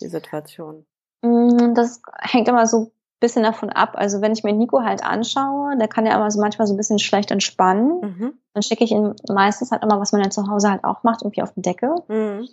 die 0.00 0.08
Situation? 0.08 0.86
Mm, 1.22 1.74
das 1.74 2.00
hängt 2.20 2.48
immer 2.48 2.66
so 2.66 2.92
bisschen 3.20 3.42
davon 3.42 3.70
ab. 3.70 3.92
Also 3.94 4.20
wenn 4.20 4.32
ich 4.32 4.44
mir 4.44 4.52
Nico 4.52 4.82
halt 4.82 5.04
anschaue, 5.04 5.76
der 5.78 5.88
kann 5.88 6.06
ja 6.06 6.14
immer 6.14 6.30
so 6.30 6.40
manchmal 6.40 6.66
so 6.66 6.74
ein 6.74 6.76
bisschen 6.76 6.98
schlecht 6.98 7.30
entspannen. 7.30 8.00
Mhm. 8.00 8.32
Dann 8.52 8.62
schicke 8.62 8.84
ich 8.84 8.92
ihn 8.92 9.14
meistens 9.28 9.70
halt 9.70 9.82
immer, 9.82 10.00
was 10.00 10.12
man 10.12 10.22
ja 10.22 10.30
zu 10.30 10.48
Hause 10.48 10.70
halt 10.70 10.84
auch 10.84 11.02
macht, 11.02 11.22
irgendwie 11.22 11.42
auf 11.42 11.52
die 11.52 11.62
Decke. 11.62 11.94
Mhm. 12.08 12.48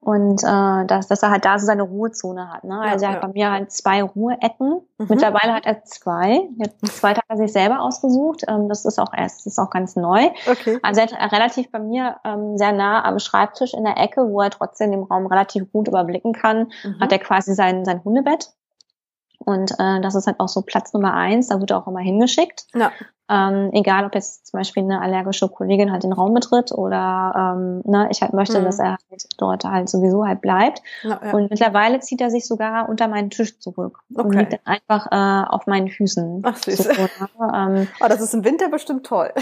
Und 0.00 0.44
äh, 0.44 0.86
dass, 0.86 1.08
dass 1.08 1.22
er 1.24 1.30
halt 1.30 1.44
da 1.44 1.58
so 1.58 1.66
seine 1.66 1.82
Ruhezone 1.82 2.52
hat. 2.52 2.62
Ne? 2.62 2.74
Ja, 2.74 2.92
also 2.92 3.04
er 3.04 3.12
hat 3.12 3.20
bei 3.20 3.28
mir 3.28 3.50
halt 3.50 3.72
zwei 3.72 4.02
Ruheecken. 4.02 4.80
Mhm. 4.96 5.06
Mittlerweile 5.08 5.52
hat 5.52 5.66
er 5.66 5.82
zwei. 5.84 6.48
Zweite 6.84 7.18
hat 7.18 7.26
er 7.28 7.36
sich 7.36 7.52
selber 7.52 7.80
ausgesucht. 7.80 8.44
Ähm, 8.46 8.68
das 8.68 8.84
ist 8.84 9.00
auch 9.00 9.12
erst, 9.12 9.40
das 9.40 9.54
ist 9.54 9.58
auch 9.58 9.70
ganz 9.70 9.96
neu. 9.96 10.30
Okay. 10.48 10.78
Also 10.82 11.00
er 11.00 11.08
hat 11.08 11.32
relativ 11.32 11.72
bei 11.72 11.80
mir 11.80 12.16
ähm, 12.24 12.56
sehr 12.56 12.72
nah 12.72 13.04
am 13.04 13.18
Schreibtisch 13.18 13.74
in 13.74 13.84
der 13.84 13.96
Ecke, 13.96 14.28
wo 14.28 14.40
er 14.40 14.50
trotzdem 14.50 14.92
den 14.92 15.02
Raum 15.02 15.26
relativ 15.26 15.70
gut 15.72 15.88
überblicken 15.88 16.32
kann, 16.32 16.70
mhm. 16.84 17.00
hat 17.00 17.10
er 17.10 17.18
quasi 17.18 17.54
sein, 17.54 17.84
sein 17.84 18.02
Hundebett. 18.04 18.52
Und 19.48 19.70
äh, 19.78 19.98
das 20.02 20.14
ist 20.14 20.26
halt 20.26 20.40
auch 20.40 20.48
so 20.48 20.60
Platz 20.60 20.92
Nummer 20.92 21.14
eins, 21.14 21.48
da 21.48 21.58
wird 21.58 21.72
auch 21.72 21.86
immer 21.86 22.00
hingeschickt. 22.00 22.66
Ja. 22.74 22.92
Ähm, 23.30 23.70
egal, 23.72 24.06
ob 24.06 24.14
jetzt 24.14 24.46
zum 24.46 24.58
Beispiel 24.58 24.82
eine 24.82 25.00
allergische 25.00 25.48
Kollegin 25.48 25.92
halt 25.92 26.02
den 26.02 26.12
Raum 26.12 26.34
betritt 26.34 26.72
oder 26.72 27.56
ähm, 27.56 27.82
ne, 27.84 28.08
ich 28.10 28.22
halt 28.22 28.32
möchte, 28.32 28.60
mhm. 28.60 28.64
dass 28.64 28.78
er 28.78 28.92
halt 28.92 29.26
dort 29.36 29.64
halt 29.64 29.88
sowieso 29.88 30.26
halt 30.26 30.40
bleibt. 30.40 30.82
Ja, 31.02 31.20
ja. 31.22 31.32
Und 31.32 31.50
mittlerweile 31.50 32.00
zieht 32.00 32.20
er 32.20 32.30
sich 32.30 32.46
sogar 32.46 32.88
unter 32.88 33.08
meinen 33.08 33.30
Tisch 33.30 33.58
zurück 33.58 34.00
okay. 34.14 34.26
und 34.26 34.34
liegt 34.34 34.52
dann 34.52 34.60
einfach 34.64 35.06
äh, 35.10 35.48
auf 35.48 35.66
meinen 35.66 35.88
Füßen. 35.88 36.42
Ach 36.44 36.56
süß. 36.56 36.78
So, 36.78 37.02
ne? 37.02 37.08
ähm, 37.54 37.88
oh, 38.00 38.06
das 38.08 38.20
ist 38.20 38.34
im 38.34 38.44
Winter 38.44 38.68
bestimmt 38.68 39.04
toll. 39.06 39.32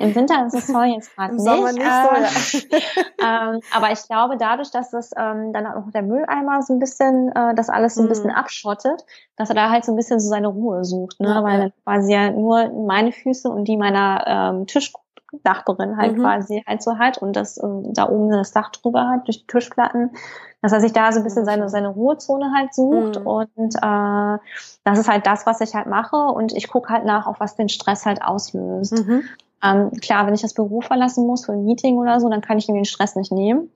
Im 0.00 0.14
Winter 0.14 0.46
ist 0.46 0.54
es 0.54 0.66
toll 0.66 0.86
jetzt 0.86 1.14
gerade 1.14 1.34
nicht. 1.34 1.44
Sommer 1.44 1.72
nicht 1.72 1.84
ja. 1.84 3.50
ähm, 3.52 3.60
aber 3.70 3.92
ich 3.92 4.02
glaube, 4.06 4.38
dadurch, 4.38 4.70
dass 4.70 4.90
das 4.90 5.10
ähm, 5.14 5.52
dann 5.52 5.66
auch 5.66 5.90
der 5.90 6.00
Mülleimer 6.00 6.62
so 6.62 6.72
ein 6.72 6.78
bisschen, 6.78 7.30
äh, 7.34 7.54
das 7.54 7.68
alles 7.68 7.96
so 7.96 8.02
ein 8.02 8.08
bisschen 8.08 8.30
mhm. 8.30 8.36
abschottet, 8.36 9.04
dass 9.36 9.50
er 9.50 9.56
da 9.56 9.68
halt 9.68 9.84
so 9.84 9.92
ein 9.92 9.96
bisschen 9.96 10.18
so 10.18 10.30
seine 10.30 10.48
Ruhe 10.48 10.84
sucht, 10.84 11.20
ne? 11.20 11.28
Ja, 11.28 11.44
Weil 11.44 11.60
ja. 11.60 11.68
quasi 11.84 12.14
ja 12.14 12.30
nur 12.30 12.70
meine 12.90 13.12
Füße 13.12 13.48
und 13.48 13.66
die 13.66 13.76
meiner 13.76 14.24
ähm, 14.26 14.66
Tischnachbarin 14.66 15.96
halt 15.96 16.16
mhm. 16.16 16.22
quasi 16.22 16.64
halt 16.66 16.82
so 16.82 16.98
hat 16.98 17.18
und 17.18 17.34
das 17.36 17.62
ähm, 17.62 17.94
da 17.94 18.08
oben 18.08 18.30
das 18.30 18.50
Dach 18.50 18.70
drüber 18.70 19.08
hat 19.08 19.28
durch 19.28 19.42
die 19.42 19.46
Tischplatten, 19.46 20.10
dass 20.60 20.72
er 20.72 20.80
sich 20.80 20.92
da 20.92 21.12
so 21.12 21.20
ein 21.20 21.24
bisschen 21.24 21.44
seine 21.44 21.68
seine 21.68 21.88
Ruhezone 21.88 22.52
halt 22.52 22.74
sucht 22.74 23.20
mhm. 23.20 23.26
und 23.26 23.76
äh, 23.76 24.38
das 24.84 24.98
ist 24.98 25.08
halt 25.08 25.24
das, 25.26 25.46
was 25.46 25.60
ich 25.60 25.74
halt 25.74 25.86
mache 25.86 26.16
und 26.16 26.52
ich 26.52 26.68
gucke 26.68 26.92
halt 26.92 27.04
nach, 27.04 27.26
auf 27.26 27.38
was 27.38 27.54
den 27.54 27.68
Stress 27.68 28.06
halt 28.06 28.22
auslöst. 28.22 29.06
Mhm. 29.06 29.22
Ähm, 29.62 29.90
klar, 30.00 30.26
wenn 30.26 30.34
ich 30.34 30.42
das 30.42 30.54
Büro 30.54 30.80
verlassen 30.80 31.26
muss 31.26 31.44
für 31.44 31.52
ein 31.52 31.64
Meeting 31.64 31.98
oder 31.98 32.20
so, 32.20 32.28
dann 32.28 32.40
kann 32.40 32.58
ich 32.58 32.68
ihm 32.68 32.74
den 32.74 32.84
Stress 32.84 33.16
nicht 33.16 33.30
nehmen. 33.30 33.70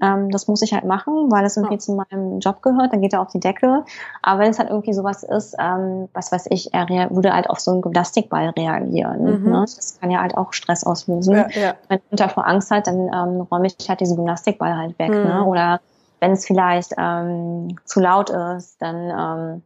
Ähm, 0.00 0.30
das 0.30 0.46
muss 0.46 0.62
ich 0.62 0.72
halt 0.72 0.84
machen, 0.84 1.30
weil 1.30 1.44
es 1.44 1.56
irgendwie 1.56 1.74
ja. 1.74 1.80
zu 1.80 1.92
meinem 1.92 2.38
Job 2.38 2.62
gehört, 2.62 2.92
dann 2.92 3.00
geht 3.00 3.12
er 3.12 3.20
auf 3.20 3.32
die 3.32 3.40
Decke. 3.40 3.84
Aber 4.22 4.40
wenn 4.40 4.50
es 4.50 4.58
halt 4.58 4.70
irgendwie 4.70 4.92
sowas 4.92 5.22
ist, 5.22 5.56
ähm, 5.58 6.08
was 6.12 6.30
weiß 6.30 6.46
ich, 6.50 6.72
er 6.72 6.88
würde 7.10 7.32
halt 7.32 7.50
auf 7.50 7.60
so 7.60 7.72
einen 7.72 7.82
Gymnastikball 7.82 8.50
reagieren. 8.50 9.42
Mhm. 9.42 9.50
Ne? 9.50 9.60
Das 9.60 9.98
kann 10.00 10.10
ja 10.10 10.20
halt 10.20 10.36
auch 10.36 10.52
Stress 10.52 10.84
auslösen. 10.84 11.34
Ja, 11.34 11.48
ja. 11.50 11.74
Wenn 11.88 12.00
er 12.16 12.28
vor 12.28 12.46
Angst 12.46 12.70
hat, 12.70 12.86
dann 12.86 13.08
ähm, 13.12 13.40
räume 13.42 13.66
ich 13.66 13.88
halt 13.88 14.00
diesen 14.00 14.16
Gymnastikball 14.16 14.76
halt 14.76 14.98
weg. 14.98 15.10
Ne? 15.10 15.18
Mhm. 15.18 15.26
Ne? 15.26 15.44
Oder 15.44 15.80
wenn 16.20 16.32
es 16.32 16.46
vielleicht 16.46 16.94
ähm, 16.96 17.76
zu 17.84 18.00
laut 18.00 18.30
ist, 18.30 18.80
dann 18.80 19.10
ähm, 19.10 19.62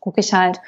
gucke 0.00 0.20
ich 0.20 0.32
halt, 0.32 0.60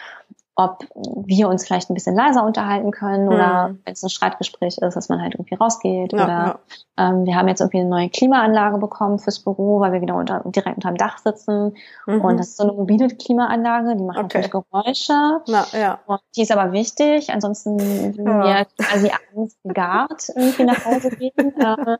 ob 0.55 0.85
wir 0.95 1.49
uns 1.49 1.65
vielleicht 1.65 1.89
ein 1.89 1.95
bisschen 1.95 2.15
leiser 2.15 2.45
unterhalten 2.45 2.91
können 2.91 3.29
oder 3.29 3.69
hm. 3.69 3.81
wenn 3.85 3.93
es 3.95 4.03
ein 4.03 4.11
Streitgespräch 4.11 4.77
ist, 4.79 4.95
dass 4.97 5.09
man 5.09 5.23
halt 5.23 5.35
irgendwie 5.35 5.55
rausgeht. 5.55 6.13
Ja, 6.13 6.25
oder 6.25 6.29
ja. 6.29 6.59
Ähm, 6.99 7.25
wir 7.25 7.37
haben 7.37 7.49
jetzt 7.49 7.61
irgendwie 7.61 7.81
eine 7.81 7.89
neue 7.89 8.11
Klimaanlage 8.11 8.77
bekommen 8.77 9.19
fürs 9.19 9.43
Büro, 9.43 9.81
weil 9.81 9.93
wir 9.93 10.03
wieder 10.03 10.15
unter, 10.15 10.43
direkt 10.45 10.77
unterm 10.77 10.97
Dach 10.97 11.19
sitzen. 11.19 11.75
Mhm. 12.07 12.21
Und 12.21 12.37
das 12.37 12.49
ist 12.49 12.59
so 12.59 12.65
eine 12.65 12.73
mobile 12.73 13.09
Klimaanlage, 13.09 13.97
die 13.97 14.05
macht 14.05 14.19
okay. 14.19 14.25
natürlich 14.25 14.51
Geräusche. 14.51 15.41
Na, 15.49 15.65
ja. 15.73 16.01
Und 16.07 16.21
die 16.37 16.43
ist 16.43 16.53
aber 16.53 16.73
wichtig. 16.73 17.31
Ansonsten 17.31 17.79
würden 17.81 18.27
wir 18.27 18.67
quasi 18.79 19.11
abends 19.11 19.57
gegart 19.65 20.29
irgendwie 20.37 20.65
nach 20.65 20.85
Hause 20.85 21.11
gehen. 21.11 21.33
äh, 21.59 21.97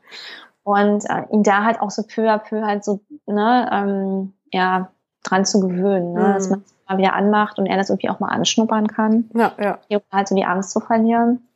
und 0.63 1.09
äh, 1.09 1.23
ihn 1.31 1.43
da 1.43 1.63
halt 1.63 1.81
auch 1.81 1.89
so 1.89 2.03
peu 2.03 2.29
à 2.29 2.37
peu 2.37 2.61
halt 2.61 2.83
so, 2.85 3.01
ne, 3.25 3.69
ähm, 3.71 4.33
ja, 4.51 4.91
dran 5.23 5.45
zu 5.45 5.59
gewöhnen, 5.59 6.13
ne? 6.13 6.19
Mhm. 6.19 6.33
dass 6.33 6.49
man 6.49 6.63
mal 6.87 6.97
wieder 6.97 7.13
anmacht 7.13 7.59
und 7.59 7.65
er 7.65 7.77
das 7.77 7.89
irgendwie 7.89 8.09
auch 8.09 8.19
mal 8.19 8.29
anschnuppern 8.29 8.87
kann. 8.87 9.29
Ja, 9.33 9.53
ja. 9.59 9.79
Hier 9.87 10.01
halt 10.11 10.27
so 10.27 10.35
die 10.35 10.45
Angst 10.45 10.71
zu 10.71 10.79
verlieren. 10.79 11.47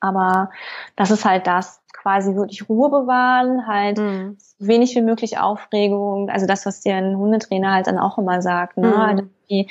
Aber 0.00 0.50
das 0.96 1.10
ist 1.10 1.24
halt 1.24 1.46
das, 1.46 1.80
quasi 2.02 2.34
wirklich 2.34 2.68
Ruhe 2.68 2.88
bewahren, 2.88 3.66
halt 3.66 3.98
mhm. 3.98 4.38
wenig 4.58 4.94
wie 4.94 5.02
möglich 5.02 5.38
Aufregung, 5.38 6.30
also 6.30 6.46
das, 6.46 6.64
was 6.64 6.80
dir 6.80 6.94
ein 6.94 7.16
Hundetrainer 7.16 7.72
halt 7.72 7.86
dann 7.86 7.98
auch 7.98 8.16
immer 8.18 8.40
sagt, 8.40 8.76
ne? 8.78 9.20
Mhm. 9.22 9.30
Die, 9.50 9.68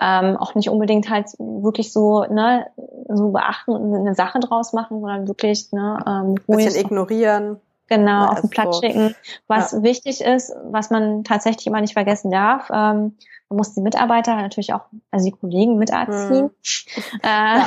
ähm, 0.00 0.36
auch 0.36 0.54
nicht 0.54 0.70
unbedingt 0.70 1.10
halt 1.10 1.26
wirklich 1.38 1.92
so, 1.92 2.24
ne, 2.24 2.66
so 3.08 3.30
beachten 3.30 3.72
und 3.72 3.94
eine 3.94 4.14
Sache 4.14 4.38
draus 4.38 4.72
machen, 4.72 5.00
sondern 5.00 5.26
wirklich, 5.26 5.72
ne, 5.72 5.98
ähm, 6.06 6.36
ruhig. 6.48 6.64
Bisschen 6.64 6.86
ignorieren. 6.86 7.60
Genau, 7.88 8.26
auf 8.26 8.40
den 8.40 8.50
Platz 8.50 8.76
so. 8.76 8.82
schicken. 8.82 9.14
Was 9.46 9.72
ja. 9.72 9.82
wichtig 9.82 10.20
ist, 10.20 10.52
was 10.64 10.90
man 10.90 11.24
tatsächlich 11.24 11.66
immer 11.66 11.80
nicht 11.80 11.92
vergessen 11.92 12.30
darf, 12.30 12.68
ähm, 12.70 13.16
man 13.48 13.58
muss 13.58 13.74
die 13.74 13.80
Mitarbeiter 13.80 14.34
natürlich 14.34 14.72
auch, 14.72 14.86
also 15.12 15.26
die 15.26 15.36
Kollegen 15.36 15.78
miterziehen. 15.78 16.46
Mhm. 16.46 17.20
Äh, 17.22 17.60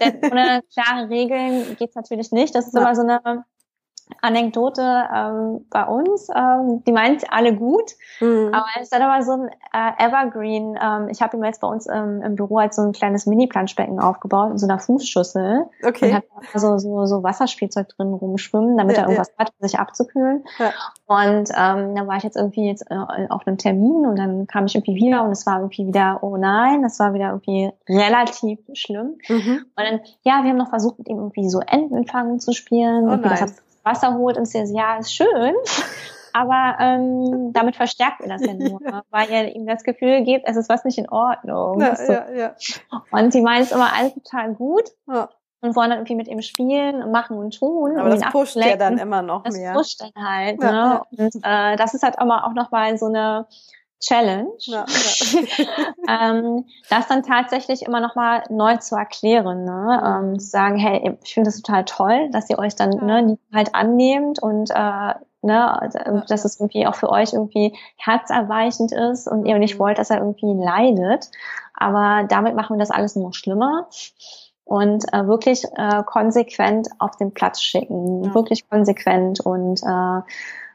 denn 0.00 0.30
ohne 0.30 0.62
klare 0.72 1.08
Regeln 1.08 1.76
geht's 1.76 1.94
natürlich 1.94 2.32
nicht. 2.32 2.54
Das 2.54 2.66
ist 2.66 2.74
ja. 2.74 2.80
immer 2.80 2.94
so 2.96 3.02
eine 3.02 3.44
Anekdote 4.20 4.82
ähm, 5.14 5.66
bei 5.70 5.84
uns. 5.84 6.28
Ähm, 6.34 6.82
die 6.84 6.92
meint 6.92 7.24
alle 7.32 7.54
gut, 7.54 7.92
mhm. 8.20 8.50
aber 8.52 8.66
es 8.76 8.82
ist 8.84 8.92
dann 8.92 9.02
aber 9.02 9.22
so 9.22 9.32
ein 9.32 9.48
äh, 9.72 10.04
Evergreen. 10.04 10.78
Ähm, 10.80 11.08
ich 11.08 11.22
habe 11.22 11.36
ihm 11.36 11.44
jetzt 11.44 11.60
bei 11.60 11.68
uns 11.68 11.86
ähm, 11.86 12.22
im 12.22 12.36
Büro 12.36 12.58
halt 12.58 12.74
so 12.74 12.82
ein 12.82 12.92
kleines 12.92 13.26
Mini-Planschbecken 13.26 14.00
aufgebaut 14.00 14.50
in 14.50 14.58
so 14.58 14.66
einer 14.66 14.78
Fußschüssel. 14.78 15.66
Okay. 15.86 16.08
Und 16.10 16.14
hat 16.14 16.24
so, 16.54 16.78
so, 16.78 17.06
so 17.06 17.22
Wasserspielzeug 17.22 17.88
drin 17.88 18.12
rumschwimmen, 18.12 18.76
damit 18.76 18.96
ja, 18.96 19.02
er 19.02 19.08
irgendwas 19.08 19.32
ja. 19.36 19.44
hat, 19.44 19.52
um 19.58 19.68
sich 19.68 19.78
abzukühlen. 19.78 20.44
Ja. 20.58 20.72
Und 21.06 21.50
ähm, 21.50 21.94
dann 21.94 22.06
war 22.06 22.16
ich 22.16 22.22
jetzt 22.22 22.36
irgendwie 22.36 22.66
jetzt 22.66 22.90
äh, 22.90 23.26
auf 23.28 23.46
einem 23.46 23.58
Termin 23.58 24.06
und 24.06 24.16
dann 24.16 24.46
kam 24.46 24.66
ich 24.66 24.74
irgendwie 24.74 24.94
wieder 24.94 25.24
und 25.24 25.32
es 25.32 25.46
war 25.46 25.58
irgendwie 25.58 25.86
wieder, 25.86 26.18
oh 26.22 26.36
nein, 26.36 26.82
das 26.82 26.98
war 26.98 27.14
wieder 27.14 27.30
irgendwie 27.30 27.70
relativ 27.88 28.58
schlimm. 28.74 29.18
Mhm. 29.28 29.64
Und 29.76 29.84
dann, 29.84 30.00
ja, 30.22 30.42
wir 30.42 30.50
haben 30.50 30.56
noch 30.56 30.70
versucht, 30.70 30.98
mit 30.98 31.08
ihm 31.08 31.18
irgendwie 31.18 31.48
so 31.48 31.60
Entenfangen 31.60 32.40
zu 32.40 32.52
spielen. 32.52 33.08
Oh, 33.08 33.16
nice. 33.16 33.62
Wasser 33.84 34.14
holt 34.14 34.36
und 34.36 34.46
sagt, 34.46 34.68
ja, 34.72 34.98
ist 34.98 35.14
schön. 35.14 35.54
Aber 36.32 36.76
ähm, 36.78 37.52
damit 37.52 37.74
verstärkt 37.74 38.20
er 38.20 38.28
das 38.28 38.46
ja 38.46 38.54
nur, 38.54 38.80
weil 39.10 39.30
er 39.30 39.54
ihm 39.54 39.66
das 39.66 39.82
Gefühl 39.82 40.22
gibt, 40.22 40.46
es 40.46 40.56
ist 40.56 40.68
was 40.68 40.84
nicht 40.84 40.98
in 40.98 41.08
Ordnung. 41.08 41.80
Ja, 41.80 41.96
so. 41.96 42.12
ja, 42.12 42.30
ja. 42.30 42.54
Und 43.10 43.32
sie 43.32 43.40
meinen 43.40 43.62
es 43.62 43.72
immer 43.72 43.92
alles 43.92 44.14
total 44.14 44.54
gut. 44.54 44.90
Ja 45.08 45.28
und 45.62 45.76
wollen 45.76 45.90
dann 45.90 45.98
irgendwie 45.98 46.14
mit 46.14 46.28
ihm 46.28 46.40
spielen 46.42 47.02
und 47.02 47.12
machen 47.12 47.36
und 47.36 47.58
tun. 47.58 47.98
Aber 47.98 48.10
das 48.10 48.32
pusht 48.32 48.56
ja 48.56 48.76
dann 48.76 48.98
immer 48.98 49.22
noch 49.22 49.42
das 49.42 49.56
mehr. 49.56 49.74
Das 49.74 49.82
pusht 49.82 50.00
dann 50.00 50.24
halt. 50.24 50.62
Ja, 50.62 50.72
ne? 50.72 51.02
Ja. 51.10 51.24
Und 51.24 51.36
äh, 51.42 51.76
das 51.76 51.94
ist 51.94 52.02
halt 52.02 52.16
immer 52.20 52.46
auch 52.46 52.54
nochmal 52.54 52.96
so 52.96 53.06
eine 53.06 53.46
Challenge, 54.00 54.52
ja, 54.60 54.86
ja. 54.86 55.66
ähm, 56.32 56.64
das 56.88 57.06
dann 57.08 57.22
tatsächlich 57.22 57.82
immer 57.82 58.00
noch 58.00 58.14
mal 58.14 58.42
neu 58.48 58.76
zu 58.78 58.96
erklären, 58.96 59.64
ne? 59.64 60.02
ähm, 60.04 60.38
zu 60.38 60.46
sagen, 60.46 60.78
hey, 60.78 61.18
ich 61.22 61.34
finde 61.34 61.48
das 61.48 61.60
total 61.60 61.84
toll, 61.84 62.30
dass 62.32 62.48
ihr 62.48 62.58
euch 62.58 62.74
dann 62.74 62.92
ja. 62.92 63.20
ne, 63.20 63.38
halt 63.52 63.74
annehmt 63.74 64.42
und 64.42 64.70
äh, 64.70 65.14
ne, 65.42 65.82
also, 65.82 65.98
dass 66.28 66.44
es 66.44 66.58
irgendwie 66.58 66.86
auch 66.86 66.94
für 66.94 67.10
euch 67.10 67.32
irgendwie 67.34 67.76
herzerweichend 67.96 68.92
ist 68.92 69.28
und 69.28 69.44
ihr 69.44 69.58
nicht 69.58 69.74
mhm. 69.74 69.80
wollt, 69.80 69.98
dass 69.98 70.10
er 70.10 70.18
irgendwie 70.18 70.54
leidet. 70.54 71.30
Aber 71.74 72.26
damit 72.28 72.54
machen 72.54 72.76
wir 72.76 72.80
das 72.80 72.90
alles 72.90 73.16
nur 73.16 73.32
schlimmer 73.32 73.88
und 74.64 75.12
äh, 75.12 75.26
wirklich 75.26 75.64
äh, 75.76 76.02
konsequent 76.04 76.88
auf 76.98 77.16
den 77.16 77.32
Platz 77.32 77.60
schicken, 77.60 78.34
wirklich 78.34 78.68
konsequent 78.68 79.40
und 79.40 79.82
äh, 79.82 80.20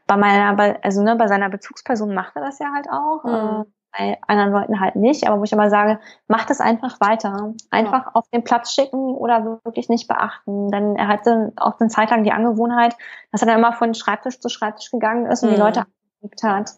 bei 0.06 0.16
meiner, 0.16 0.78
also 0.82 1.02
ne, 1.02 1.16
bei 1.16 1.28
seiner 1.28 1.48
Bezugsperson 1.48 2.14
macht 2.14 2.36
er 2.36 2.42
das 2.42 2.58
ja 2.58 2.72
halt 2.72 2.88
auch. 2.90 3.24
Mhm. 3.24 3.62
Äh, 3.62 3.64
bei 3.96 4.18
anderen 4.26 4.52
Leuten 4.52 4.80
halt 4.80 4.96
nicht, 4.96 5.26
aber 5.26 5.38
wo 5.38 5.44
ich 5.44 5.52
immer 5.52 5.70
sage, 5.70 5.98
macht 6.28 6.50
es 6.50 6.60
einfach 6.60 7.00
weiter. 7.00 7.54
Einfach 7.70 8.06
ja. 8.06 8.10
auf 8.14 8.28
den 8.28 8.44
Platz 8.44 8.72
schicken 8.72 9.14
oder 9.14 9.60
wirklich 9.64 9.88
nicht 9.88 10.08
beachten. 10.08 10.70
Denn 10.70 10.96
er 10.96 11.08
hatte 11.08 11.52
auch 11.56 11.80
eine 11.80 11.88
Zeit 11.88 12.10
lang 12.10 12.24
die 12.24 12.32
Angewohnheit, 12.32 12.94
dass 13.32 13.42
er 13.42 13.48
dann 13.48 13.58
immer 13.58 13.72
von 13.72 13.94
Schreibtisch 13.94 14.40
zu 14.40 14.48
Schreibtisch 14.48 14.90
gegangen 14.90 15.26
ist 15.26 15.42
und 15.42 15.50
mhm. 15.50 15.54
die 15.54 15.60
Leute 15.60 15.86
angelegt 16.20 16.42
hat. 16.42 16.72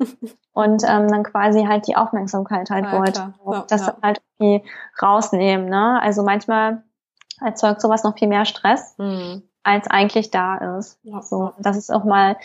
und 0.52 0.82
ähm, 0.86 1.08
dann 1.08 1.22
quasi 1.22 1.64
halt 1.64 1.86
die 1.86 1.96
Aufmerksamkeit 1.96 2.70
halt 2.70 2.86
ja, 2.86 2.92
wollte. 2.92 3.34
Ja, 3.46 3.64
das 3.68 3.92
halt 4.02 4.20
irgendwie 4.38 4.68
rausnehmen. 5.00 5.68
Ne? 5.68 6.00
Also 6.02 6.22
manchmal 6.22 6.82
erzeugt 7.40 7.80
sowas 7.80 8.04
noch 8.04 8.18
viel 8.18 8.28
mehr 8.28 8.44
Stress, 8.44 8.96
mhm. 8.98 9.42
als 9.62 9.88
eigentlich 9.88 10.30
da 10.30 10.78
ist. 10.78 10.98
So, 11.22 11.52
das 11.58 11.76
ist 11.76 11.92
auch 11.92 12.04
mal 12.04 12.36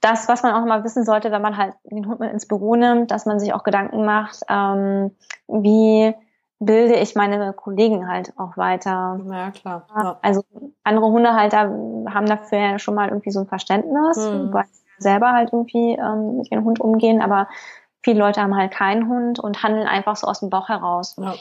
das, 0.00 0.28
was 0.28 0.42
man 0.42 0.54
auch 0.54 0.64
mal 0.66 0.84
wissen 0.84 1.04
sollte, 1.04 1.30
wenn 1.30 1.42
man 1.42 1.56
halt 1.56 1.74
den 1.84 2.06
Hund 2.06 2.20
mit 2.20 2.32
ins 2.32 2.46
Büro 2.46 2.76
nimmt, 2.76 3.10
dass 3.10 3.26
man 3.26 3.40
sich 3.40 3.52
auch 3.52 3.64
Gedanken 3.64 4.04
macht, 4.04 4.40
ähm, 4.48 5.10
wie 5.48 6.14
bilde 6.58 6.94
ich 6.94 7.14
meine 7.14 7.52
Kollegen 7.52 8.08
halt 8.08 8.32
auch 8.38 8.56
weiter. 8.56 9.20
Ja, 9.30 9.50
klar. 9.50 9.86
Ja. 9.94 10.18
Also 10.22 10.42
andere 10.84 11.06
Hundehalter 11.06 11.58
haben 11.58 12.26
dafür 12.26 12.58
ja 12.58 12.78
schon 12.78 12.94
mal 12.94 13.08
irgendwie 13.08 13.30
so 13.30 13.40
ein 13.40 13.46
Verständnis, 13.46 14.16
mhm. 14.16 14.52
weil 14.52 14.64
sie 14.70 14.84
selber 14.98 15.32
halt 15.32 15.52
irgendwie 15.52 15.92
ähm, 15.92 16.38
mit 16.38 16.50
ihrem 16.50 16.64
Hund 16.64 16.80
umgehen, 16.80 17.20
aber 17.20 17.48
viele 18.02 18.20
Leute 18.20 18.40
haben 18.40 18.56
halt 18.56 18.72
keinen 18.72 19.08
Hund 19.08 19.38
und 19.38 19.62
handeln 19.62 19.86
einfach 19.86 20.16
so 20.16 20.26
aus 20.26 20.40
dem 20.40 20.50
Bauch 20.50 20.68
heraus. 20.68 21.16
Ja 21.18 21.34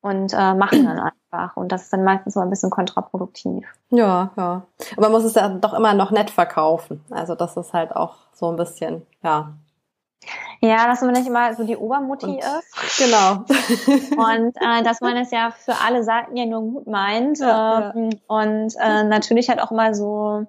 und 0.00 0.32
äh, 0.32 0.54
machen 0.54 0.84
dann 0.84 0.98
einfach. 1.32 1.56
Und 1.56 1.72
das 1.72 1.84
ist 1.84 1.92
dann 1.92 2.04
meistens 2.04 2.34
so 2.34 2.40
ein 2.40 2.50
bisschen 2.50 2.70
kontraproduktiv. 2.70 3.66
Ja, 3.90 4.30
ja. 4.36 4.62
Aber 4.92 5.02
man 5.02 5.12
muss 5.12 5.24
es 5.24 5.34
ja 5.34 5.48
doch 5.48 5.74
immer 5.74 5.94
noch 5.94 6.10
nett 6.10 6.30
verkaufen. 6.30 7.04
Also 7.10 7.34
das 7.34 7.56
ist 7.56 7.72
halt 7.72 7.94
auch 7.94 8.16
so 8.32 8.50
ein 8.50 8.56
bisschen, 8.56 9.06
ja. 9.22 9.52
Ja, 10.60 10.86
dass 10.88 11.02
man 11.02 11.12
nicht 11.12 11.28
immer 11.28 11.54
so 11.54 11.64
die 11.64 11.76
Obermutti 11.76 12.26
und, 12.26 12.38
ist. 12.38 12.98
Genau. 12.98 13.44
und 14.30 14.56
äh, 14.60 14.82
dass 14.82 15.00
man 15.00 15.16
es 15.16 15.30
ja 15.30 15.50
für 15.50 15.74
alle 15.84 16.02
Seiten 16.02 16.36
ja 16.36 16.46
nur 16.46 16.62
gut 16.62 16.86
meint. 16.86 17.38
Ja, 17.38 17.92
ähm, 17.94 18.10
ja. 18.10 18.18
Und 18.26 18.74
äh, 18.80 19.04
natürlich 19.04 19.48
halt 19.48 19.60
auch 19.60 19.70
immer 19.70 19.94
so 19.94 20.46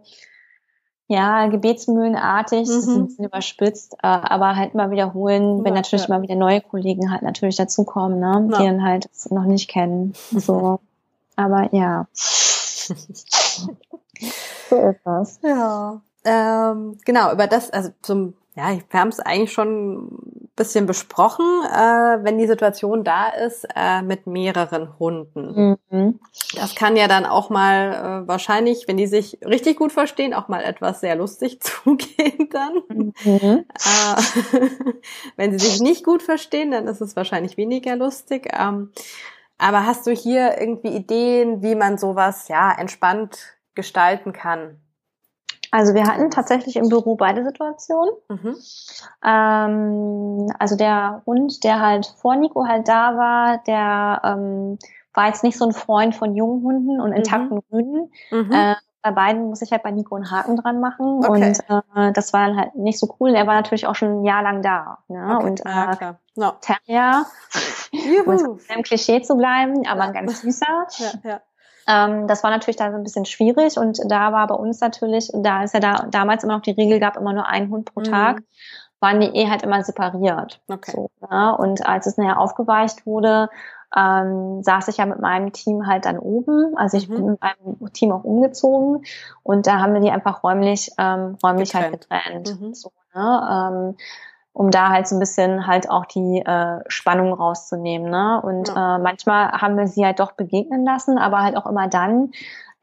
ja, 1.10 1.48
gebetsmühlenartig, 1.48 2.60
mhm. 2.60 2.66
das 2.68 2.76
ist 2.76 2.88
ein 2.88 3.02
mhm. 3.02 3.06
bisschen 3.08 3.26
überspitzt, 3.26 3.96
äh, 3.96 4.08
aber 4.08 4.56
halt 4.56 4.76
mal 4.76 4.92
wiederholen, 4.92 5.66
wenn 5.66 5.74
ja, 5.74 5.82
natürlich 5.82 6.08
ja. 6.08 6.16
mal 6.16 6.22
wieder 6.22 6.36
neue 6.36 6.62
Kollegen 6.62 7.12
halt 7.12 7.24
natürlich 7.24 7.56
dazukommen, 7.56 8.20
ne, 8.20 8.48
ja. 8.52 8.58
die 8.58 8.66
dann 8.66 8.84
halt 8.84 9.10
noch 9.32 9.46
nicht 9.46 9.68
kennen. 9.70 10.14
So. 10.32 10.80
aber 11.36 11.74
ja. 11.74 12.08
so 12.14 12.96
ist 14.76 15.00
das. 15.04 15.40
Ja. 15.42 16.00
Ähm, 16.26 17.00
genau, 17.06 17.34
über 17.34 17.48
das, 17.48 17.72
also 17.72 17.90
zum 18.04 18.36
ja, 18.56 18.78
wir 18.90 19.00
haben 19.00 19.10
es 19.10 19.20
eigentlich 19.20 19.54
schon 19.54 20.49
bisschen 20.60 20.86
besprochen, 20.86 21.46
äh, 21.64 22.24
wenn 22.24 22.38
die 22.38 22.46
Situation 22.46 23.04
da 23.04 23.30
ist 23.30 23.66
äh, 23.76 24.04
mit 24.04 24.28
mehreren 24.28 25.00
Hunden. 25.00 25.78
Mhm. 25.90 26.20
Das 26.54 26.76
kann 26.76 26.98
ja 26.98 27.08
dann 27.08 27.26
auch 27.26 27.50
mal 27.50 28.24
äh, 28.24 28.28
wahrscheinlich, 28.28 28.88
wenn 28.88 28.98
die 28.98 29.08
sich 29.08 29.40
richtig 29.44 29.78
gut 29.78 29.92
verstehen, 29.92 30.34
auch 30.34 30.50
mal 30.50 30.62
etwas 30.62 31.00
sehr 31.00 31.16
lustig 31.16 31.62
zugehen 31.62 32.50
dann. 32.52 33.14
Mhm. 33.24 33.66
Äh, 33.74 34.70
wenn 35.38 35.58
sie 35.58 35.66
sich 35.66 35.82
nicht 35.82 36.04
gut 36.04 36.22
verstehen, 36.22 36.72
dann 36.72 36.88
ist 36.88 37.02
es 37.02 37.16
wahrscheinlich 37.16 37.58
weniger 37.58 37.96
lustig. 37.96 38.50
Ähm, 38.54 38.92
aber 39.58 39.86
hast 39.86 40.06
du 40.08 40.12
hier 40.12 40.60
irgendwie 40.60 40.96
Ideen, 40.96 41.64
wie 41.64 41.76
man 41.76 41.98
sowas 41.98 42.50
ja 42.50 42.72
entspannt 42.78 43.58
gestalten 43.76 44.34
kann? 44.34 44.82
Also 45.72 45.94
wir 45.94 46.06
hatten 46.06 46.32
tatsächlich 46.32 46.76
im 46.76 46.90
Büro 46.90 47.16
beide 47.16 47.44
Situationen. 47.44 48.14
Mhm. 48.30 48.56
Ähm, 49.24 50.48
also 50.58 50.76
der 50.76 51.22
Hund, 51.26 51.64
der 51.64 51.80
halt 51.80 52.06
vor 52.18 52.36
Nico 52.36 52.66
halt 52.66 52.88
da 52.88 53.18
war, 53.18 53.58
der 53.66 54.22
ähm, 54.24 54.80
war 55.14 55.28
jetzt 55.28 55.44
nicht 55.44 55.58
so 55.58 55.66
ein 55.66 55.74
Freund 55.74 56.16
von 56.16 56.36
jungen 56.36 56.64
Hunden 56.64 57.02
und 57.02 57.14
intakten 57.14 57.58
mhm. 57.58 57.64
Hunden. 57.72 58.12
Mhm. 58.32 58.52
Äh, 58.52 58.76
bei 59.02 59.12
beiden 59.12 59.48
muss 59.48 59.62
ich 59.62 59.72
halt 59.72 59.84
bei 59.84 59.92
Nico 59.92 60.16
einen 60.16 60.30
Haken 60.30 60.58
dran 60.58 60.82
machen 60.82 61.24
okay. 61.24 61.30
und 61.30 61.96
äh, 61.96 62.12
das 62.12 62.34
war 62.34 62.48
dann 62.48 62.58
halt 62.58 62.76
nicht 62.76 63.00
so 63.00 63.16
cool. 63.20 63.34
Er 63.34 63.48
war 63.48 63.56
natürlich 63.56 63.88
auch 63.88 63.96
schon 63.96 64.22
ein 64.22 64.26
Jahr 64.26 64.44
lang 64.44 64.62
da. 64.62 65.00
Ne? 65.08 65.36
Okay. 65.38 65.48
Und 65.48 65.66
äh, 65.66 65.70
ja. 65.70 66.16
No. 66.36 66.54
Terrier, 66.62 67.26
um 68.26 68.60
im 68.76 68.84
Klischee 68.84 69.22
zu 69.22 69.36
bleiben, 69.36 69.86
aber 69.88 70.04
ein 70.04 70.14
ganz 70.14 70.42
süßer. 70.42 70.88
Ja, 70.98 71.12
ja. 71.24 71.42
Ähm, 71.90 72.28
das 72.28 72.44
war 72.44 72.52
natürlich 72.52 72.76
da 72.76 72.92
so 72.92 72.98
ein 72.98 73.04
bisschen 73.04 73.26
schwierig 73.26 73.78
und 73.78 74.00
da 74.06 74.32
war 74.32 74.46
bei 74.46 74.54
uns 74.54 74.80
natürlich, 74.80 75.32
da 75.34 75.64
ist 75.64 75.74
ja 75.74 75.80
da 75.80 76.06
damals 76.12 76.44
immer 76.44 76.54
noch 76.54 76.62
die 76.62 76.72
Regel 76.72 77.00
gab, 77.00 77.18
immer 77.18 77.34
nur 77.34 77.48
ein 77.48 77.72
Hund 77.72 77.92
pro 77.92 78.02
mhm. 78.02 78.06
Tag, 78.06 78.44
waren 79.00 79.20
die 79.20 79.28
eh 79.28 79.50
halt 79.50 79.64
immer 79.64 79.84
separiert. 79.84 80.62
Okay. 80.68 80.92
So, 80.92 81.10
ne? 81.28 81.58
Und 81.58 81.88
als 81.88 82.06
es 82.06 82.18
nachher 82.18 82.40
aufgeweicht 82.40 83.08
wurde, 83.08 83.50
ähm, 83.98 84.62
saß 84.62 84.88
ich 84.90 84.98
ja 84.98 85.08
mit 85.08 85.20
meinem 85.20 85.52
Team 85.52 85.88
halt 85.88 86.06
dann 86.06 86.20
oben. 86.20 86.78
Also 86.78 86.98
ich 86.98 87.10
mhm. 87.10 87.16
bin 87.16 87.26
mit 87.26 87.42
meinem 87.42 87.94
Team 87.94 88.12
auch 88.12 88.24
umgezogen 88.24 89.04
und 89.42 89.66
da 89.66 89.80
haben 89.80 89.96
wir 89.96 90.02
die 90.02 90.12
einfach 90.12 90.44
räumlich, 90.44 90.92
ähm, 91.00 91.38
räumlich 91.44 91.74
halt 91.74 91.92
getrennt. 91.92 92.24
halt 92.24 92.46
getrennt. 92.46 92.62
Mhm. 92.62 92.74
So, 92.76 92.92
ne? 93.16 93.50
ähm, 93.52 93.98
um 94.60 94.72
da 94.72 94.90
halt 94.90 95.08
so 95.08 95.16
ein 95.16 95.20
bisschen 95.20 95.68
halt 95.68 95.90
auch 95.90 96.06
die 96.06 96.44
äh, 96.46 96.82
Spannung 96.90 97.32
rauszunehmen. 97.32 98.10
Ne? 98.12 98.42
Und 98.44 98.68
ja. 98.68 98.98
äh, 98.98 99.00
manchmal 99.00 99.54
haben 99.54 99.78
wir 99.78 99.88
sie 99.88 100.04
halt 100.04 100.20
doch 100.20 100.34
begegnen 100.34 100.84
lassen, 100.84 101.18
aber 101.18 101.44
halt 101.44 101.56
auch 101.56 101.66
immer 101.66 101.88
dann, 101.88 102.32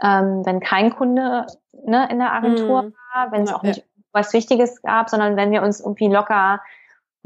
ähm, 0.02 0.40
wenn 0.46 0.60
kein 0.60 0.96
Kunde 0.96 1.44
ne, 1.84 2.08
in 2.10 2.18
der 2.18 2.32
Agentur 2.32 2.84
mhm. 2.84 2.94
war, 3.12 3.30
wenn 3.30 3.42
es 3.42 3.50
ja, 3.50 3.56
auch 3.56 3.62
nicht 3.62 3.84
was 4.12 4.32
Wichtiges 4.32 4.80
gab, 4.80 5.10
sondern 5.10 5.36
wenn 5.36 5.50
wir 5.50 5.60
uns 5.60 5.80
irgendwie 5.80 6.08
locker 6.08 6.62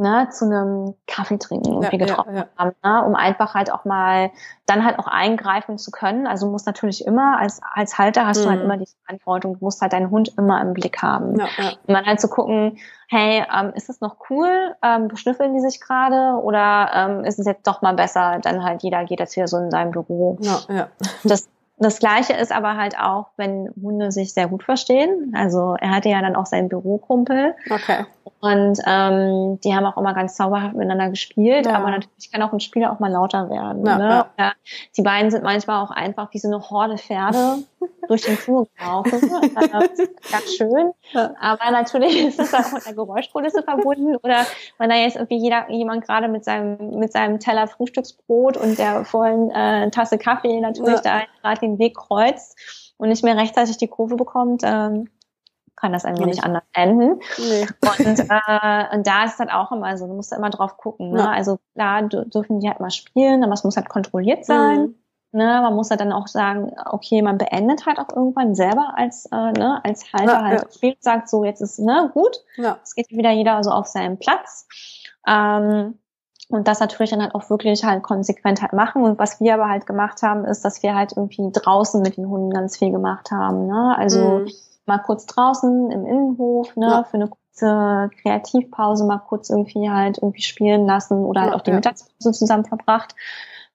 ne, 0.01 0.29
zu 0.31 0.47
einem 0.47 0.95
Kaffee 1.07 1.39
trinken 1.39 1.75
irgendwie 1.75 1.99
ja, 1.99 2.07
getroffen 2.07 2.35
ja, 2.35 2.43
ja. 2.43 2.49
haben, 2.57 2.73
ne, 2.83 3.05
um 3.07 3.15
einfach 3.15 3.55
halt 3.55 3.71
auch 3.71 3.85
mal 3.85 4.31
dann 4.67 4.85
halt 4.85 4.99
auch 4.99 5.07
eingreifen 5.07 5.79
zu 5.79 5.91
können. 5.91 6.27
Also 6.27 6.47
du 6.47 6.53
musst 6.53 6.67
natürlich 6.67 7.07
immer 7.07 7.39
als 7.39 7.61
als 7.75 7.99
Halter 7.99 8.27
hast 8.27 8.39
mhm. 8.39 8.43
du 8.43 8.51
halt 8.51 8.59
mhm. 8.61 8.65
immer 8.65 8.77
die 8.79 8.89
Verantwortung, 9.05 9.59
du 9.59 9.65
musst 9.65 9.81
halt 9.83 9.93
deinen 9.93 10.11
Hund 10.11 10.33
immer 10.39 10.61
im 10.63 10.73
Blick 10.73 11.03
haben. 11.03 11.39
Ja, 11.39 11.49
ja. 11.59 11.71
Und 11.87 11.95
dann 11.95 12.07
halt 12.07 12.21
zu 12.21 12.29
gucken, 12.29 12.79
hey, 13.09 13.45
ähm, 13.55 13.73
ist 13.75 13.91
es 13.91 14.01
noch 14.01 14.17
cool? 14.31 14.75
Ähm, 14.83 15.09
beschnüffeln 15.09 15.55
die 15.55 15.61
sich 15.61 15.81
gerade 15.81 16.41
oder 16.43 16.91
ähm, 16.95 17.25
ist 17.25 17.39
es 17.39 17.47
jetzt 17.47 17.67
doch 17.67 17.83
mal 17.83 17.95
besser? 17.95 18.39
Dann 18.43 18.65
halt 18.65 18.83
jeder 18.83 19.05
geht 19.05 19.21
jetzt 19.21 19.37
wieder 19.37 19.49
so 19.49 19.59
in 19.59 19.71
sein 19.71 19.91
Büro. 19.91 20.39
Ja, 20.41 20.61
ja. 20.69 20.89
Das 21.25 21.49
das 21.83 21.99
Gleiche 21.99 22.35
ist 22.35 22.53
aber 22.53 22.77
halt 22.77 22.99
auch, 23.01 23.29
wenn 23.39 23.71
Hunde 23.83 24.13
sich 24.13 24.35
sehr 24.35 24.49
gut 24.49 24.63
verstehen. 24.63 25.33
Also 25.35 25.77
er 25.81 25.91
hatte 25.93 26.11
ja 26.11 26.21
dann 26.21 26.37
auch 26.37 26.45
seinen 26.45 26.69
Bürokumpel. 26.69 27.55
Okay. 27.71 28.05
Und 28.41 28.79
ähm, 28.87 29.61
die 29.61 29.75
haben 29.75 29.85
auch 29.85 29.99
immer 29.99 30.15
ganz 30.15 30.35
zauberhaft 30.35 30.75
miteinander 30.75 31.11
gespielt, 31.11 31.67
ja. 31.67 31.75
aber 31.75 31.91
natürlich 31.91 32.33
kann 32.33 32.41
auch 32.41 32.55
ein 32.55 32.61
Spieler 32.61 32.91
auch 32.91 32.99
mal 32.99 33.13
lauter 33.13 33.51
werden. 33.51 33.85
Ja, 33.85 33.99
ne? 33.99 34.27
ja. 34.39 34.53
die 34.97 35.03
beiden 35.03 35.31
sind 35.31 35.45
manchmal 35.45 35.85
auch 35.85 35.91
einfach 35.91 36.33
wie 36.33 36.39
so 36.39 36.49
eine 36.49 36.71
Horde 36.71 36.97
Pferde 36.97 37.59
durch 38.09 38.23
den 38.23 38.39
Flur 38.39 38.67
gelaufen. 38.79 39.21
ganz 40.31 40.55
schön. 40.57 40.93
Aber 41.39 41.71
natürlich 41.71 42.19
ist 42.19 42.39
das 42.39 42.55
auch 42.55 42.73
mit 42.73 42.87
einer 42.87 42.97
Geräuschkulisse 42.97 43.63
verbunden. 43.63 44.17
Oder 44.17 44.47
wenn 44.79 44.89
da 44.89 44.97
jetzt 44.97 45.17
irgendwie 45.17 45.39
jeder, 45.39 45.71
jemand 45.71 46.07
gerade 46.07 46.29
mit 46.29 46.43
seinem, 46.43 46.99
mit 46.99 47.13
seinem 47.13 47.41
Teller 47.41 47.69
Frühstücksbrot 47.69 48.57
und 48.57 48.79
der 48.79 49.05
vollen 49.05 49.51
äh, 49.51 49.91
Tasse 49.91 50.17
Kaffee 50.17 50.61
natürlich 50.61 51.01
da 51.01 51.23
gerade 51.43 51.61
den 51.61 51.79
Weg 51.79 51.95
kreuzt 51.95 52.59
und 52.97 53.11
nicht 53.11 53.23
mehr 53.23 53.37
rechtzeitig 53.37 53.77
die 53.77 53.89
Kurve 53.89 54.17
bekommt, 54.17 54.63
ähm, 54.65 55.09
kann 55.77 55.93
das 55.93 56.05
eigentlich 56.05 56.27
nicht 56.27 56.45
anders 56.45 56.63
enden. 56.73 57.21
Nee. 57.39 57.67
Und, 57.99 58.19
äh, 58.19 58.97
und 58.97 59.07
da 59.07 59.25
ist 59.25 59.39
halt 59.39 59.53
auch 59.53 59.73
immer 59.73 59.97
so, 59.97 60.07
du 60.07 60.15
musst 60.15 60.33
da 60.33 60.37
immer 60.37 60.51
drauf 60.51 60.77
gucken. 60.77 61.13
Ne? 61.13 61.21
Ja. 61.21 61.31
Also 61.31 61.59
klar 61.75 62.03
dürfen 62.03 62.61
die 62.61 62.69
halt 62.69 62.81
mal 62.81 62.91
spielen, 62.91 63.43
aber 63.43 63.55
es 63.55 63.65
muss 63.65 63.77
halt 63.77 63.89
kontrolliert 63.89 64.45
sein. 64.45 64.81
Mhm. 64.81 64.95
Ne, 65.33 65.61
man 65.63 65.77
muss 65.77 65.91
halt 65.91 66.01
dann 66.01 66.13
auch 66.13 66.27
sagen, 66.27 66.73
okay, 66.87 67.23
man 67.23 67.39
beendet 67.39 67.87
halt 67.87 68.01
auch 68.01 68.09
irgendwann 68.17 68.57
selber 68.57 68.95
als, 68.97 69.27
äh, 69.27 69.53
ne, 69.53 69.81
als 69.85 70.13
Halter 70.13 70.33
ja, 70.33 70.43
halt 70.43 70.63
ja. 70.63 70.73
spielt, 70.73 71.05
sagt 71.05 71.29
so, 71.29 71.45
jetzt 71.45 71.61
ist 71.61 71.79
ne 71.79 72.11
gut, 72.13 72.39
ja. 72.57 72.79
es 72.83 72.97
geht 72.97 73.11
wieder 73.11 73.31
jeder 73.31 73.63
so 73.63 73.71
auf 73.71 73.87
seinen 73.87 74.19
Platz. 74.19 74.67
Ähm, 75.29 76.01
und 76.49 76.67
das 76.67 76.81
natürlich 76.81 77.11
dann 77.11 77.23
halt 77.23 77.37
auch 77.37 77.49
wirklich 77.49 77.85
halt 77.85 78.03
konsequent 78.03 78.61
halt 78.61 78.73
machen. 78.73 79.05
Und 79.05 79.21
was 79.21 79.41
wir 79.41 79.55
aber 79.55 79.69
halt 79.69 79.87
gemacht 79.87 80.21
haben, 80.23 80.45
ist, 80.45 80.65
dass 80.65 80.83
wir 80.83 80.97
halt 80.97 81.13
irgendwie 81.17 81.49
draußen 81.53 82.03
mit 82.03 82.17
den 82.17 82.29
Hunden 82.29 82.51
ganz 82.51 82.77
viel 82.77 82.91
gemacht 82.91 83.31
haben. 83.31 83.69
Ne? 83.69 83.95
Also 83.97 84.41
mhm 84.41 84.49
mal 84.91 84.99
kurz 84.99 85.25
draußen 85.27 85.91
im 85.93 86.05
Innenhof, 86.05 86.75
ne, 86.77 86.89
ja. 86.89 87.05
für 87.05 87.15
eine 87.15 87.29
kurze 87.29 88.11
Kreativpause 88.23 89.05
mal 89.05 89.19
kurz 89.19 89.49
irgendwie 89.49 89.89
halt 89.89 90.19
irgendwie 90.19 90.43
spielen 90.43 90.85
lassen 90.85 91.25
oder 91.25 91.43
halt 91.43 91.55
auch 91.55 91.61
die 91.61 91.73
Mittagspause 91.73 92.33
zusammen 92.33 92.65
verbracht 92.65 93.15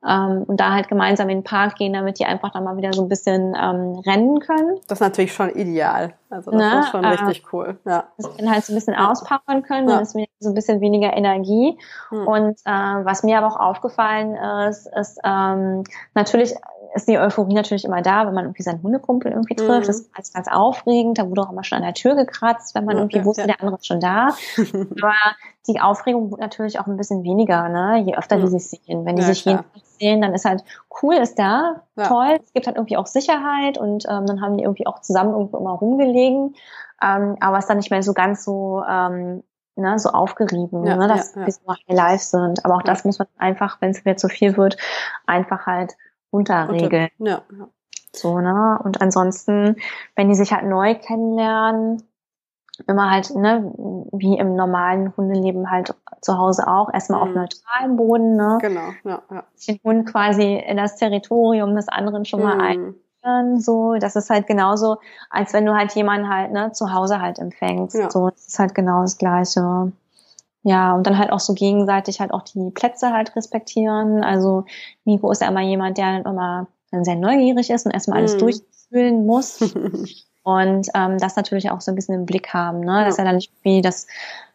ähm, 0.07 0.43
und 0.47 0.59
da 0.59 0.73
halt 0.73 0.87
gemeinsam 0.87 1.29
in 1.29 1.39
den 1.39 1.43
Park 1.43 1.75
gehen, 1.75 1.93
damit 1.93 2.19
die 2.19 2.25
einfach 2.25 2.51
dann 2.51 2.63
mal 2.63 2.77
wieder 2.77 2.93
so 2.93 3.01
ein 3.01 3.09
bisschen 3.09 3.55
ähm, 3.59 3.99
rennen 4.05 4.39
können. 4.39 4.77
Das 4.87 4.97
ist 4.97 5.01
natürlich 5.01 5.33
schon 5.33 5.49
ideal. 5.49 6.13
Also 6.29 6.51
das 6.51 6.59
ne? 6.59 6.79
ist 6.79 6.89
schon 6.89 7.03
äh, 7.03 7.07
richtig 7.07 7.53
cool. 7.53 7.77
Ja. 7.85 8.05
Dass 8.17 8.37
wir 8.37 8.51
halt 8.51 8.63
so 8.63 8.73
ein 8.73 8.75
bisschen 8.75 8.95
auspowern 8.95 9.63
können, 9.63 9.87
ja. 9.89 9.95
dann 9.95 10.03
ist 10.03 10.17
so 10.39 10.49
ein 10.49 10.53
bisschen 10.53 10.81
weniger 10.81 11.15
Energie. 11.15 11.77
Hm. 12.09 12.27
Und 12.27 12.59
äh, 12.65 12.71
was 12.71 13.23
mir 13.23 13.37
aber 13.37 13.47
auch 13.47 13.59
aufgefallen 13.59 14.35
ist, 14.67 14.87
ist 14.87 15.19
ähm, 15.23 15.83
natürlich 16.13 16.55
ist 16.95 17.09
die 17.09 17.19
Euphorie 17.19 17.53
natürlich 17.53 17.83
immer 17.83 18.01
da, 18.01 18.25
wenn 18.25 18.33
man 18.33 18.45
irgendwie 18.45 18.63
seinen 18.63 18.81
Hundekumpel 18.81 19.31
irgendwie 19.31 19.55
trifft. 19.55 19.69
Mhm. 19.69 19.87
Das 19.87 19.99
ist 19.99 20.13
ganz, 20.13 20.31
ganz 20.31 20.47
aufregend. 20.47 21.17
Da 21.17 21.29
wurde 21.29 21.41
auch 21.41 21.51
immer 21.51 21.65
schon 21.65 21.77
an 21.77 21.83
der 21.83 21.93
Tür 21.93 22.15
gekratzt, 22.15 22.73
wenn 22.73 22.85
man 22.85 22.95
irgendwie 22.97 23.17
ja, 23.17 23.25
wusste, 23.25 23.41
ja. 23.41 23.47
der 23.47 23.59
andere 23.59 23.75
ist 23.75 23.85
schon 23.85 23.99
da. 23.99 24.29
Aber 25.01 25.13
die 25.67 25.79
Aufregung 25.81 26.31
wird 26.31 26.41
natürlich 26.41 26.79
auch 26.79 26.87
ein 26.87 26.97
bisschen 26.97 27.23
weniger, 27.23 27.69
ne? 27.69 28.03
je 28.05 28.15
öfter 28.15 28.37
die 28.37 28.47
sich 28.47 28.69
sehen. 28.69 29.05
Wenn 29.05 29.15
die 29.15 29.21
ja, 29.21 29.27
sich 29.27 29.45
jeden 29.45 29.59
Tag 29.59 29.65
sehen, 29.99 30.21
dann 30.21 30.33
ist 30.33 30.45
halt 30.45 30.63
cool, 31.01 31.15
ist 31.15 31.39
da, 31.39 31.83
toll. 31.95 32.37
Es 32.43 32.53
gibt 32.53 32.67
halt 32.67 32.77
irgendwie 32.77 32.97
auch 32.97 33.07
Sicherheit 33.07 33.77
und 33.77 34.05
ähm, 34.09 34.25
dann 34.25 34.41
haben 34.41 34.57
die 34.57 34.63
irgendwie 34.63 34.87
auch 34.87 35.01
zusammen 35.01 35.31
irgendwo 35.33 35.57
immer 35.57 35.71
rumgelegen. 35.71 36.55
Ähm, 37.01 37.37
aber 37.39 37.57
es 37.57 37.65
ist 37.65 37.69
dann 37.69 37.77
nicht 37.77 37.91
mehr 37.91 38.03
so 38.03 38.13
ganz 38.13 38.43
so 38.43 38.83
ähm, 38.87 39.43
ne, 39.75 39.99
so 39.99 40.09
aufgerieben, 40.09 40.85
ja, 40.85 40.95
ne, 40.95 41.07
dass 41.07 41.35
ja, 41.35 41.41
ja. 41.41 41.47
wir 41.47 41.53
so 41.53 41.67
high 41.67 41.79
live 41.87 42.21
sind. 42.21 42.65
Aber 42.65 42.75
auch 42.75 42.83
das 42.83 43.05
muss 43.05 43.19
man 43.19 43.27
einfach, 43.37 43.81
wenn 43.81 43.91
es 43.91 44.03
wieder 44.05 44.17
zu 44.17 44.29
viel 44.29 44.57
wird, 44.57 44.77
einfach 45.25 45.65
halt 45.65 45.95
runterregeln. 46.31 47.09
Ja, 47.19 47.41
ja. 47.57 47.67
So, 48.13 48.39
ne? 48.39 48.79
Und 48.83 49.01
ansonsten, 49.01 49.75
wenn 50.15 50.29
die 50.29 50.35
sich 50.35 50.53
halt 50.53 50.65
neu 50.65 50.95
kennenlernen, 50.95 52.03
immer 52.87 53.11
halt, 53.11 53.33
ne, 53.35 53.71
wie 54.11 54.37
im 54.37 54.55
normalen 54.55 55.15
Hundeleben 55.15 55.69
halt 55.69 55.93
zu 56.21 56.37
Hause 56.37 56.67
auch, 56.67 56.93
erstmal 56.93 57.23
mhm. 57.23 57.29
auf 57.29 57.35
neutralem 57.35 57.97
Boden, 57.97 58.35
ne? 58.35 58.57
Genau, 58.61 58.89
ja, 59.03 59.21
ja. 59.31 59.43
Den 59.67 59.79
Hund 59.83 60.11
quasi 60.11 60.55
in 60.55 60.77
das 60.77 60.97
Territorium 60.97 61.75
des 61.75 61.87
anderen 61.87 62.25
schon 62.25 62.43
mal 62.43 62.55
mhm. 62.55 62.61
ein 62.61 62.95
so, 63.57 63.95
das 63.95 64.15
ist 64.15 64.29
halt 64.29 64.45
genauso, 64.45 64.97
als 65.29 65.53
wenn 65.53 65.65
du 65.65 65.75
halt 65.75 65.93
jemanden 65.95 66.29
halt, 66.29 66.51
ne, 66.51 66.71
zu 66.73 66.93
Hause 66.93 67.21
halt 67.21 67.39
empfängst. 67.39 67.95
Ja. 67.95 68.11
So, 68.11 68.29
das 68.29 68.47
ist 68.47 68.59
halt 68.59 68.75
genau 68.75 69.01
das 69.01 69.17
Gleiche. 69.17 69.91
Ja, 70.61 70.93
und 70.93 71.05
dann 71.07 71.17
halt 71.17 71.31
auch 71.31 71.39
so 71.39 71.53
gegenseitig 71.53 72.19
halt 72.19 72.31
auch 72.31 72.43
die 72.43 72.71
Plätze 72.71 73.11
halt 73.11 73.35
respektieren. 73.35 74.23
Also 74.23 74.65
Nico 75.05 75.31
ist 75.31 75.41
ja 75.41 75.47
immer 75.47 75.61
jemand, 75.61 75.97
der 75.97 76.25
immer 76.25 76.67
dann 76.91 77.03
sehr 77.03 77.15
neugierig 77.15 77.69
ist 77.69 77.85
und 77.85 77.93
erstmal 77.93 78.19
alles 78.19 78.35
mm. 78.35 78.39
durchfühlen 78.39 79.25
muss. 79.25 79.59
und 80.45 80.87
ähm, 80.93 81.17
das 81.17 81.35
natürlich 81.35 81.71
auch 81.71 81.81
so 81.81 81.91
ein 81.91 81.95
bisschen 81.95 82.15
im 82.15 82.25
Blick 82.25 82.53
haben, 82.53 82.79
ne? 82.79 82.99
Ja. 82.99 83.05
Dass 83.05 83.17
er 83.17 83.25
dann 83.25 83.35
nicht 83.35 83.51
wie 83.63 83.81
das 83.81 84.07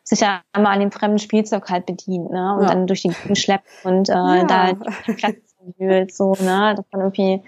sich 0.05 0.21
ja 0.21 0.41
immer 0.57 0.71
an 0.71 0.81
dem 0.81 0.91
fremden 0.91 1.19
Spielzeug 1.19 1.69
halt 1.69 1.87
bedient, 1.87 2.31
ne? 2.31 2.55
Und 2.55 2.63
ja. 2.63 2.69
dann 2.69 2.87
durch 2.87 3.03
die 3.03 3.09
Gegend 3.09 3.39
schleppt 3.39 3.69
und 3.85 4.09
äh, 4.09 4.13
ja. 4.13 4.45
da 4.45 4.63
halt 4.63 4.79
die 5.07 5.13
Plätze 5.13 5.43
wühlt, 5.77 6.15
so, 6.15 6.35
ne? 6.41 6.75
Dass 6.77 6.87
man 6.93 7.03
irgendwie 7.03 7.43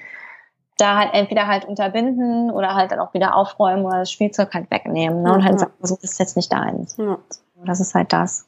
da 0.76 0.98
halt 0.98 1.14
entweder 1.14 1.46
halt 1.46 1.64
unterbinden 1.64 2.50
oder 2.50 2.74
halt 2.74 2.92
dann 2.92 2.98
auch 2.98 3.14
wieder 3.14 3.36
aufräumen 3.36 3.84
oder 3.84 4.00
das 4.00 4.10
Spielzeug 4.10 4.52
halt 4.52 4.70
wegnehmen, 4.70 5.22
ne? 5.22 5.32
Und 5.32 5.44
halt 5.44 5.60
sagen, 5.60 5.72
so 5.80 5.94
das 5.94 6.12
ist 6.12 6.18
jetzt 6.18 6.36
nicht 6.36 6.52
deins. 6.52 6.96
Ja. 6.98 7.18
Das 7.64 7.80
ist 7.80 7.94
halt 7.94 8.12
das 8.12 8.46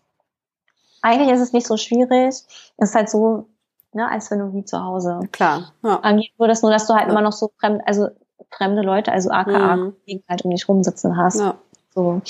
eigentlich 1.04 1.30
ist 1.30 1.40
es 1.40 1.52
nicht 1.52 1.66
so 1.66 1.76
schwierig. 1.76 2.28
Es 2.30 2.48
ist 2.78 2.94
halt 2.94 3.10
so, 3.10 3.46
ne, 3.92 4.10
als 4.10 4.30
wenn 4.30 4.38
du 4.38 4.54
wie 4.54 4.64
zu 4.64 4.82
Hause 4.82 5.20
Klar, 5.32 5.72
ja. 5.82 6.00
angehen 6.00 6.32
würdest, 6.38 6.62
nur 6.62 6.72
dass 6.72 6.86
du 6.86 6.94
halt 6.94 7.04
ja. 7.04 7.10
immer 7.10 7.20
noch 7.20 7.32
so 7.32 7.52
fremd, 7.60 7.82
also 7.84 8.08
fremde 8.56 8.82
Leute, 8.82 9.12
also 9.12 9.30
aka 9.30 9.76
mhm. 9.76 9.94
halt 10.28 10.44
um 10.44 10.50
dich 10.50 10.68
rumsitzen 10.68 11.16
hast. 11.16 11.40
Ja. 11.40 11.54
So. 11.94 12.20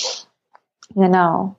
Genau. 0.94 1.56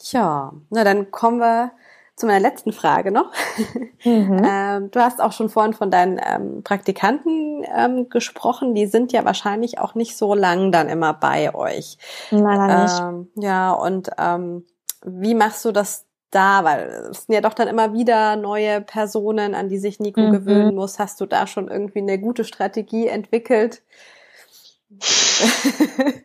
Ja, 0.00 0.52
na 0.70 0.84
dann 0.84 1.10
kommen 1.10 1.38
wir 1.38 1.72
zu 2.16 2.26
meiner 2.26 2.40
letzten 2.40 2.72
Frage 2.72 3.10
noch. 3.10 3.30
Mhm. 4.06 4.42
ähm, 4.44 4.90
du 4.90 5.00
hast 5.00 5.22
auch 5.22 5.32
schon 5.32 5.48
vorhin 5.48 5.72
von 5.72 5.90
deinen 5.90 6.20
ähm, 6.22 6.62
Praktikanten 6.62 7.64
ähm, 7.74 8.10
gesprochen. 8.10 8.74
Die 8.74 8.84
sind 8.84 9.12
ja 9.12 9.24
wahrscheinlich 9.24 9.78
auch 9.78 9.94
nicht 9.94 10.18
so 10.18 10.34
lang 10.34 10.72
dann 10.72 10.90
immer 10.90 11.14
bei 11.14 11.54
euch. 11.54 11.96
Leider 12.30 12.82
nicht. 12.82 13.00
Ähm, 13.00 13.28
ja, 13.36 13.72
und 13.72 14.10
ähm, 14.18 14.66
wie 15.06 15.34
machst 15.34 15.64
du 15.64 15.72
das 15.72 16.03
da? 16.34 16.64
Weil 16.64 17.08
es 17.10 17.24
sind 17.24 17.34
ja 17.34 17.40
doch 17.40 17.54
dann 17.54 17.68
immer 17.68 17.92
wieder 17.92 18.36
neue 18.36 18.80
Personen, 18.80 19.54
an 19.54 19.68
die 19.68 19.78
sich 19.78 20.00
Nico 20.00 20.20
mhm. 20.20 20.32
gewöhnen 20.32 20.74
muss. 20.74 20.98
Hast 20.98 21.20
du 21.20 21.26
da 21.26 21.46
schon 21.46 21.68
irgendwie 21.68 22.00
eine 22.00 22.18
gute 22.18 22.44
Strategie 22.44 23.08
entwickelt? 23.08 23.82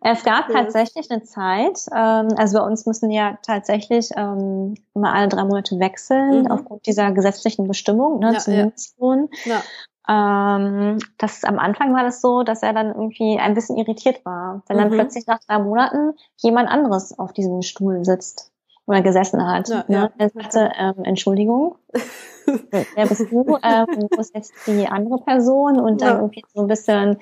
Es 0.00 0.24
gab 0.24 0.48
tatsächlich 0.48 1.10
eine 1.10 1.22
Zeit, 1.24 1.80
ähm, 1.94 2.28
also 2.36 2.58
bei 2.58 2.64
uns 2.64 2.86
müssen 2.86 3.10
ja 3.10 3.38
tatsächlich 3.42 4.10
ähm, 4.16 4.74
immer 4.94 5.12
alle 5.12 5.28
drei 5.28 5.44
Monate 5.44 5.78
wechseln, 5.78 6.42
mhm. 6.42 6.50
aufgrund 6.50 6.86
dieser 6.86 7.12
gesetzlichen 7.12 7.66
Bestimmung 7.66 8.20
ne, 8.20 8.34
ja, 8.34 8.38
zum 8.38 8.54
ja. 8.54 9.62
Ja. 10.06 10.56
Ähm, 10.56 10.98
das 11.18 11.44
am 11.44 11.58
Anfang 11.58 11.92
war 11.94 12.04
das 12.04 12.20
so, 12.20 12.44
dass 12.44 12.62
er 12.62 12.72
dann 12.72 12.88
irgendwie 12.88 13.38
ein 13.38 13.54
bisschen 13.54 13.76
irritiert 13.76 14.24
war, 14.24 14.62
wenn 14.68 14.78
dann 14.78 14.90
mhm. 14.90 14.94
plötzlich 14.94 15.26
nach 15.26 15.40
drei 15.40 15.58
Monaten 15.58 16.14
jemand 16.36 16.70
anderes 16.70 17.18
auf 17.18 17.32
diesem 17.32 17.62
Stuhl 17.62 18.04
sitzt 18.04 18.52
oder 18.86 19.02
gesessen 19.02 19.46
hat. 19.46 19.68
Ja, 19.68 19.84
ne? 19.88 20.12
Er 20.18 20.30
sagte, 20.30 20.70
ähm, 20.78 21.04
Entschuldigung, 21.04 21.76
wer 22.94 23.06
bist 23.06 23.30
du? 23.30 23.58
Ähm, 23.62 23.86
wo 24.10 24.20
ist 24.20 24.34
jetzt 24.34 24.52
die 24.66 24.86
andere 24.86 25.18
Person? 25.18 25.80
Und 25.80 26.00
dann 26.02 26.08
ja. 26.08 26.20
irgendwie 26.20 26.44
so 26.54 26.60
ein 26.62 26.68
bisschen 26.68 27.18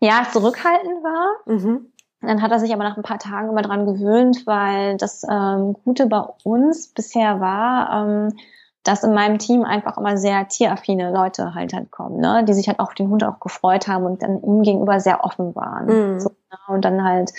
ja 0.00 0.26
zurückhaltend 0.30 1.02
war. 1.02 1.36
Mhm. 1.46 1.92
Dann 2.22 2.42
hat 2.42 2.50
er 2.50 2.58
sich 2.58 2.72
aber 2.72 2.84
nach 2.84 2.96
ein 2.96 3.02
paar 3.02 3.18
Tagen 3.18 3.48
immer 3.48 3.62
dran 3.62 3.86
gewöhnt, 3.86 4.46
weil 4.46 4.96
das 4.96 5.22
ähm, 5.30 5.74
Gute 5.84 6.06
bei 6.06 6.22
uns 6.44 6.88
bisher 6.88 7.40
war, 7.40 8.06
ähm, 8.06 8.36
dass 8.82 9.04
in 9.04 9.12
meinem 9.12 9.38
Team 9.38 9.64
einfach 9.64 9.98
immer 9.98 10.16
sehr 10.16 10.48
tieraffine 10.48 11.12
Leute 11.12 11.54
halt 11.54 11.74
halt 11.74 11.90
kommen, 11.90 12.18
ne? 12.18 12.44
die 12.44 12.54
sich 12.54 12.66
halt 12.66 12.80
auch 12.80 12.94
den 12.94 13.10
Hund 13.10 13.22
auch 13.24 13.38
gefreut 13.40 13.88
haben 13.88 14.06
und 14.06 14.22
dann 14.22 14.42
ihm 14.42 14.62
gegenüber 14.62 15.00
sehr 15.00 15.22
offen 15.22 15.54
waren. 15.54 15.86
Mhm. 16.14 16.20
So, 16.20 16.30
ne? 16.30 16.58
Und 16.74 16.84
dann 16.84 17.04
halt 17.04 17.32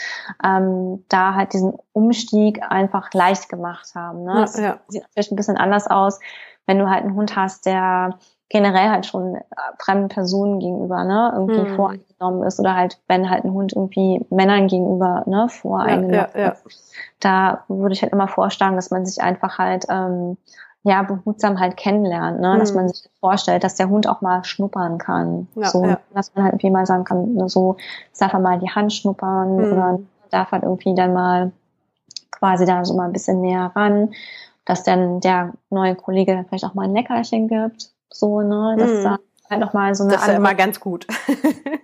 ähm, 0.44 1.04
da 1.10 1.34
halt 1.34 1.54
diesen 1.54 1.74
Umstieg 1.94 2.62
einfach 2.70 3.12
leicht 3.14 3.50
gemacht 3.50 3.96
haben. 3.96 4.24
Ne? 4.24 4.46
Ja, 4.56 4.62
ja. 4.62 4.78
sieht 4.88 5.02
natürlich 5.04 5.32
ein 5.32 5.36
bisschen 5.36 5.58
anders 5.58 5.88
aus, 5.88 6.20
wenn 6.68 6.78
du 6.78 6.90
halt 6.90 7.04
einen 7.04 7.16
Hund 7.16 7.36
hast, 7.36 7.66
der 7.66 8.18
generell 8.50 8.90
halt 8.90 9.06
schon 9.06 9.36
äh, 9.36 9.42
fremden 9.80 10.10
Personen 10.10 10.60
gegenüber 10.60 11.06
ne, 11.06 11.32
irgendwie 11.34 11.70
mhm. 11.70 11.76
voreingenommen 11.76 12.44
ist 12.44 12.60
oder 12.60 12.76
halt, 12.76 13.00
wenn 13.08 13.30
halt 13.30 13.46
ein 13.46 13.54
Hund 13.54 13.74
irgendwie 13.74 14.26
Männern 14.30 14.68
gegenüber 14.68 15.24
ne, 15.26 15.48
voreingenommen 15.50 16.14
ja, 16.14 16.30
ja, 16.36 16.42
ja. 16.48 16.50
ist. 16.50 16.94
Da 17.22 17.64
würde 17.70 17.94
ich 17.94 18.02
halt 18.02 18.12
immer 18.12 18.28
vorschlagen, 18.28 18.76
dass 18.76 18.92
man 18.92 19.06
sich 19.06 19.24
einfach 19.24 19.58
halt 19.58 19.86
ähm, 19.90 20.38
ja, 20.84 21.04
behutsam 21.04 21.60
halt 21.60 21.78
kennenlernt, 21.78 22.40
ne? 22.40 22.56
Mhm. 22.56 22.60
dass 22.60 22.74
man 22.74 22.90
sich 22.90 23.10
vorstellt, 23.20 23.64
dass 23.64 23.76
der 23.76 23.90
Hund 23.90 24.08
auch 24.08 24.22
mal 24.22 24.44
schnuppern 24.44 24.98
kann. 24.98 25.48
Ja, 25.56 25.70
so, 25.70 25.86
ja. 25.86 26.00
dass 26.14 26.34
man 26.34 26.46
halt 26.46 26.54
irgendwie 26.54 26.72
mal 26.72 26.86
sagen 26.86 27.04
kann, 27.04 27.36
ne, 27.36 27.48
so, 27.50 27.78
darf 28.18 28.34
er 28.34 28.40
mal 28.40 28.60
die 28.60 28.70
Hand 28.70 28.94
schnuppern 28.94 29.58
mhm. 29.58 29.72
oder 29.72 30.00
darf 30.32 30.52
halt 30.52 30.64
irgendwie 30.64 30.96
dann 30.96 31.14
mal 31.14 31.52
quasi 32.32 32.66
da 32.66 32.84
so 32.84 32.96
mal 32.96 33.06
ein 33.06 33.14
bisschen 33.14 33.42
näher 33.42 33.72
ran, 33.76 34.14
dass 34.66 34.84
dann 34.84 35.20
der 35.20 35.54
neue 35.70 35.96
Kollege 35.96 36.46
vielleicht 36.48 36.66
auch 36.66 36.74
mal 36.74 36.86
ein 36.86 36.96
Leckerchen 36.96 37.48
gibt, 37.48 37.92
so, 38.10 38.42
ne, 38.42 38.76
dass 38.78 38.92
mhm. 38.92 39.04
da 39.04 39.18
halt 39.52 39.62
noch 39.62 39.74
mal 39.74 39.94
so 39.94 40.04
eine 40.04 40.14
das 40.14 40.22
ist 40.22 40.30
andere, 40.30 40.44
ja 40.44 40.50
immer 40.50 40.56
ganz 40.56 40.80
gut. 40.80 41.06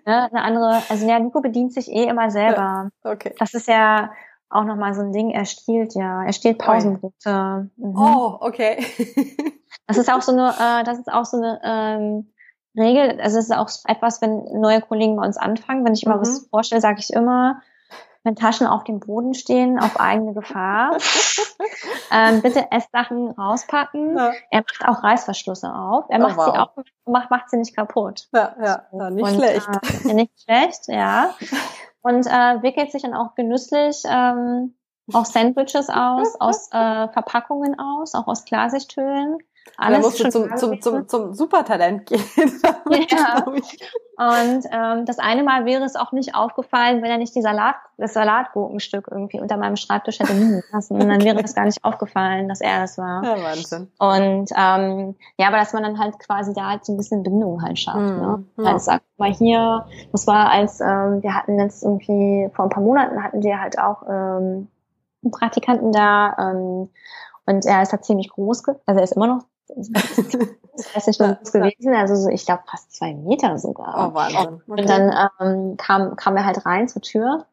ne, 0.06 0.30
eine 0.32 0.42
andere, 0.42 0.82
also 0.90 1.08
ja, 1.08 1.20
Nico 1.20 1.42
bedient 1.42 1.74
sich 1.74 1.92
eh 1.92 2.06
immer 2.06 2.32
selber. 2.32 2.90
Okay. 3.04 3.36
Das 3.38 3.54
ist 3.54 3.68
ja, 3.68 4.12
auch 4.50 4.64
nochmal 4.64 4.94
so 4.94 5.02
ein 5.02 5.12
Ding, 5.12 5.32
er 5.32 5.46
stiehlt 5.46 5.94
ja, 5.96 6.24
er 6.24 6.34
stiehlt 6.34 6.58
Pausenbrote. 6.58 7.70
Mhm. 7.76 7.96
Oh, 7.98 8.38
okay. 8.40 8.86
das 9.88 9.98
ist 9.98 10.12
auch 10.12 10.22
so 10.22 10.32
eine, 10.32 10.50
äh, 10.50 10.84
das 10.84 11.00
ist 11.00 11.12
auch 11.12 11.26
so 11.26 11.38
eine 11.38 11.60
ähm, 11.64 12.32
Regel, 12.78 13.20
also 13.20 13.40
es 13.40 13.46
ist 13.46 13.56
auch 13.56 13.70
etwas, 13.86 14.22
wenn 14.22 14.44
neue 14.60 14.82
Kollegen 14.82 15.16
bei 15.16 15.26
uns 15.26 15.38
anfangen, 15.38 15.84
wenn 15.86 15.94
ich 15.94 16.04
immer 16.04 16.18
mhm. 16.18 16.22
was 16.22 16.48
vorstelle, 16.50 16.82
sage 16.82 17.00
ich 17.00 17.12
immer, 17.12 17.62
wenn 18.24 18.36
Taschen 18.36 18.68
auf 18.68 18.84
dem 18.84 19.00
Boden 19.00 19.34
stehen, 19.34 19.80
auf 19.80 20.00
eigene 20.00 20.34
Gefahr. 20.34 20.98
ähm, 22.12 22.42
bitte 22.42 22.72
Esssachen 22.72 23.32
rauspacken. 23.32 24.18
Ja. 24.18 24.34
Er 24.52 24.60
macht 24.60 24.86
auch 24.86 25.04
Reißverschlüsse 25.04 25.74
auf. 25.74 26.06
Er 26.10 26.20
macht 26.20 26.38
oh, 26.38 26.42
wow. 26.42 26.46
sie 26.46 26.60
auch, 26.60 26.86
macht, 27.06 27.32
macht 27.32 27.50
sie 27.50 27.58
nicht 27.58 27.76
kaputt. 27.76 28.28
Ja, 28.34 28.56
ja, 28.62 28.84
ja 28.92 29.10
nicht 29.10 29.24
Und, 29.24 29.36
schlecht. 29.36 29.68
Äh, 30.04 30.14
nicht 30.14 30.42
schlecht, 30.42 30.88
ja 30.88 31.32
und 32.02 32.26
äh, 32.26 32.62
wickelt 32.64 32.92
sich 32.92 33.04
dann 33.04 33.14
auch 33.14 33.36
genüsslich 33.36 34.04
ähm, 34.06 34.76
auch 35.14 35.26
Sandwiches 35.26 35.90
aus, 35.90 36.36
aus 36.40 36.70
äh, 36.72 37.08
Verpackungen 37.10 37.80
aus, 37.80 38.14
auch 38.14 38.28
aus 38.28 38.46
Klarsichthüllen. 38.46 39.38
Alles 39.78 40.02
musst 40.02 40.20
du 40.20 40.30
zum, 40.30 40.58
zum, 40.58 40.82
zum, 40.82 41.08
zum 41.08 41.34
Supertalent 41.34 42.06
gehen. 42.06 42.22
ja. 43.10 43.46
Und 43.46 44.66
ähm, 44.72 45.06
das 45.06 45.20
eine 45.20 45.44
Mal 45.44 45.66
wäre 45.66 45.84
es 45.84 45.96
auch 45.96 46.12
nicht 46.12 46.34
aufgefallen, 46.34 47.04
wenn 47.04 47.12
er 47.12 47.20
nicht 47.20 47.36
die 47.36 47.42
Salat, 47.42 47.76
das 47.98 48.14
Salatgurkenstück 48.14 49.08
irgendwie 49.12 49.40
unter 49.40 49.58
meinem 49.58 49.76
Schreibtisch 49.76 50.20
hätte 50.20 50.34
liegen 50.34 50.64
lassen. 50.72 50.94
Und 50.96 51.08
dann 51.08 51.24
wäre 51.24 51.40
es 51.44 51.54
gar 51.54 51.66
nicht 51.66 51.84
aufgefallen, 51.84 52.50
dass 52.50 52.60
er 52.60 52.82
das 52.82 52.98
war. 52.98 53.24
Ja, 53.24 53.44
Wahnsinn. 53.44 53.92
Und 54.00 54.50
ähm, 54.58 55.16
ja, 55.38 55.48
aber 55.48 55.58
dass 55.58 55.74
man 55.74 55.84
dann 55.84 56.00
halt 56.00 56.18
quasi 56.18 56.54
da 56.54 56.70
halt 56.72 56.86
so 56.86 56.94
ein 56.94 56.98
bisschen 56.98 57.22
Bindung 57.22 57.62
halt 57.62 57.78
schafft. 57.78 58.00
Mhm. 58.00 58.22
Ne? 58.22 58.44
Ja. 58.58 58.66
Halt 58.66 58.82
sagt 58.82 59.06
mal 59.18 59.32
hier, 59.32 59.86
das 60.12 60.26
war 60.26 60.50
als 60.50 60.80
ähm, 60.80 61.22
wir 61.22 61.36
hatten 61.36 61.60
jetzt 61.60 61.84
irgendwie 61.84 62.50
vor 62.56 62.66
ein 62.66 62.70
paar 62.70 62.84
Monaten 62.84 63.22
hatten 63.22 63.44
wir 63.44 63.60
halt 63.60 63.78
auch 63.78 64.02
ähm, 64.10 64.68
einen 65.24 65.32
Praktikanten 65.32 65.92
da 65.92 66.36
ähm, 66.40 66.90
und 67.46 67.66
er 67.66 67.82
ist 67.82 67.92
halt 67.92 68.04
ziemlich 68.04 68.30
groß, 68.30 68.64
also 68.86 69.00
er 69.00 69.04
ist 69.04 69.16
immer 69.16 69.28
noch 69.28 69.44
das 69.70 70.96
weiß 70.96 71.08
nicht, 71.08 71.20
was 71.20 71.52
gewesen, 71.52 71.94
also 71.94 72.16
so, 72.16 72.30
ich 72.30 72.46
glaube 72.46 72.64
fast 72.70 72.96
zwei 72.96 73.14
Meter 73.14 73.58
sogar. 73.58 74.10
Oh, 74.10 74.14
Wahnsinn. 74.14 74.62
Okay. 74.68 74.82
Und 74.82 74.90
dann 74.90 75.30
ähm, 75.40 75.78
kam, 75.78 76.16
kam 76.16 76.38
er 76.38 76.46
halt 76.46 76.66
rein 76.66 76.88
zur 76.88 77.02
Tür 77.02 77.46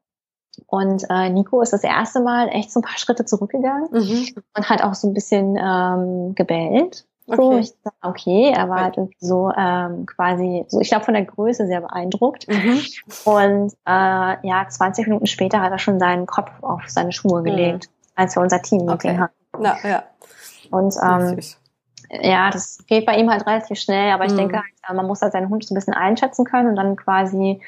und 0.66 1.04
äh, 1.10 1.30
Nico 1.30 1.60
ist 1.62 1.72
das 1.72 1.84
erste 1.84 2.20
Mal 2.20 2.48
echt 2.48 2.72
so 2.72 2.80
ein 2.80 2.84
paar 2.84 2.98
Schritte 2.98 3.24
zurückgegangen 3.24 3.88
mhm. 3.90 4.28
und 4.56 4.68
hat 4.68 4.82
auch 4.82 4.94
so 4.94 5.08
ein 5.08 5.14
bisschen 5.14 5.56
ähm, 5.56 6.34
gebellt. 6.34 7.06
So, 7.26 7.52
okay. 7.52 7.58
ich 7.60 7.72
dachte, 7.82 7.96
okay, 8.02 8.52
er 8.54 8.68
war 8.68 8.82
halt 8.82 8.98
irgendwie 8.98 9.16
so 9.18 9.50
ähm, 9.56 10.04
quasi, 10.04 10.66
so 10.68 10.80
ich 10.80 10.90
glaube 10.90 11.06
von 11.06 11.14
der 11.14 11.24
Größe 11.24 11.66
sehr 11.66 11.80
beeindruckt. 11.80 12.46
Mhm. 12.48 12.80
Und 13.24 13.72
äh, 13.86 14.46
ja, 14.46 14.66
20 14.68 15.06
Minuten 15.06 15.26
später 15.26 15.62
hat 15.62 15.72
er 15.72 15.78
schon 15.78 15.98
seinen 15.98 16.26
Kopf 16.26 16.50
auf 16.60 16.82
seine 16.86 17.12
Schuhe 17.12 17.40
mhm. 17.40 17.44
gelegt, 17.44 17.88
mhm. 17.88 18.12
als 18.14 18.36
wir 18.36 18.42
unser 18.42 18.60
Team-Meeting 18.60 19.12
okay. 19.12 19.18
hatten. 19.18 19.34
Na, 19.58 19.76
ja. 19.82 20.02
Und 20.70 20.94
ähm, 21.02 21.40
ja, 22.22 22.50
das 22.50 22.84
geht 22.86 23.06
bei 23.06 23.16
ihm 23.16 23.30
halt 23.30 23.46
relativ 23.46 23.78
schnell, 23.78 24.12
aber 24.12 24.24
ich 24.24 24.32
mhm. 24.32 24.38
denke, 24.38 24.56
halt, 24.56 24.96
man 24.96 25.06
muss 25.06 25.22
halt 25.22 25.32
seinen 25.32 25.48
Hund 25.48 25.64
so 25.64 25.74
ein 25.74 25.76
bisschen 25.76 25.94
einschätzen 25.94 26.44
können 26.44 26.68
und 26.68 26.76
dann 26.76 26.96
quasi 26.96 27.60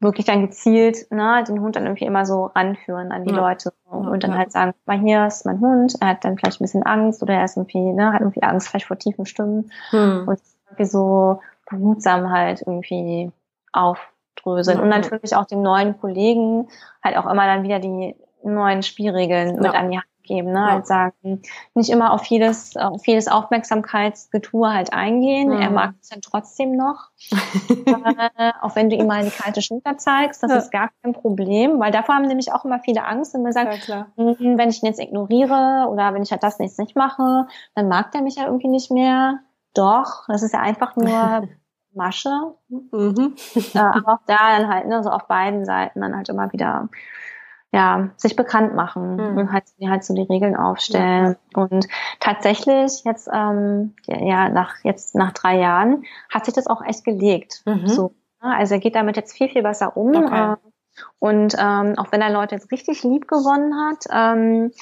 wirklich 0.00 0.26
dann 0.26 0.42
gezielt 0.42 1.10
ne, 1.10 1.42
den 1.48 1.60
Hund 1.60 1.76
dann 1.76 1.86
irgendwie 1.86 2.04
immer 2.04 2.26
so 2.26 2.46
ranführen 2.46 3.12
an 3.12 3.24
die 3.24 3.30
ja. 3.32 3.36
Leute 3.36 3.72
und 3.90 4.22
dann 4.22 4.32
ja. 4.32 4.38
halt 4.38 4.52
sagen, 4.52 4.74
mal 4.84 4.98
hier 4.98 5.26
ist 5.26 5.46
mein 5.46 5.60
Hund, 5.60 5.94
er 6.00 6.08
hat 6.08 6.24
dann 6.24 6.36
vielleicht 6.36 6.60
ein 6.60 6.64
bisschen 6.64 6.82
Angst 6.82 7.22
oder 7.22 7.34
er 7.34 7.44
ist 7.44 7.56
irgendwie, 7.56 7.92
ne, 7.92 8.12
hat 8.12 8.20
irgendwie 8.20 8.42
Angst 8.42 8.68
vielleicht 8.68 8.86
vor 8.86 8.98
tiefen 8.98 9.24
Stimmen 9.24 9.70
mhm. 9.92 10.24
und 10.26 10.40
irgendwie 10.66 10.84
so 10.84 11.40
behutsam 11.70 12.30
halt 12.30 12.60
irgendwie 12.60 13.32
aufdröseln 13.72 14.80
und 14.80 14.88
natürlich 14.88 15.34
auch 15.34 15.46
den 15.46 15.62
neuen 15.62 15.98
Kollegen 15.98 16.68
halt 17.02 17.16
auch 17.16 17.26
immer 17.30 17.46
dann 17.46 17.62
wieder 17.62 17.78
die 17.78 18.14
neuen 18.42 18.82
Spielregeln 18.82 19.56
mit 19.56 19.74
an 19.74 19.90
die 19.90 19.96
Hand 19.96 20.06
geben, 20.26 20.52
ne? 20.52 20.58
Ja. 20.58 20.70
Halt 20.72 20.86
sagen, 20.86 21.42
nicht 21.74 21.90
immer 21.90 22.12
auf 22.12 22.24
jedes, 22.26 22.76
auf 22.76 23.06
jedes 23.06 23.28
Aufmerksamkeitsgetue 23.28 24.72
halt 24.72 24.92
eingehen. 24.92 25.48
Mhm. 25.48 25.60
Er 25.60 25.70
mag 25.70 25.94
es 26.00 26.08
dann 26.10 26.20
trotzdem 26.20 26.76
noch. 26.76 27.10
äh, 27.86 28.52
auch 28.60 28.76
wenn 28.76 28.90
du 28.90 28.96
ihm 28.96 29.06
mal 29.06 29.24
die 29.24 29.30
kalte 29.30 29.62
Schulter 29.62 29.96
zeigst, 29.96 30.42
das 30.42 30.50
ja. 30.50 30.58
ist 30.58 30.70
gar 30.70 30.90
kein 31.02 31.12
Problem, 31.12 31.80
weil 31.80 31.92
davor 31.92 32.16
haben 32.16 32.26
nämlich 32.26 32.52
auch 32.52 32.64
immer 32.64 32.80
viele 32.80 33.04
Angst, 33.04 33.34
wenn 33.34 33.42
man 33.42 33.52
sagt, 33.52 33.88
ja, 33.88 34.08
hm, 34.16 34.58
wenn 34.58 34.68
ich 34.68 34.82
ihn 34.82 34.86
jetzt 34.86 35.00
ignoriere 35.00 35.88
oder 35.88 36.12
wenn 36.12 36.22
ich 36.22 36.30
halt 36.30 36.42
das 36.42 36.58
nicht, 36.58 36.78
nicht 36.78 36.96
mache, 36.96 37.46
dann 37.74 37.88
mag 37.88 38.12
der 38.12 38.22
mich 38.22 38.36
ja 38.36 38.44
irgendwie 38.46 38.68
nicht 38.68 38.90
mehr. 38.90 39.40
Doch, 39.74 40.24
das 40.28 40.42
ist 40.42 40.52
ja 40.52 40.60
einfach 40.60 40.96
nur 40.96 41.48
Masche. 41.96 42.54
Mhm. 42.68 43.34
äh, 43.74 43.78
aber 43.78 44.14
auch 44.14 44.26
da 44.26 44.58
dann 44.58 44.68
halt, 44.68 44.86
ne, 44.86 45.02
so 45.02 45.10
auf 45.10 45.26
beiden 45.26 45.64
Seiten 45.64 46.00
dann 46.00 46.14
halt 46.14 46.28
immer 46.28 46.52
wieder 46.52 46.88
ja, 47.76 48.08
sich 48.16 48.36
bekannt 48.36 48.74
machen 48.74 49.16
mhm. 49.16 49.36
und 49.36 49.52
halt, 49.52 49.64
halt 49.86 50.02
so 50.02 50.14
die 50.14 50.22
Regeln 50.22 50.56
aufstellen. 50.56 51.36
Ja. 51.54 51.62
Und 51.62 51.86
tatsächlich 52.20 53.04
jetzt, 53.04 53.28
ähm, 53.30 53.94
ja, 54.06 54.48
nach 54.48 54.76
jetzt 54.82 55.14
nach 55.14 55.32
drei 55.32 55.58
Jahren 55.58 56.04
hat 56.32 56.46
sich 56.46 56.54
das 56.54 56.66
auch 56.66 56.82
echt 56.82 57.04
gelegt. 57.04 57.62
Mhm. 57.66 57.86
So, 57.86 58.14
ne? 58.42 58.56
also 58.56 58.74
er 58.74 58.80
geht 58.80 58.94
damit 58.94 59.16
jetzt 59.16 59.36
viel, 59.36 59.50
viel 59.50 59.62
besser 59.62 59.94
um. 59.94 60.16
Okay. 60.16 60.52
Äh, 60.52 60.56
und 61.18 61.54
ähm, 61.58 61.98
auch 61.98 62.10
wenn 62.10 62.22
er 62.22 62.30
Leute 62.30 62.54
jetzt 62.54 62.72
richtig 62.72 63.02
lieb 63.02 63.28
gewonnen 63.28 63.74
hat, 63.74 64.04
ähm, 64.10 64.72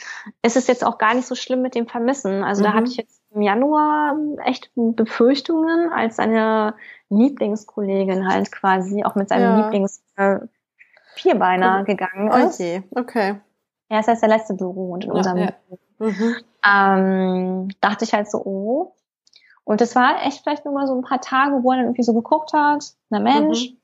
ist 0.43 0.57
es 0.57 0.69
jetzt 0.69 0.87
auch 0.87 0.99
gar 0.99 1.15
nicht 1.15 1.27
so 1.27 1.35
schlimm 1.35 1.61
mit 1.61 1.75
dem 1.75 1.89
Vermissen. 1.89 2.45
Also 2.45 2.63
mhm. 2.63 2.67
da 2.67 2.73
hatte 2.75 2.91
ich 2.93 2.97
jetzt 2.97 3.21
im 3.35 3.43
Januar 3.43 4.17
echt 4.45 4.71
Befürchtungen, 4.77 5.93
als 5.93 6.15
seine 6.15 6.75
Lieblingskollegin 7.09 8.29
halt 8.29 8.53
quasi 8.53 9.03
auch 9.03 9.17
mit 9.17 9.29
seinem 9.29 9.59
ja. 9.59 9.65
Lieblings 9.65 10.05
äh, 10.15 10.39
Vierbeiner 11.15 11.79
cool. 11.79 11.85
gegangen 11.85 12.31
ist. 12.31 12.61
Okay, 12.61 12.83
okay. 12.95 13.41
Er 13.89 14.01
ist 14.01 14.09
jetzt 14.09 14.23
der 14.23 14.29
letzte 14.29 14.55
Büro 14.55 14.93
und 14.93 15.05
in 15.05 15.11
ja, 15.11 15.17
unserem 15.17 15.39
ja. 15.39 15.53
Mhm. 15.99 16.37
Ähm, 16.67 17.69
dachte 17.81 18.05
ich 18.05 18.13
halt 18.13 18.31
so, 18.31 18.39
oh. 18.45 18.95
Und 19.65 19.81
das 19.81 19.95
war 19.95 20.25
echt 20.27 20.43
vielleicht 20.43 20.65
nur 20.65 20.75
mal 20.75 20.87
so 20.87 20.95
ein 20.95 21.03
paar 21.03 21.21
Tage, 21.21 21.63
wo 21.63 21.71
er 21.71 21.77
dann 21.77 21.87
irgendwie 21.87 22.03
so 22.03 22.13
geguckt 22.13 22.53
hat, 22.53 22.85
na 23.11 23.21
Mensch. 23.21 23.71
Mhm. 23.71 23.77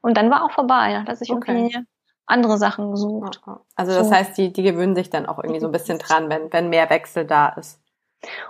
Und 0.00 0.16
dann 0.16 0.30
war 0.30 0.44
auch 0.44 0.52
vorbei, 0.52 0.92
da 0.92 1.10
hat 1.10 1.18
sich 1.18 1.30
okay. 1.30 1.52
irgendwie 1.52 1.78
andere 2.26 2.58
Sachen 2.58 2.90
gesucht. 2.90 3.40
Also 3.74 3.92
das 3.92 4.08
so. 4.08 4.14
heißt, 4.14 4.36
die, 4.36 4.52
die 4.52 4.62
gewöhnen 4.62 4.94
sich 4.94 5.10
dann 5.10 5.26
auch 5.26 5.38
irgendwie 5.38 5.60
so 5.60 5.66
ein 5.66 5.72
bisschen 5.72 5.98
dran, 5.98 6.28
wenn, 6.28 6.52
wenn 6.52 6.68
mehr 6.68 6.90
Wechsel 6.90 7.24
da 7.24 7.48
ist. 7.50 7.80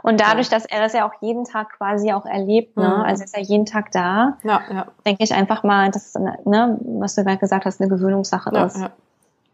Und 0.03 0.21
dadurch, 0.21 0.49
dass 0.49 0.65
er 0.65 0.81
das 0.81 0.95
ja 0.95 1.07
auch 1.07 1.13
jeden 1.21 1.45
Tag 1.45 1.77
quasi 1.77 2.13
auch 2.13 2.25
erlebt, 2.25 2.77
ne, 2.77 2.89
mhm. 2.89 3.03
also 3.03 3.25
ist 3.25 3.37
er 3.37 3.43
jeden 3.43 3.67
Tag 3.67 3.93
da, 3.93 4.39
ja, 4.43 4.63
ja. 4.71 4.87
denke 5.05 5.25
ich 5.25 5.35
einfach 5.35 5.63
mal, 5.63 5.91
dass, 5.91 6.15
ne, 6.15 6.79
was 6.81 7.15
du 7.15 7.25
gerade 7.25 7.39
gesagt 7.39 7.67
hast, 7.67 7.81
eine 7.81 7.91
Gewöhnungssache 7.91 8.51
ja, 8.55 8.65
ist. 8.65 8.79
Ja. 8.79 8.91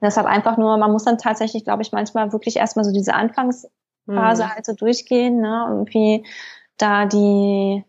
Deshalb 0.01 0.27
einfach 0.27 0.57
nur, 0.57 0.77
man 0.77 0.93
muss 0.93 1.05
dann 1.05 1.19
tatsächlich, 1.19 1.65
glaube 1.65 1.83
ich, 1.83 1.93
manchmal 1.93 2.33
wirklich 2.33 2.57
erstmal 2.57 2.85
so 2.85 2.93
diese 2.93 3.15
Anfangsphase 3.15 4.45
mhm. 4.45 4.55
halt 4.55 4.65
so 4.65 4.73
durchgehen, 4.75 5.41
ne, 5.41 5.67
irgendwie 5.69 6.25
da 6.77 7.07
die, 7.07 7.85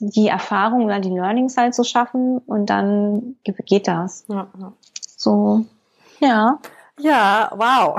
die 0.00 0.28
Erfahrung 0.28 0.84
oder 0.84 0.98
die 0.98 1.10
Learnings 1.10 1.56
halt 1.56 1.74
so 1.74 1.84
schaffen 1.84 2.38
und 2.38 2.66
dann 2.66 3.36
geht 3.44 3.86
das. 3.86 4.24
Ja, 4.28 4.48
ja. 4.58 4.72
So, 5.16 5.64
ja. 6.18 6.58
Ja, 6.98 7.50
wow. 7.54 7.96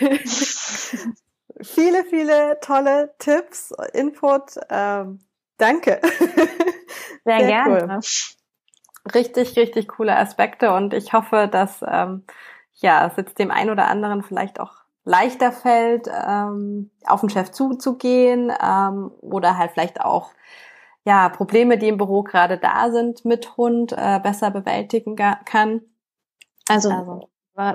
viele, 1.62 2.04
viele 2.04 2.58
tolle 2.60 3.14
Tipps, 3.18 3.72
Input. 3.92 4.56
Ähm, 4.68 5.20
danke. 5.56 6.00
Sehr, 7.24 7.38
Sehr 7.38 7.46
gerne. 7.46 7.98
Cool. 7.98 8.00
Richtig, 9.14 9.56
richtig 9.56 9.88
coole 9.88 10.16
Aspekte 10.16 10.72
und 10.74 10.92
ich 10.92 11.12
hoffe, 11.12 11.48
dass 11.50 11.82
ähm, 11.86 12.24
ja 12.74 13.06
es 13.06 13.16
jetzt 13.16 13.38
dem 13.38 13.50
einen 13.50 13.70
oder 13.70 13.88
anderen 13.88 14.22
vielleicht 14.22 14.60
auch 14.60 14.80
leichter 15.04 15.52
fällt, 15.52 16.08
ähm, 16.08 16.90
auf 17.06 17.20
den 17.20 17.30
Chef 17.30 17.50
zuzugehen 17.50 18.52
ähm, 18.62 19.10
oder 19.20 19.56
halt 19.56 19.72
vielleicht 19.72 20.00
auch 20.02 20.32
ja 21.04 21.30
Probleme, 21.30 21.78
die 21.78 21.88
im 21.88 21.96
Büro 21.96 22.22
gerade 22.22 22.58
da 22.58 22.90
sind 22.90 23.24
mit 23.24 23.56
Hund, 23.56 23.92
äh, 23.92 24.20
besser 24.22 24.50
bewältigen 24.50 25.16
kann. 25.16 25.80
Also, 26.68 26.90
also 26.90 27.28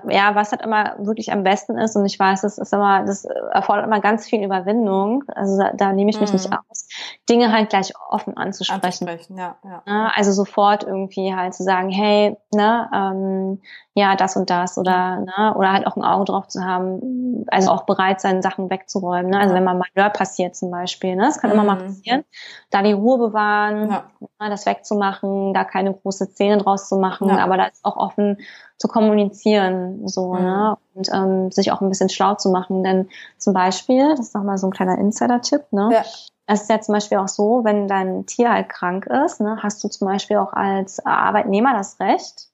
ja, 0.09 0.36
was 0.36 0.51
halt 0.51 0.61
immer 0.61 0.95
wirklich 0.99 1.31
am 1.31 1.43
besten 1.43 1.77
ist, 1.77 1.95
und 1.95 2.05
ich 2.05 2.19
weiß, 2.19 2.41
das 2.41 2.57
ist 2.57 2.73
immer, 2.73 3.05
das 3.05 3.25
erfordert 3.25 3.86
immer 3.86 3.99
ganz 3.99 4.27
viel 4.27 4.43
Überwindung, 4.43 5.23
also 5.27 5.57
da, 5.57 5.71
da 5.73 5.93
nehme 5.93 6.09
ich 6.09 6.19
mich 6.19 6.31
mhm. 6.31 6.38
nicht 6.38 6.51
aus, 6.51 6.88
Dinge 7.29 7.51
halt 7.51 7.69
gleich 7.69 7.93
offen 8.09 8.36
anzusprechen. 8.38 9.07
anzusprechen 9.07 9.38
ja, 9.38 9.55
ja. 9.63 9.81
Ne, 9.86 10.11
also 10.15 10.31
sofort 10.31 10.83
irgendwie 10.83 11.36
halt 11.36 11.53
zu 11.53 11.63
sagen, 11.63 11.89
hey, 11.89 12.38
ne, 12.53 12.89
ähm, 12.93 13.61
ja, 13.97 14.17
das 14.17 14.35
und 14.35 14.49
das 14.49 14.77
oder, 14.77 15.21
ne, 15.21 15.55
oder 15.55 15.71
halt 15.71 15.87
auch 15.87 15.95
ein 15.95 16.03
Auge 16.03 16.25
drauf 16.25 16.49
zu 16.49 16.61
haben, 16.61 17.45
also 17.47 17.71
auch 17.71 17.83
bereit 17.83 18.19
sein, 18.19 18.41
Sachen 18.41 18.69
wegzuräumen, 18.69 19.31
ne, 19.31 19.39
also 19.39 19.55
wenn 19.55 19.63
man 19.63 19.77
Malheur 19.77 20.09
passiert 20.09 20.53
zum 20.53 20.69
Beispiel, 20.69 21.15
ne, 21.15 21.23
das 21.23 21.39
kann 21.39 21.49
mhm. 21.49 21.55
immer 21.55 21.63
mal 21.63 21.81
mhm. 21.81 21.85
passieren, 21.85 22.25
da 22.71 22.81
die 22.81 22.91
Ruhe 22.91 23.17
bewahren, 23.17 23.89
ja. 23.89 24.03
ne, 24.19 24.49
das 24.49 24.65
wegzumachen, 24.65 25.53
da 25.53 25.63
keine 25.63 25.93
große 25.93 26.25
Szene 26.25 26.57
draus 26.57 26.89
zu 26.89 26.97
machen, 26.97 27.29
ja. 27.29 27.37
aber 27.37 27.55
da 27.55 27.67
ist 27.67 27.85
auch 27.85 27.95
offen 27.95 28.37
zu 28.77 28.89
kommunizieren, 28.89 30.05
so, 30.09 30.33
mhm. 30.33 30.43
ne, 30.43 30.77
und 30.93 31.09
ähm, 31.13 31.51
sich 31.51 31.71
auch 31.71 31.79
ein 31.79 31.87
bisschen 31.87 32.09
schlau 32.09 32.35
zu 32.35 32.49
machen, 32.49 32.83
denn 32.83 33.07
zum 33.37 33.53
Beispiel, 33.53 34.09
das 34.09 34.27
ist 34.27 34.35
nochmal 34.35 34.57
so 34.57 34.67
ein 34.67 34.73
kleiner 34.73 34.97
Insider-Tipp, 34.97 35.71
ne, 35.71 35.89
ja. 35.93 36.03
Es 36.47 36.61
ist 36.61 36.69
ja 36.69 36.79
zum 36.79 36.93
Beispiel 36.93 37.17
auch 37.17 37.27
so, 37.27 37.63
wenn 37.63 37.87
dein 37.87 38.27
Tier 38.27 38.51
halt 38.51 38.69
krank 38.69 39.07
ist, 39.07 39.41
ne, 39.41 39.57
hast 39.63 39.83
du 39.83 39.87
zum 39.87 40.07
Beispiel 40.07 40.37
auch 40.37 40.53
als 40.53 41.03
Arbeitnehmer 41.03 41.73
das 41.73 41.99
Recht, 41.99 42.49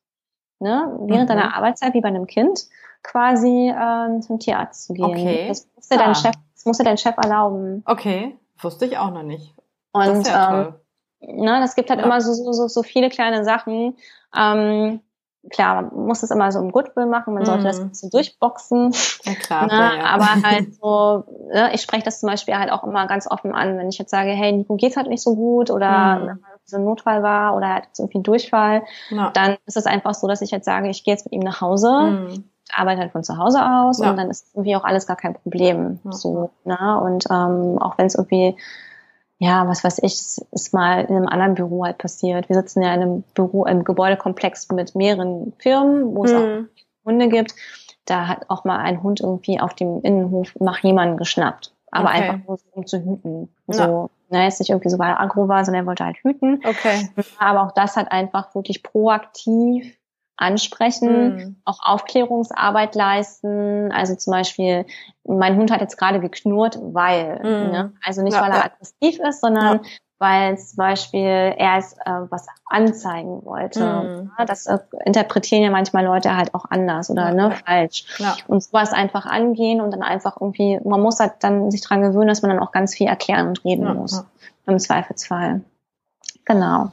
ne, 0.61 0.97
während 1.01 1.29
mhm. 1.29 1.33
deiner 1.33 1.55
Arbeitszeit 1.55 1.93
wie 1.93 2.01
bei 2.01 2.09
einem 2.09 2.27
Kind 2.27 2.67
quasi 3.03 3.69
äh, 3.69 4.19
zum 4.21 4.39
Tierarzt 4.39 4.85
zu 4.85 4.93
gehen. 4.93 5.05
Okay. 5.05 5.47
Das 5.47 5.67
muss 5.75 5.89
dir, 5.89 5.99
ah. 5.99 6.05
dein 6.05 6.15
Chef, 6.15 6.35
das 6.53 6.65
muss 6.65 6.77
dir 6.77 6.83
dein 6.83 6.97
Chef 6.97 7.15
erlauben. 7.17 7.83
Okay, 7.85 8.37
wusste 8.59 8.85
ich 8.85 8.97
auch 8.97 9.11
noch 9.11 9.23
nicht. 9.23 9.55
Und 9.91 10.19
das, 10.19 10.27
ja 10.27 10.61
ähm, 10.61 10.73
ne, 11.21 11.59
das 11.59 11.75
gibt 11.75 11.89
halt 11.89 11.99
ja. 11.99 12.05
immer 12.05 12.21
so, 12.21 12.33
so, 12.33 12.67
so 12.67 12.83
viele 12.83 13.09
kleine 13.09 13.43
Sachen. 13.43 13.95
Ähm, 14.35 15.01
klar, 15.49 15.81
man 15.81 16.05
muss 16.05 16.23
es 16.23 16.31
immer 16.31 16.51
so 16.51 16.59
im 16.59 16.71
Goodwill 16.71 17.05
machen, 17.05 17.33
man 17.33 17.45
sollte 17.45 17.63
mm. 17.63 17.65
das 17.65 17.79
ein 17.79 17.89
bisschen 17.89 18.09
durchboxen. 18.09 18.93
Ja, 19.23 19.33
klar, 19.35 19.67
ne? 19.67 19.73
ja, 19.73 19.95
ja. 19.95 20.05
Aber 20.05 20.25
halt 20.43 20.75
so, 20.75 21.23
ne, 21.51 21.73
ich 21.73 21.81
spreche 21.81 22.03
das 22.03 22.19
zum 22.19 22.29
Beispiel 22.29 22.55
halt 22.55 22.71
auch 22.71 22.83
immer 22.83 23.07
ganz 23.07 23.29
offen 23.29 23.53
an, 23.53 23.77
wenn 23.77 23.89
ich 23.89 23.97
jetzt 23.97 24.11
sage, 24.11 24.31
hey, 24.31 24.51
Nico 24.51 24.75
geht's 24.75 24.97
halt 24.97 25.07
nicht 25.07 25.23
so 25.23 25.35
gut 25.35 25.71
oder 25.71 26.19
mm. 26.19 26.39
So 26.71 26.77
ein 26.77 26.85
Notfall 26.85 27.21
war 27.23 27.55
oder 27.55 27.67
er 27.67 27.75
hat 27.75 27.85
jetzt 27.85 27.99
irgendwie 27.99 28.17
einen 28.17 28.23
Durchfall, 28.23 28.83
ja. 29.09 29.31
dann 29.31 29.57
ist 29.65 29.77
es 29.77 29.85
einfach 29.85 30.13
so, 30.13 30.27
dass 30.27 30.41
ich 30.41 30.51
jetzt 30.51 30.65
sage, 30.65 30.89
ich 30.89 31.03
gehe 31.03 31.13
jetzt 31.13 31.25
mit 31.25 31.33
ihm 31.33 31.41
nach 31.41 31.61
Hause. 31.61 31.89
Mm 31.89 32.43
arbeite 32.73 33.01
halt 33.01 33.11
von 33.11 33.21
zu 33.21 33.37
Hause 33.37 33.59
aus 33.61 33.99
ja. 33.99 34.09
und 34.09 34.15
dann 34.15 34.29
ist 34.29 34.55
irgendwie 34.55 34.77
auch 34.77 34.85
alles 34.85 35.05
gar 35.05 35.17
kein 35.17 35.33
Problem. 35.33 35.99
Ja. 36.05 36.11
So, 36.13 36.51
ne? 36.63 37.01
Und 37.03 37.25
ähm, 37.29 37.77
auch 37.79 37.97
wenn 37.97 38.05
es 38.05 38.15
irgendwie 38.15 38.55
ja, 39.43 39.67
was 39.67 39.83
weiß 39.83 39.97
ich, 40.03 40.13
ist 40.51 40.71
mal 40.71 41.03
in 41.05 41.15
einem 41.15 41.27
anderen 41.27 41.55
Büro 41.55 41.83
halt 41.83 41.97
passiert. 41.97 42.47
Wir 42.47 42.55
sitzen 42.55 42.83
ja 42.83 42.93
in 42.93 43.01
einem 43.01 43.23
Büro, 43.33 43.65
im 43.65 43.83
Gebäudekomplex 43.83 44.69
mit 44.69 44.93
mehreren 44.93 45.53
Firmen, 45.57 46.15
wo 46.15 46.25
es 46.25 46.31
mhm. 46.31 46.37
auch 46.37 47.05
Hunde 47.05 47.27
gibt. 47.27 47.55
Da 48.05 48.27
hat 48.27 48.45
auch 48.49 48.65
mal 48.65 48.77
ein 48.77 49.01
Hund 49.01 49.19
irgendwie 49.19 49.59
auf 49.59 49.73
dem 49.73 50.01
Innenhof 50.03 50.53
nach 50.59 50.77
jemandem 50.83 51.17
geschnappt. 51.17 51.73
Aber 51.89 52.09
okay. 52.09 52.29
einfach 52.29 52.47
nur 52.47 52.59
um 52.73 52.85
zu 52.85 52.99
hüten. 52.99 53.49
So, 53.65 53.81
ja. 53.81 54.09
Ne, 54.31 54.43
jetzt 54.43 54.59
nicht 54.59 54.69
irgendwie 54.69 54.89
so, 54.89 54.99
weil 54.99 55.09
er 55.09 55.19
aggro 55.19 55.47
war, 55.47 55.63
sondern 55.65 55.83
er 55.83 55.87
wollte 55.87 56.05
halt 56.05 56.17
hüten. 56.23 56.61
Okay. 56.65 57.09
Aber 57.39 57.63
auch 57.63 57.71
das 57.71 57.95
hat 57.97 58.11
einfach 58.11 58.55
wirklich 58.55 58.83
proaktiv 58.83 59.97
ansprechen, 60.37 61.35
mhm. 61.35 61.55
auch 61.65 61.79
Aufklärungsarbeit 61.83 62.95
leisten. 62.95 63.91
Also 63.91 64.15
zum 64.15 64.31
Beispiel, 64.31 64.85
mein 65.23 65.55
Hund 65.55 65.71
hat 65.71 65.81
jetzt 65.81 65.97
gerade 65.97 66.19
geknurrt, 66.19 66.79
weil, 66.81 67.35
mhm. 67.39 67.71
ne? 67.71 67.93
also 68.03 68.23
nicht, 68.23 68.33
ja, 68.33 68.41
weil 68.41 68.51
er 68.51 68.57
ja. 68.57 68.65
aggressiv 68.65 69.19
ist, 69.19 69.41
sondern 69.41 69.81
ja. 69.83 69.89
Weil 70.21 70.55
zum 70.59 70.77
Beispiel 70.77 71.55
er 71.57 71.79
es 71.79 71.93
äh, 71.93 72.11
was 72.29 72.45
anzeigen 72.67 73.43
wollte. 73.43 73.83
Mhm. 73.83 74.31
Das 74.45 74.67
äh, 74.67 74.77
interpretieren 75.03 75.63
ja 75.63 75.71
manchmal 75.71 76.05
Leute 76.05 76.37
halt 76.37 76.53
auch 76.53 76.65
anders 76.69 77.09
oder 77.09 77.33
ne, 77.33 77.51
falsch. 77.65 78.05
Und 78.47 78.63
sowas 78.63 78.93
einfach 78.93 79.25
angehen 79.25 79.81
und 79.81 79.89
dann 79.89 80.03
einfach 80.03 80.39
irgendwie, 80.39 80.79
man 80.83 81.01
muss 81.01 81.19
halt 81.19 81.33
dann 81.39 81.71
sich 81.71 81.81
dran 81.81 82.03
gewöhnen, 82.03 82.27
dass 82.27 82.43
man 82.43 82.51
dann 82.51 82.59
auch 82.59 82.71
ganz 82.71 82.93
viel 82.93 83.07
erklären 83.07 83.47
und 83.47 83.65
reden 83.65 83.95
muss. 83.95 84.23
Im 84.67 84.77
Zweifelsfall. 84.77 85.61
Genau. 86.45 86.91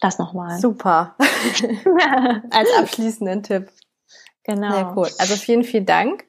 Das 0.00 0.18
nochmal. 0.18 0.58
Super. 0.58 1.14
Als 2.50 2.68
abschließenden 2.78 3.42
Tipp. 3.42 3.70
Genau. 4.44 4.72
Sehr 4.72 4.92
cool. 4.96 5.08
Also 5.18 5.36
vielen, 5.36 5.64
vielen 5.64 5.86
Dank. 5.86 6.24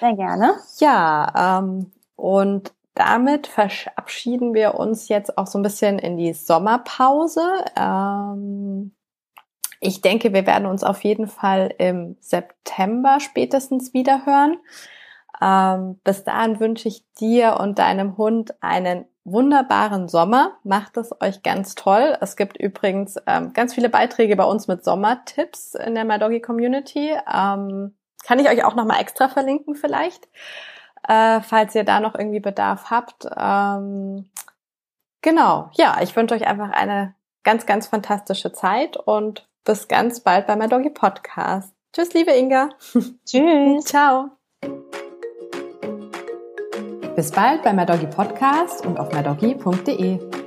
Sehr 0.00 0.14
gerne. 0.14 0.56
Ja, 0.80 1.60
ähm, 1.60 1.92
und 2.16 2.72
damit 2.96 3.46
verabschieden 3.46 4.54
wir 4.54 4.74
uns 4.74 5.08
jetzt 5.08 5.38
auch 5.38 5.46
so 5.46 5.58
ein 5.58 5.62
bisschen 5.62 5.98
in 5.98 6.16
die 6.16 6.32
Sommerpause. 6.32 7.42
Ähm, 7.76 8.92
ich 9.80 10.00
denke, 10.00 10.32
wir 10.32 10.46
werden 10.46 10.66
uns 10.66 10.82
auf 10.82 11.04
jeden 11.04 11.28
Fall 11.28 11.72
im 11.78 12.16
September 12.20 13.20
spätestens 13.20 13.92
wieder 13.92 14.26
hören. 14.26 14.56
Ähm, 15.40 16.00
bis 16.02 16.24
dahin 16.24 16.58
wünsche 16.58 16.88
ich 16.88 17.04
dir 17.20 17.58
und 17.60 17.78
deinem 17.78 18.16
Hund 18.16 18.54
einen 18.62 19.04
wunderbaren 19.24 20.08
Sommer. 20.08 20.56
Macht 20.64 20.96
es 20.96 21.12
euch 21.20 21.42
ganz 21.42 21.74
toll. 21.74 22.16
Es 22.20 22.36
gibt 22.36 22.56
übrigens 22.56 23.16
ähm, 23.26 23.52
ganz 23.52 23.74
viele 23.74 23.90
Beiträge 23.90 24.36
bei 24.36 24.44
uns 24.44 24.68
mit 24.68 24.84
Sommertipps 24.84 25.74
in 25.74 25.94
der 25.94 26.06
MyDoggy 26.06 26.40
Community. 26.40 27.10
Ähm, 27.32 27.94
kann 28.24 28.38
ich 28.38 28.48
euch 28.48 28.64
auch 28.64 28.74
nochmal 28.74 29.00
extra 29.00 29.28
verlinken 29.28 29.74
vielleicht, 29.74 30.28
äh, 31.08 31.40
falls 31.40 31.74
ihr 31.74 31.84
da 31.84 32.00
noch 32.00 32.14
irgendwie 32.14 32.40
Bedarf 32.40 32.90
habt. 32.90 33.26
Ähm, 33.36 34.28
genau, 35.22 35.70
ja, 35.74 35.98
ich 36.02 36.14
wünsche 36.16 36.34
euch 36.34 36.46
einfach 36.46 36.70
eine 36.70 37.14
ganz, 37.44 37.66
ganz 37.66 37.86
fantastische 37.86 38.52
Zeit 38.52 38.96
und 38.96 39.48
bis 39.64 39.88
ganz 39.88 40.20
bald 40.20 40.46
bei 40.46 40.56
MyDoggy 40.56 40.90
Podcast. 40.90 41.72
Tschüss, 41.92 42.12
liebe 42.12 42.32
Inga. 42.32 42.70
Tschüss. 43.26 43.84
Ciao. 43.84 44.30
Bis 47.14 47.30
bald 47.30 47.62
bei 47.62 47.72
MyDoggy 47.72 48.06
Podcast 48.08 48.84
und 48.84 48.98
auf 48.98 49.10
mydoggy.de. 49.12 50.45